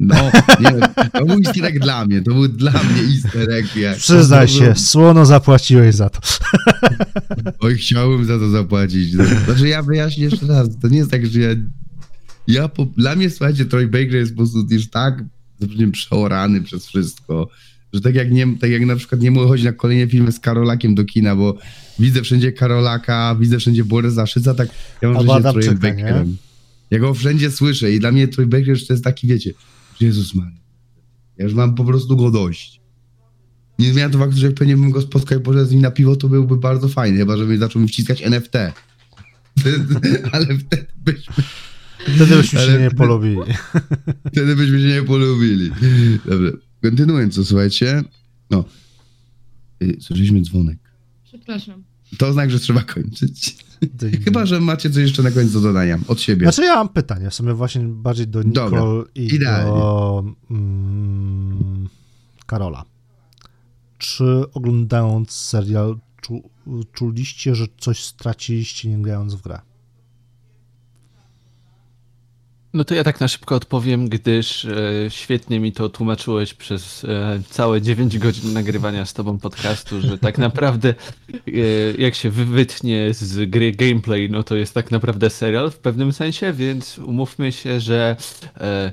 No, 0.00 0.14
nie, 0.60 1.08
to 1.12 1.24
był 1.26 1.36
easter 1.38 1.64
egg 1.64 1.78
dla 1.78 2.06
mnie, 2.06 2.22
to 2.22 2.34
był 2.34 2.48
dla 2.48 2.72
mnie 2.72 3.02
easter 3.14 3.50
egg. 3.50 3.76
Jak, 3.76 3.96
Przyznaj 3.98 4.48
się, 4.48 4.64
był- 4.64 4.74
słono 4.76 5.26
zapłaciłeś 5.26 5.94
za 5.94 6.10
to. 6.10 6.20
Oj, 7.60 7.74
chciałbym 7.76 8.24
za 8.24 8.38
to 8.38 8.50
zapłacić. 8.50 9.10
Znaczy 9.44 9.68
ja 9.68 9.82
wyjaśnię 9.82 10.24
jeszcze 10.24 10.46
raz, 10.46 10.68
to 10.82 10.88
nie 10.88 10.98
jest 10.98 11.10
tak, 11.10 11.26
że 11.26 11.40
ja, 11.40 11.48
ja 12.48 12.68
po, 12.68 12.84
dla 12.84 13.16
mnie, 13.16 13.30
słuchajcie, 13.30 13.64
Troy 13.64 13.86
Baker 13.86 14.14
jest 14.14 14.32
po 14.32 14.36
prostu 14.36 14.66
już 14.70 14.90
tak 14.90 15.24
zapewne 15.64 15.92
przeorany 15.92 16.62
przez 16.62 16.86
wszystko, 16.86 17.48
że 17.92 18.00
tak 18.00 18.14
jak, 18.14 18.32
nie, 18.32 18.58
tak 18.60 18.70
jak 18.70 18.86
na 18.86 18.96
przykład 18.96 19.20
nie 19.20 19.30
mogę 19.30 19.46
chodzić 19.48 19.66
na 19.66 19.72
kolejne 19.72 20.10
filmy 20.10 20.32
z 20.32 20.40
Karolakiem 20.40 20.94
do 20.94 21.04
kina, 21.04 21.36
bo 21.36 21.58
widzę 21.98 22.22
wszędzie 22.22 22.52
Karolaka, 22.52 23.36
widzę 23.40 23.58
wszędzie 23.58 23.84
Borysa 23.84 24.26
Szyca, 24.26 24.54
tak 24.54 24.68
ja 25.02 25.10
mam 25.10 25.26
wrażenie 25.26 25.66
nie? 25.66 25.74
Bakerem. 25.74 26.36
Ja 26.90 26.98
go 26.98 27.14
wszędzie 27.14 27.50
słyszę 27.50 27.92
i 27.92 28.00
dla 28.00 28.12
mnie 28.12 28.28
Troy 28.28 28.46
Baker 28.46 28.86
to 28.86 28.92
jest 28.92 29.04
taki, 29.04 29.26
wiecie, 29.26 29.52
Jezus 30.00 30.34
Maria, 30.34 30.58
ja 31.38 31.44
już 31.44 31.54
mam 31.54 31.74
po 31.74 31.84
prostu 31.84 32.16
go 32.16 32.30
dość. 32.30 32.80
Nie 33.78 33.92
zmienia 33.92 34.10
to 34.10 34.18
faktu, 34.18 34.36
że 34.36 34.46
jak 34.46 34.54
pewnie 34.54 34.76
bym 34.76 34.90
go 34.90 35.00
spotkał 35.02 35.38
i 35.38 35.42
poszedł 35.42 35.66
z 35.66 35.70
nim 35.70 35.80
na 35.80 35.90
piwo, 35.90 36.16
to 36.16 36.28
byłby 36.28 36.56
bardzo 36.56 36.88
fajny, 36.88 37.18
chyba 37.18 37.36
żeby 37.36 37.58
zaczął 37.58 37.82
mi 37.82 37.88
wciskać 37.88 38.22
NFT. 38.22 38.52
Ale 40.32 40.46
wtedy 40.58 40.86
byśmy, 41.04 41.34
Wtedy 42.16 42.36
byśmy 42.36 42.60
się 42.60 42.78
nie 42.78 42.90
polubili. 42.90 43.40
wtedy 44.32 44.56
byśmy 44.56 44.80
się 44.80 44.86
nie 44.86 45.02
polubili. 45.02 45.70
Dobra, 46.26 46.50
kontynuując, 46.82 47.34
co 47.34 47.44
słuchajcie. 47.44 48.02
No, 48.50 48.64
y, 49.82 49.96
słyszeliśmy 50.00 50.40
dzwonek. 50.42 50.78
Przepraszam. 51.24 51.84
To 52.18 52.32
znak, 52.32 52.50
że 52.50 52.60
trzeba 52.60 52.82
kończyć. 52.82 53.56
Chyba, 54.24 54.46
że 54.46 54.60
macie 54.60 54.90
coś 54.90 55.02
jeszcze 55.02 55.22
na 55.22 55.30
końcu 55.30 55.52
do 55.52 55.60
dodania 55.60 55.98
od 56.08 56.20
siebie. 56.20 56.46
Znaczy 56.46 56.62
ja 56.62 56.74
mam 56.74 56.88
pytanie, 56.88 57.30
w 57.30 57.34
sumie 57.34 57.54
właśnie 57.54 57.80
bardziej 57.84 58.26
do 58.28 58.44
Dobra, 58.44 58.64
Nicole 58.80 59.04
i 59.14 59.34
idealnie. 59.34 59.70
do 59.72 60.24
mm, 60.50 61.88
Karola. 62.46 62.84
Czy 63.98 64.24
oglądając 64.54 65.30
serial 65.30 65.98
czu, 66.22 66.50
czuliście, 66.92 67.54
że 67.54 67.66
coś 67.78 68.04
straciliście 68.04 68.88
nie 68.88 69.02
grając 69.02 69.34
w 69.34 69.42
grę? 69.42 69.60
No 72.74 72.84
to 72.84 72.94
ja 72.94 73.04
tak 73.04 73.20
na 73.20 73.28
szybko 73.28 73.54
odpowiem, 73.54 74.08
gdyż 74.08 74.64
e, 74.64 74.70
świetnie 75.08 75.60
mi 75.60 75.72
to 75.72 75.88
tłumaczyłeś 75.88 76.54
przez 76.54 77.04
e, 77.04 77.40
całe 77.50 77.82
9 77.82 78.18
godzin 78.18 78.52
nagrywania 78.52 79.06
z 79.06 79.12
tobą 79.12 79.38
podcastu, 79.38 80.00
że 80.00 80.18
tak 80.18 80.38
naprawdę 80.38 80.88
e, 80.88 81.50
jak 81.98 82.14
się 82.14 82.30
wy- 82.30 82.44
wytnie 82.44 83.14
z 83.14 83.50
gry 83.50 83.72
gameplay, 83.72 84.30
no 84.30 84.42
to 84.42 84.56
jest 84.56 84.74
tak 84.74 84.90
naprawdę 84.90 85.30
serial 85.30 85.70
w 85.70 85.78
pewnym 85.78 86.12
sensie, 86.12 86.52
więc 86.52 86.98
umówmy 86.98 87.52
się, 87.52 87.80
że 87.80 88.16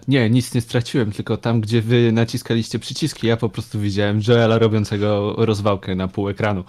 nie, 0.08 0.30
nic 0.30 0.54
nie 0.54 0.62
straciłem, 0.62 1.12
tylko 1.12 1.38
tam, 1.38 1.62
gdzie 1.62 1.82
wy 1.82 2.12
naciskaliście 2.12 2.80
przyciski, 2.80 3.28
ja 3.28 3.38
po 3.38 3.50
prostu 3.50 3.80
widziałem 3.80 4.22
Joela 4.28 4.58
robiącego 4.60 5.36
rozwałkę 5.38 5.96
na 5.96 6.08
pół 6.08 6.30
ekranu. 6.30 6.64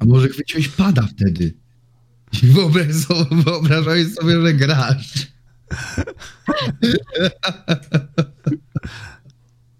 A 0.00 0.04
może 0.04 0.28
chwyciłeś 0.28 0.68
pada 0.68 1.02
wtedy? 1.16 1.54
Wyobrażałeś 3.30 4.14
sobie, 4.14 4.40
że 4.42 4.54
grasz. 4.54 5.33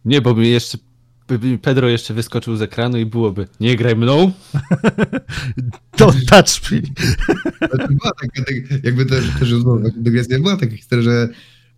Nie, 0.05 0.21
bo 0.21 0.35
mi 0.35 0.51
jeszcze 0.51 0.79
by 1.29 1.39
mi 1.39 1.59
Pedro 1.59 1.89
jeszcze 1.89 2.15
wyskoczył 2.15 2.57
z 2.57 2.63
ekranu 2.63 2.99
i 2.99 3.07
byłoby 3.07 3.49
nie 3.61 3.77
graj 3.77 3.97
mną, 3.97 4.33
To 5.97 6.13
touch 6.31 6.71
me. 6.71 6.81
Była 7.71 8.13
taka, 8.21 8.45
tak, 8.45 8.85
jakby 8.85 9.07
też, 9.07 9.25
też 9.39 9.51
rozmowa, 9.51 9.89
dygresja, 9.97 10.39
była 10.39 10.57
taka 10.57 10.77
historia, 10.77 11.05
że 11.05 11.29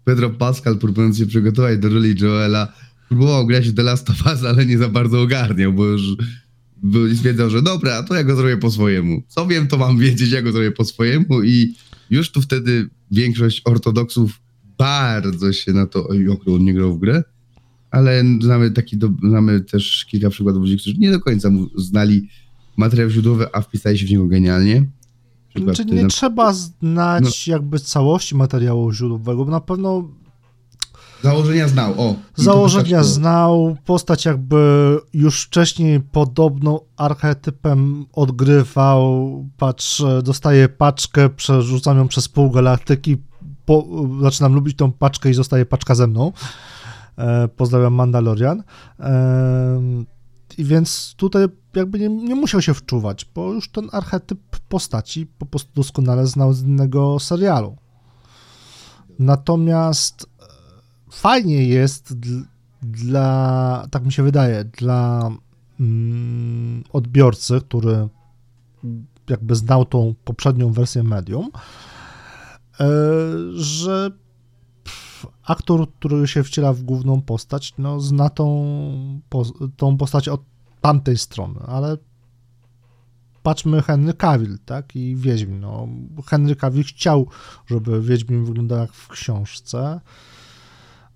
Pedro 0.05 0.31
Pascal, 0.31 0.79
próbując 0.79 1.19
się 1.19 1.27
przygotować 1.27 1.79
do 1.79 1.89
roli 1.89 2.15
Joela, 2.21 2.73
próbował 3.09 3.47
grać 3.47 3.69
w 3.69 3.75
The 3.75 3.83
Last 3.83 4.11
of 4.11 4.27
Us, 4.27 4.45
ale 4.45 4.67
nie 4.67 4.79
za 4.79 4.89
bardzo 4.89 5.21
ogarniał, 5.21 5.73
bo 5.73 5.85
już 5.85 6.03
stwierdzał, 7.17 7.51
że 7.51 7.63
dobra, 7.63 8.03
to 8.03 8.15
ja 8.15 8.25
go 8.25 8.37
zrobię 8.37 8.57
po 8.57 8.71
swojemu. 8.71 9.23
Co 9.29 9.47
wiem, 9.47 9.69
to 9.69 9.77
mam 9.77 9.99
wiedzieć, 9.99 10.31
ja 10.31 10.43
go 10.43 10.53
zrobię 10.53 10.73
po 10.73 10.85
swojemu 10.85 11.43
i 11.43 11.75
już 12.11 12.31
tu 12.31 12.41
wtedy 12.41 12.89
większość 13.11 13.63
ortodoksów 13.65 14.41
bardzo 14.79 15.53
się 15.53 15.73
na 15.73 15.87
to, 15.87 16.09
oj, 16.09 16.27
on 16.47 16.65
nie 16.65 16.75
grał 16.75 16.95
w 16.95 16.99
grę, 16.99 17.23
ale 17.91 18.25
znamy, 18.43 18.71
taki 18.71 18.97
do, 18.97 19.11
znamy 19.29 19.61
też 19.61 20.05
kilka 20.05 20.31
przykładów 20.31 20.63
ludzi, 20.63 20.77
którzy 20.77 20.97
nie 20.99 21.11
do 21.11 21.21
końca 21.21 21.51
znali 21.77 22.29
materiał 22.77 23.11
źródłowy, 23.11 23.47
a 23.53 23.61
wpisali 23.61 23.99
się 23.99 24.07
w 24.07 24.11
niego 24.11 24.27
genialnie. 24.27 24.87
przykład... 25.49 25.77
Czy 25.77 25.85
ty 25.85 25.95
nie 25.95 26.03
na- 26.03 26.09
trzeba 26.09 26.53
znać 26.53 27.49
jakby 27.49 27.79
całości 27.79 28.35
materiału 28.35 28.93
źródłowego, 28.93 29.45
bo 29.45 29.51
na 29.51 29.61
pewno 29.61 30.11
Założenia 31.23 31.69
znał, 31.69 31.95
o. 32.01 32.15
Założenia 32.35 33.03
znał, 33.05 33.77
postać 33.85 34.25
jakby 34.25 34.57
już 35.13 35.43
wcześniej 35.43 36.01
podobną 36.01 36.81
archetypem 36.97 38.07
odgrywał, 38.13 39.45
patrz, 39.57 40.03
dostaje 40.23 40.69
paczkę, 40.69 41.29
przerzucam 41.29 41.99
ją 41.99 42.09
przez 42.09 42.29
pół 42.29 42.51
galaktyki, 42.51 43.17
po, 43.65 43.87
zaczynam 44.23 44.55
lubić 44.55 44.77
tą 44.77 44.93
paczkę 44.93 45.31
i 45.31 45.35
zostaje 45.35 45.67
paczka 45.67 45.95
ze 45.95 46.07
mną. 46.07 46.33
E, 47.19 47.49
pozdrawiam 47.49 47.95
Mandalorian. 47.95 48.63
E, 49.01 49.81
I 50.59 50.65
więc 50.65 51.15
tutaj 51.17 51.47
jakby 51.75 51.99
nie, 51.99 52.09
nie 52.09 52.35
musiał 52.35 52.63
się 52.63 52.75
wczuwać, 52.75 53.27
bo 53.35 53.53
już 53.53 53.71
ten 53.71 53.89
archetyp 53.93 54.41
postaci 54.69 55.27
po 55.27 55.47
prostu 55.47 55.71
doskonale 55.75 56.27
znał 56.27 56.53
z 56.53 56.63
innego 56.63 57.21
serialu. 57.21 57.77
Natomiast 59.19 60.27
fajnie 61.17 61.65
jest 61.65 62.15
dl- 62.15 62.45
dla, 62.83 63.87
tak 63.91 64.05
mi 64.05 64.13
się 64.13 64.23
wydaje, 64.23 64.65
dla 64.65 65.31
mm, 65.81 66.85
odbiorcy, 66.93 67.61
który 67.61 68.09
jakby 69.31 69.55
znał 69.55 69.85
tą 69.85 70.15
poprzednią 70.25 70.73
wersję 70.73 71.03
medium, 71.03 71.51
e, 72.81 72.87
że 73.55 74.11
aktor, 75.45 75.91
który 75.93 76.29
się 76.29 76.45
wciela 76.45 76.73
w 76.73 76.83
główną 76.83 77.23
postać, 77.23 77.75
no 77.79 78.01
zna 78.01 78.31
tą, 78.31 79.21
tą 79.77 79.97
postać 79.97 80.29
od 80.29 80.41
tamtej 80.81 81.19
strony, 81.19 81.61
ale 81.67 81.97
patrzmy 83.43 83.83
Henry 83.83 84.15
Cavill, 84.15 84.59
tak, 84.65 84.97
i 84.97 85.17
Wiedźmin, 85.17 85.61
no, 85.61 85.89
Henry 86.27 86.57
Cavill 86.57 86.85
chciał, 86.85 87.27
żeby 87.67 88.03
Wiedźmin 88.03 88.45
wyglądał 88.45 88.79
jak 88.79 88.93
w 88.93 89.09
książce, 89.09 90.01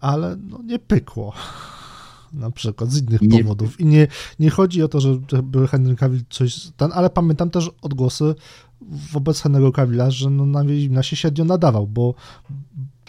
ale 0.01 0.37
no, 0.37 0.63
nie 0.63 0.79
pykło. 0.79 1.33
Na 2.33 2.51
przykład 2.51 2.91
z 2.93 2.99
innych 3.03 3.21
Nie 3.23 3.43
powodów. 3.43 3.81
I 3.81 3.85
nie, 3.87 4.07
nie 4.39 4.51
chodzi 4.51 4.83
o 4.83 4.89
to, 4.89 5.01
że- 5.01 5.21
żeby 5.33 5.69
Henry 5.69 5.97
Cavill 5.97 6.21
coś. 6.31 6.69
Ten, 6.77 6.91
ale 6.95 7.11
pamiętam 7.11 7.51
też 7.51 7.71
odgłosy 7.83 8.35
wobec 9.13 9.43
Henry'ego 9.43 9.73
Cavilla, 9.73 10.11
że 10.11 10.31
no, 10.31 10.47
na 10.47 10.65
Wiedźmina 10.65 11.03
się 11.03 11.17
średnio 11.17 11.45
nadawał, 11.45 11.87
bo 11.87 12.15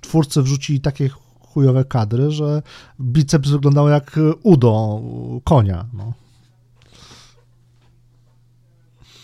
twórcy 0.01 0.41
wrzucili 0.41 0.79
takie 0.81 1.09
chujowe 1.39 1.85
kadry, 1.85 2.31
że 2.31 2.61
biceps 3.01 3.49
wyglądał 3.49 3.87
jak 3.89 4.19
udo 4.43 5.01
konia. 5.43 5.85
No. 5.93 6.13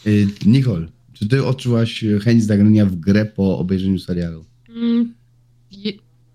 Y, 0.07 0.27
Nicole, 0.45 0.87
czy 1.13 1.27
ty 1.27 1.45
odczułaś 1.45 2.05
chęć 2.23 2.43
zagrania 2.43 2.85
w 2.85 2.95
grę 2.95 3.25
po 3.25 3.57
obejrzeniu 3.59 3.99
serialu? 3.99 4.45
Mm, 4.69 5.13
je- 5.71 5.93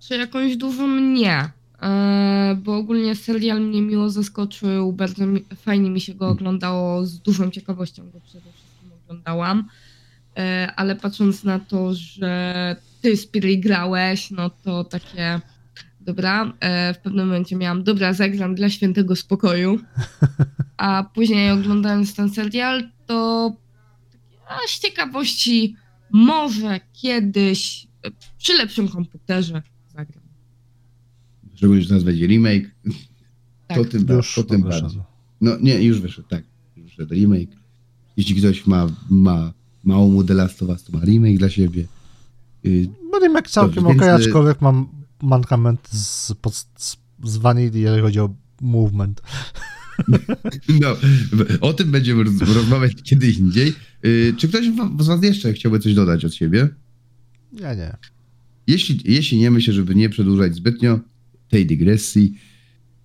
Czy 0.09 0.17
jakąś 0.17 0.57
dużą? 0.57 0.89
Nie. 1.01 1.51
E, 1.83 2.57
bo 2.63 2.77
ogólnie 2.77 3.17
serial 3.17 3.61
mnie 3.61 3.83
miło 3.83 4.11
zaskoczył, 4.11 4.93
bardzo 4.93 5.27
mi, 5.27 5.45
fajnie 5.57 5.91
mi 5.91 6.01
się 6.01 6.15
go 6.15 6.29
oglądało, 6.29 7.07
z 7.07 7.19
dużą 7.19 7.51
ciekawością 7.51 8.11
go 8.11 8.21
przede 8.21 8.53
wszystkim 8.53 8.91
oglądałam. 9.05 9.69
E, 10.37 10.73
ale 10.77 10.97
patrząc 10.97 11.45
na 11.45 11.59
to, 11.59 11.95
że 11.95 12.77
ty 13.03 13.17
Spiry 13.17 13.57
grałeś, 13.57 14.31
no 14.31 14.51
to 14.51 14.85
takie 14.85 15.41
dobra. 16.01 16.53
E, 16.61 16.95
w 16.95 16.99
pewnym 16.99 17.27
momencie 17.27 17.57
miałam 17.57 17.85
dobra, 17.85 18.13
zagram 18.13 18.55
dla 18.55 18.71
świętego 18.71 19.17
spokoju. 19.17 19.81
A 20.77 21.05
później 21.15 21.51
oglądając 21.51 22.15
ten 22.15 22.31
serial, 22.31 22.89
to 23.07 23.53
a, 24.49 24.57
z 24.69 24.81
ciekawości 24.81 25.77
może 26.11 26.81
kiedyś 26.93 27.87
przy 28.39 28.55
lepszym 28.55 28.89
komputerze. 28.89 29.63
Szczególnie, 31.63 31.83
że 31.83 31.95
nas 31.95 32.03
będzie 32.03 32.27
remake. 32.27 32.71
Tak. 33.69 33.79
To 33.79 33.85
tym, 33.85 34.07
Już 34.09 34.35
to 34.35 34.43
tym 34.43 34.63
bardziej. 34.63 35.01
No 35.41 35.57
nie, 35.61 35.83
już 35.83 36.01
wyszedł, 36.01 36.29
tak. 36.29 36.45
Już 36.77 36.87
wyszedł 36.87 37.15
remake. 37.15 37.57
Jeśli 38.17 38.35
ktoś 38.35 38.67
ma, 38.67 38.87
ma 39.11 39.53
mało 39.85 40.09
mu 40.09 40.25
The 40.25 40.35
Last 40.35 40.63
of 40.63 40.69
Us, 40.69 40.85
to 40.85 40.93
ma 40.99 41.05
remake 41.05 41.39
dla 41.39 41.51
siebie. 41.51 41.85
No 43.13 43.19
remake 43.19 43.51
całkiem 43.51 43.87
okej, 43.87 44.01
więc, 44.01 44.21
y- 44.23 44.27
aczkolwiek 44.27 44.61
mam 44.61 44.89
mankament 45.23 45.89
z, 45.89 46.35
pod, 46.35 46.55
z, 46.77 46.97
z 47.25 47.37
Vanity, 47.37 47.79
jeżeli 47.79 48.03
chodzi 48.03 48.21
o 48.21 48.35
movement. 48.61 49.23
No, 50.81 50.97
o 51.61 51.73
tym 51.73 51.91
będziemy 51.91 52.25
roz, 52.25 52.41
rozmawiać 52.55 52.93
kiedy 53.03 53.31
indziej. 53.31 53.75
Y, 54.05 54.35
Czy 54.37 54.49
ktoś 54.49 54.67
z 55.01 55.07
Was 55.07 55.23
jeszcze 55.23 55.53
chciałby 55.53 55.79
coś 55.79 55.95
dodać 55.95 56.25
od 56.25 56.35
siebie? 56.35 56.69
Ja 57.53 57.75
nie. 57.75 57.97
Jeśli, 58.67 59.01
jeśli 59.05 59.39
nie, 59.39 59.51
myślę, 59.51 59.75
żeby 59.75 59.95
nie 59.95 60.09
przedłużać 60.09 60.55
zbytnio 60.55 61.01
tej 61.53 61.67
dygresji, 61.67 62.35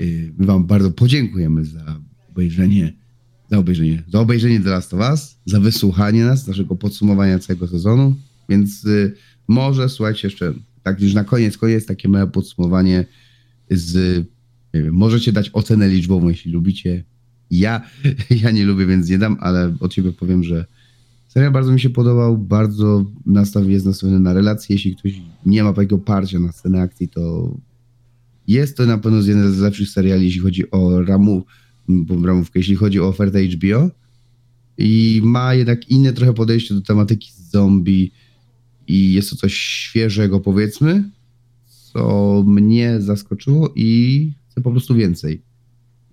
y, 0.01 0.33
my 0.37 0.45
Wam 0.45 0.65
bardzo 0.65 0.91
podziękujemy 0.91 1.65
za 1.65 1.99
obejrzenie, 2.29 2.93
za 3.51 3.57
obejrzenie, 3.57 4.03
za 4.07 4.19
obejrzenie 4.19 4.59
The 4.59 4.69
Last 4.69 4.93
of 4.93 4.99
Us, 5.11 5.37
za 5.45 5.59
wysłuchanie 5.59 6.25
nas, 6.25 6.47
naszego 6.47 6.75
podsumowania 6.75 7.39
całego 7.39 7.67
sezonu, 7.67 8.15
więc 8.49 8.85
y, 8.85 9.15
może, 9.47 9.89
słuchajcie, 9.89 10.27
jeszcze 10.27 10.53
tak 10.83 11.01
już 11.01 11.13
na 11.13 11.23
koniec, 11.23 11.57
koniec, 11.57 11.85
takie 11.85 12.09
małe 12.09 12.27
podsumowanie 12.27 13.05
z, 13.71 14.17
nie 14.73 14.83
wiem, 14.83 14.93
możecie 14.93 15.31
dać 15.31 15.49
ocenę 15.53 15.89
liczbową, 15.89 16.29
jeśli 16.29 16.51
lubicie. 16.51 17.03
Ja, 17.51 17.81
ja 18.43 18.51
nie 18.51 18.65
lubię, 18.65 18.85
więc 18.85 19.09
nie 19.09 19.17
dam, 19.17 19.37
ale 19.39 19.75
od 19.79 19.93
siebie 19.93 20.11
powiem, 20.11 20.43
że 20.43 20.65
Serial 21.27 21.51
bardzo 21.51 21.71
mi 21.71 21.79
się 21.79 21.89
podobał, 21.89 22.37
bardzo 22.37 23.05
nastaw 23.25 23.67
jest 23.67 23.85
nastawiony 23.85 24.19
na 24.19 24.33
relacje. 24.33 24.75
Jeśli 24.75 24.95
ktoś 24.95 25.21
nie 25.45 25.63
ma 25.63 25.73
takiego 25.73 25.97
parcia 25.97 26.39
na 26.39 26.51
scenę 26.51 26.81
akcji, 26.81 27.07
to 27.07 27.51
jest 28.47 28.77
to 28.77 28.85
na 28.85 28.97
pewno 28.97 29.17
jeden 29.17 29.53
z 29.53 29.59
lepszych 29.59 29.89
seriali, 29.89 30.25
jeśli 30.25 30.41
chodzi 30.41 30.71
o 30.71 31.01
ramu, 31.01 31.45
ramówkę, 32.23 32.59
jeśli 32.59 32.75
chodzi 32.75 32.99
o 32.99 33.07
ofertę 33.07 33.43
HBO. 33.43 33.89
I 34.77 35.21
ma 35.23 35.53
jednak 35.53 35.89
inne 35.89 36.13
trochę 36.13 36.33
podejście 36.33 36.73
do 36.73 36.81
tematyki 36.81 37.31
zombie 37.51 38.11
i 38.87 39.13
jest 39.13 39.29
to 39.29 39.35
coś 39.35 39.53
świeżego, 39.53 40.39
powiedzmy, 40.39 41.09
co 41.65 42.43
mnie 42.47 43.01
zaskoczyło 43.01 43.73
i 43.75 44.31
chcę 44.49 44.61
po 44.61 44.71
prostu 44.71 44.95
więcej. 44.95 45.41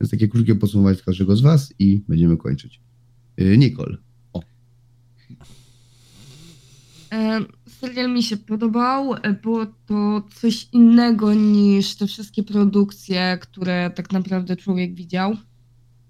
Więc 0.01 0.11
takie 0.11 0.29
krótkie 0.29 0.55
podsumowanie 0.55 0.97
każdego 0.97 1.37
z 1.37 1.41
Was 1.41 1.75
i 1.79 2.01
będziemy 2.09 2.37
kończyć. 2.37 2.81
Yy, 3.37 3.59
Nicole. 3.59 3.97
E, 3.97 4.41
Serial 7.69 8.11
mi 8.11 8.23
się 8.23 8.37
podobał. 8.37 9.15
e, 9.15 9.33
Było 9.33 9.67
to 9.67 10.23
coś 10.35 10.69
innego 10.73 11.35
niż 11.35 11.95
te 11.95 12.07
wszystkie 12.07 12.43
produkcje, 12.43 13.39
które 13.41 13.91
tak 13.91 14.13
naprawdę 14.13 14.57
człowiek 14.57 14.95
widział. 14.95 15.37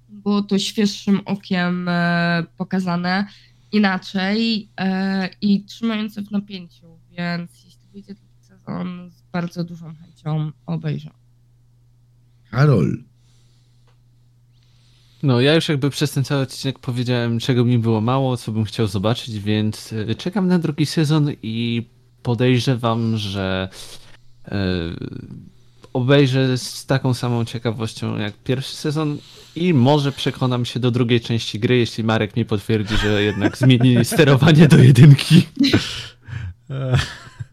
Było 0.08 0.42
to 0.42 0.58
świeższym 0.58 1.20
okiem 1.24 1.88
e, 1.88 2.46
pokazane, 2.56 3.26
inaczej 3.72 4.68
e, 4.80 5.28
i 5.40 5.64
trzymające 5.64 6.22
w 6.22 6.30
napięciu, 6.30 6.98
więc 7.10 7.64
jeśli 7.64 7.88
wyjdzie 7.92 8.14
taki 8.14 8.40
sezon, 8.40 9.10
z 9.10 9.22
bardzo 9.22 9.64
dużą 9.64 9.94
chęcią 9.94 10.52
obejrzę. 10.66 11.10
Karol. 12.50 13.04
No, 15.24 15.40
ja 15.40 15.54
już 15.54 15.68
jakby 15.68 15.90
przez 15.90 16.10
ten 16.10 16.24
cały 16.24 16.42
odcinek 16.42 16.78
powiedziałem, 16.78 17.38
czego 17.38 17.64
mi 17.64 17.78
było 17.78 18.00
mało, 18.00 18.36
co 18.36 18.52
bym 18.52 18.64
chciał 18.64 18.86
zobaczyć, 18.86 19.38
więc 19.40 19.92
y, 19.92 20.14
czekam 20.14 20.48
na 20.48 20.58
drugi 20.58 20.86
sezon 20.86 21.32
i 21.42 21.86
podejrzewam, 22.22 23.16
że 23.16 23.68
y, 24.48 24.50
obejrzę 25.92 26.58
z 26.58 26.86
taką 26.86 27.14
samą 27.14 27.44
ciekawością 27.44 28.18
jak 28.18 28.34
pierwszy 28.34 28.76
sezon 28.76 29.18
i 29.56 29.74
może 29.74 30.12
przekonam 30.12 30.64
się 30.64 30.80
do 30.80 30.90
drugiej 30.90 31.20
części 31.20 31.58
gry, 31.58 31.76
jeśli 31.76 32.04
Marek 32.04 32.36
mi 32.36 32.44
potwierdzi, 32.44 32.96
że 32.96 33.22
jednak 33.22 33.58
zmienili 33.66 34.04
sterowanie 34.04 34.68
do 34.68 34.78
jedynki. 34.78 35.46
E, 36.70 36.98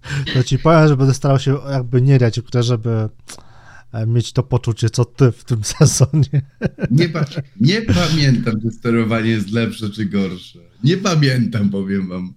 To 0.34 0.44
ci 0.44 0.60
powiem, 0.60 0.88
że 0.88 0.98
będę 0.98 1.14
starał 1.14 1.40
się 1.40 1.58
jakby 1.72 2.02
nie 2.02 2.18
grać 2.18 2.40
żeby 2.60 2.90
e, 2.90 3.10
mieć 4.08 4.34
to 4.34 4.44
poczucie, 4.44 4.90
co 4.90 5.06
ty 5.06 5.32
w 5.32 5.44
tym 5.44 5.64
sezonie. 5.78 6.42
Nie, 6.92 7.10
pa- 7.10 7.26
nie 7.62 7.82
pamiętam, 7.82 8.62
czy 8.62 8.72
sterowanie 8.72 9.30
jest 9.30 9.52
lepsze 9.52 9.90
czy 9.90 10.06
gorsze. 10.06 10.60
Nie 10.84 10.98
pamiętam, 10.98 11.70
powiem 11.70 12.08
wam. 12.10 12.34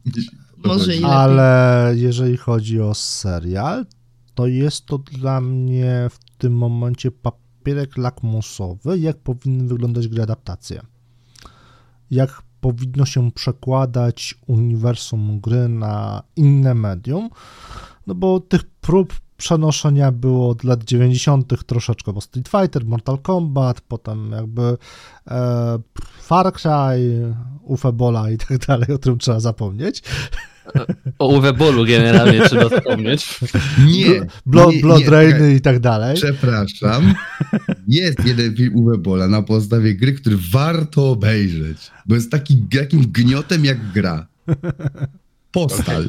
Może 0.64 0.84
i 0.96 1.00
lepiej. 1.00 1.04
Ale 1.04 1.92
jeżeli 1.96 2.36
chodzi 2.36 2.80
o 2.80 2.94
serial, 2.94 3.86
to 4.34 4.46
jest 4.46 4.86
to 4.86 4.98
dla 4.98 5.40
mnie 5.40 6.08
w 6.10 6.18
tym 6.38 6.56
momencie 6.56 7.10
papierek 7.10 7.96
lakmusowy, 7.96 8.98
jak 8.98 9.16
powinny 9.16 9.68
wyglądać 9.68 10.08
gry 10.08 10.22
adaptacje. 10.22 10.80
Jak 12.10 12.42
powinno 12.60 13.06
się 13.06 13.32
przekładać 13.32 14.34
uniwersum 14.46 15.40
gry 15.40 15.68
na 15.68 16.22
inne 16.36 16.74
medium, 16.74 17.30
no 18.06 18.14
bo 18.14 18.40
tych 18.40 18.64
prób 18.64 19.14
przenoszenia 19.36 20.12
było 20.12 20.48
od 20.48 20.64
lat 20.64 20.84
90. 20.84 21.66
troszeczkę, 21.66 22.12
bo 22.12 22.20
Street 22.20 22.48
Fighter, 22.48 22.84
Mortal 22.84 23.18
Kombat, 23.18 23.80
potem 23.80 24.32
jakby 24.32 24.76
e, 25.30 25.78
Far 26.20 26.52
Cry, 26.52 27.34
Ufebola 27.62 28.30
i 28.30 28.38
tak 28.38 28.58
dalej, 28.58 28.88
o 28.94 28.98
którym 28.98 29.18
trzeba 29.18 29.40
zapomnieć. 29.40 30.02
O 31.18 31.26
Uwebolu 31.26 31.84
generalnie 31.84 32.40
trzeba 32.48 32.68
wspomnieć. 32.68 33.40
Nie, 33.86 34.26
Blood, 34.46 34.74
nie, 34.74 34.80
Blood 34.80 35.08
Rainy 35.08 35.54
i 35.54 35.60
tak 35.60 35.80
dalej. 35.80 36.16
Przepraszam. 36.16 37.14
Jest 37.88 38.24
jeden 38.24 38.56
film 38.56 38.76
Uwe 38.76 38.98
Bola 38.98 39.28
na 39.28 39.42
podstawie 39.42 39.94
gry, 39.94 40.12
który 40.12 40.36
warto 40.52 41.10
obejrzeć. 41.10 41.90
Bo 42.06 42.14
jest 42.14 42.30
taki, 42.30 42.66
takim 42.78 43.00
gniotem 43.12 43.64
jak 43.64 43.92
gra. 43.92 44.26
Postal. 45.52 46.08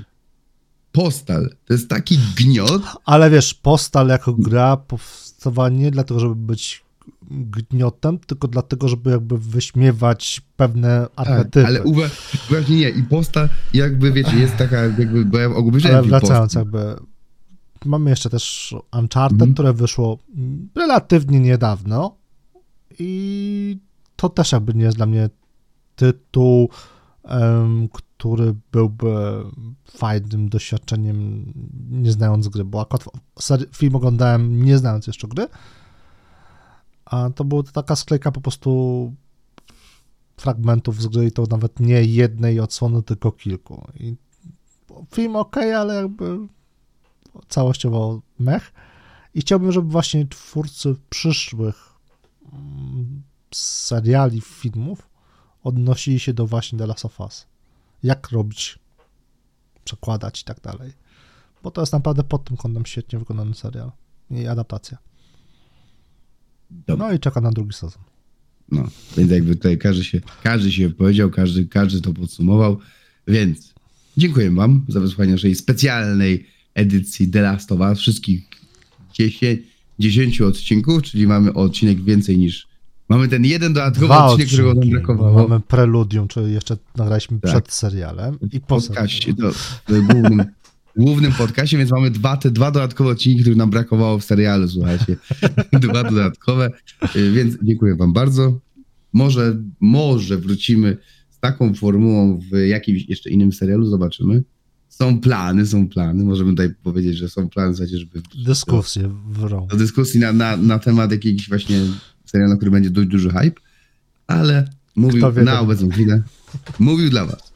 Postal. 0.96 1.50
To 1.66 1.74
jest 1.74 1.90
taki 1.90 2.18
gniot. 2.38 2.82
Ale 3.06 3.30
wiesz, 3.30 3.54
Postal 3.54 4.08
jako 4.08 4.34
gra 4.34 4.78
powstała 4.78 5.70
nie 5.70 5.92
dlatego, 5.92 6.20
żeby 6.20 6.36
być 6.36 6.86
gniotem, 7.32 8.20
tylko 8.20 8.48
dlatego, 8.48 8.88
żeby 8.88 9.10
jakby 9.12 9.38
wyśmiewać 9.38 10.42
pewne 10.58 11.08
Tak, 11.16 11.28
archetypy. 11.28 11.68
ale 11.68 11.84
Uwe, 11.84 12.10
właśnie 12.50 12.76
nie. 12.76 12.90
I 12.90 13.04
Postal 13.04 13.50
jakby, 13.74 14.12
wiecie, 14.12 14.38
jest 14.38 14.58
taka 14.58 14.78
jakby, 14.78 15.26
bo 15.26 15.38
ja 15.38 15.48
obejrzałem 15.50 15.98
Ale 15.98 16.08
wracając 16.08 16.54
jakby, 16.54 16.96
mamy 17.86 18.10
jeszcze 18.10 18.30
też 18.30 18.76
Uncharted, 19.00 19.34
Mhm. 19.42 19.54
które 19.54 19.74
wyszło 19.74 20.18
mm, 20.38 20.70
relatywnie 20.76 21.40
niedawno 21.40 22.16
i 23.00 23.80
to 24.16 24.30
też 24.30 24.52
jakby 24.52 24.74
nie 24.74 24.84
jest 24.84 24.98
dla 24.98 25.06
mnie 25.06 25.30
tytuł, 25.96 26.70
em, 27.24 27.88
który 28.26 28.56
byłby 28.72 29.44
fajnym 29.86 30.50
doświadczeniem 30.50 31.54
nie 31.90 32.12
znając 32.12 32.48
gry, 32.48 32.64
bo 32.64 32.82
akurat 32.82 33.06
film 33.72 33.96
oglądałem 33.96 34.64
nie 34.64 34.78
znając 34.78 35.08
jeszcze 35.08 35.28
gry, 35.28 35.48
a 37.06 37.30
to 37.30 37.44
była 37.44 37.64
taka 37.64 37.96
sklejka 37.96 38.32
po 38.32 38.42
prostu 38.42 39.14
fragmentów 40.38 41.02
z 41.02 41.08
gry 41.08 41.26
i 41.26 41.32
to 41.32 41.44
nawet 41.50 41.80
nie 41.80 42.04
jednej 42.04 42.60
odsłony, 42.60 43.04
tylko 43.04 43.32
kilku. 43.32 43.88
I 44.00 44.16
film 45.12 45.36
ok, 45.36 45.58
ale 45.58 45.96
jakby 45.96 46.38
całościowo 47.50 48.22
mech. 48.40 48.74
I 49.34 49.42
chciałbym, 49.42 49.72
żeby 49.72 49.90
właśnie 49.90 50.28
twórcy 50.28 50.96
przyszłych 51.10 51.94
mm, 52.54 53.24
seriali, 53.52 54.42
filmów 54.42 55.10
odnosili 55.64 56.20
się 56.20 56.34
do 56.34 56.48
właśnie 56.48 56.80
The 56.80 56.88
Last 56.88 57.06
of 57.06 57.20
Us. 57.20 57.55
Jak 58.06 58.30
robić, 58.32 58.80
przekładać 59.84 60.42
i 60.42 60.44
tak 60.44 60.62
dalej. 60.62 60.92
Bo 61.64 61.72
to 61.72 61.82
jest 61.82 61.94
naprawdę 61.94 62.24
pod 62.24 62.44
tym 62.44 62.58
kątem 62.58 62.86
świetnie 62.86 63.20
wykonany 63.20 63.54
serial 63.54 63.92
i 64.32 64.48
adaptacja. 64.48 64.98
No 66.88 67.14
i 67.14 67.20
czeka 67.20 67.42
na 67.42 67.52
drugi 67.52 67.74
sezon. 67.74 68.04
No, 68.72 68.88
więc 69.18 69.32
jakby 69.32 69.56
tutaj 69.56 69.78
każdy 69.78 70.04
się, 70.04 70.22
każdy 70.44 70.72
się 70.72 70.90
powiedział, 70.90 71.30
każdy, 71.30 71.68
każdy 71.68 72.02
to 72.02 72.14
podsumował, 72.14 72.80
więc 73.28 73.74
dziękuję 74.18 74.52
wam 74.52 74.86
za 74.88 75.00
wysłuchanie 75.00 75.32
naszej 75.32 75.56
specjalnej 75.56 76.48
edycji 76.74 77.28
The 77.30 77.42
Last 77.42 77.72
of 77.72 77.80
Us, 77.80 78.00
wszystkich 78.00 78.50
10, 79.14 79.60
10 80.00 80.42
odcinków, 80.42 81.04
czyli 81.04 81.28
mamy 81.28 81.54
odcinek 81.54 82.04
więcej 82.04 82.38
niż, 82.38 82.68
mamy 83.10 83.28
ten 83.28 83.46
jeden 83.46 83.74
dodatkowy 83.74 84.06
Dwa 84.06 84.26
odcinek, 84.26 84.48
którego 84.48 84.74
nam 84.74 84.90
brakowało 84.90 85.48
mamy 85.48 85.62
preludium, 85.62 86.28
czyli 86.28 86.54
jeszcze 86.54 86.78
nagraliśmy 86.98 87.40
Tak. 87.40 87.52
przed 87.52 87.72
serialem 87.74 88.38
i 88.52 88.60
w 88.60 88.62
po 88.62 88.68
podcaście, 88.68 89.34
to, 89.34 89.52
w 89.52 90.02
głównym, 90.12 90.46
głównym 90.98 91.32
podcaście, 91.32 91.78
więc 91.78 91.92
mamy 91.92 92.12
dwa, 92.12 92.38
te 92.38 92.52
dwa 92.52 92.72
dodatkowe 92.72 93.10
odcinki, 93.10 93.42
których 93.42 93.58
nam 93.58 93.70
brakowało 93.70 94.20
w 94.20 94.24
serialu, 94.24 94.68
słuchajcie. 94.68 95.18
dwa 95.82 96.04
dodatkowe, 96.04 96.70
y, 97.16 97.32
więc 97.32 97.58
dziękuję 97.64 97.96
wam 97.96 98.14
bardzo. 98.14 98.60
Może, 99.14 99.58
może 99.80 100.38
wrócimy 100.38 100.98
z 101.30 101.40
taką 101.40 101.74
formułą 101.74 102.40
w 102.52 102.58
jakimś 102.68 103.06
jeszcze 103.10 103.30
innym 103.30 103.52
serialu, 103.54 103.86
zobaczymy. 103.86 104.44
Są 104.90 105.20
plany, 105.20 105.66
są 105.66 105.88
plany, 105.90 106.24
możemy 106.24 106.50
tutaj 106.52 106.70
powiedzieć, 106.84 107.18
że 107.18 107.30
są 107.30 107.50
plany, 107.50 107.74
słuchajcie, 107.76 107.98
żeby 107.98 108.22
Dyskusje 108.46 109.12
wrą. 109.30 109.68
do 109.68 109.78
dyskusji 109.78 110.20
na, 110.20 110.34
na, 110.34 110.58
na 110.58 110.80
temat 110.80 111.12
jakiegoś 111.12 111.50
właśnie 111.50 111.80
serialu, 112.26 112.50
na 112.52 112.56
który 112.58 112.72
będzie 112.72 112.90
dość 112.90 113.08
duży 113.10 113.30
hype, 113.30 113.62
ale 114.28 114.70
mówił 114.96 115.18
Kto 115.22 115.34
wie, 115.34 115.42
na 115.44 115.60
obecną 115.60 115.90
chwilę, 115.90 116.22
mówił 116.80 117.10
dla 117.10 117.26
was 117.26 117.54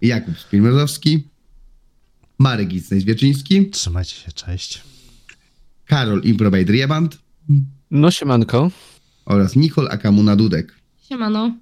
Jakub 0.00 0.38
Spilmerzowski, 0.38 1.24
Marek 2.38 2.68
Gisnej-Zwieczyński, 2.68 3.70
Trzymajcie 3.70 4.14
się, 4.16 4.32
cześć. 4.32 4.82
Karol 5.86 6.20
Improbate 6.22 6.64
Rieband 6.72 7.18
No 7.90 8.10
siemanko. 8.10 8.70
oraz 9.24 9.56
Nicole 9.56 9.90
Akamuna 9.90 10.36
Dudek. 10.36 10.74
Siemano. 11.08 11.56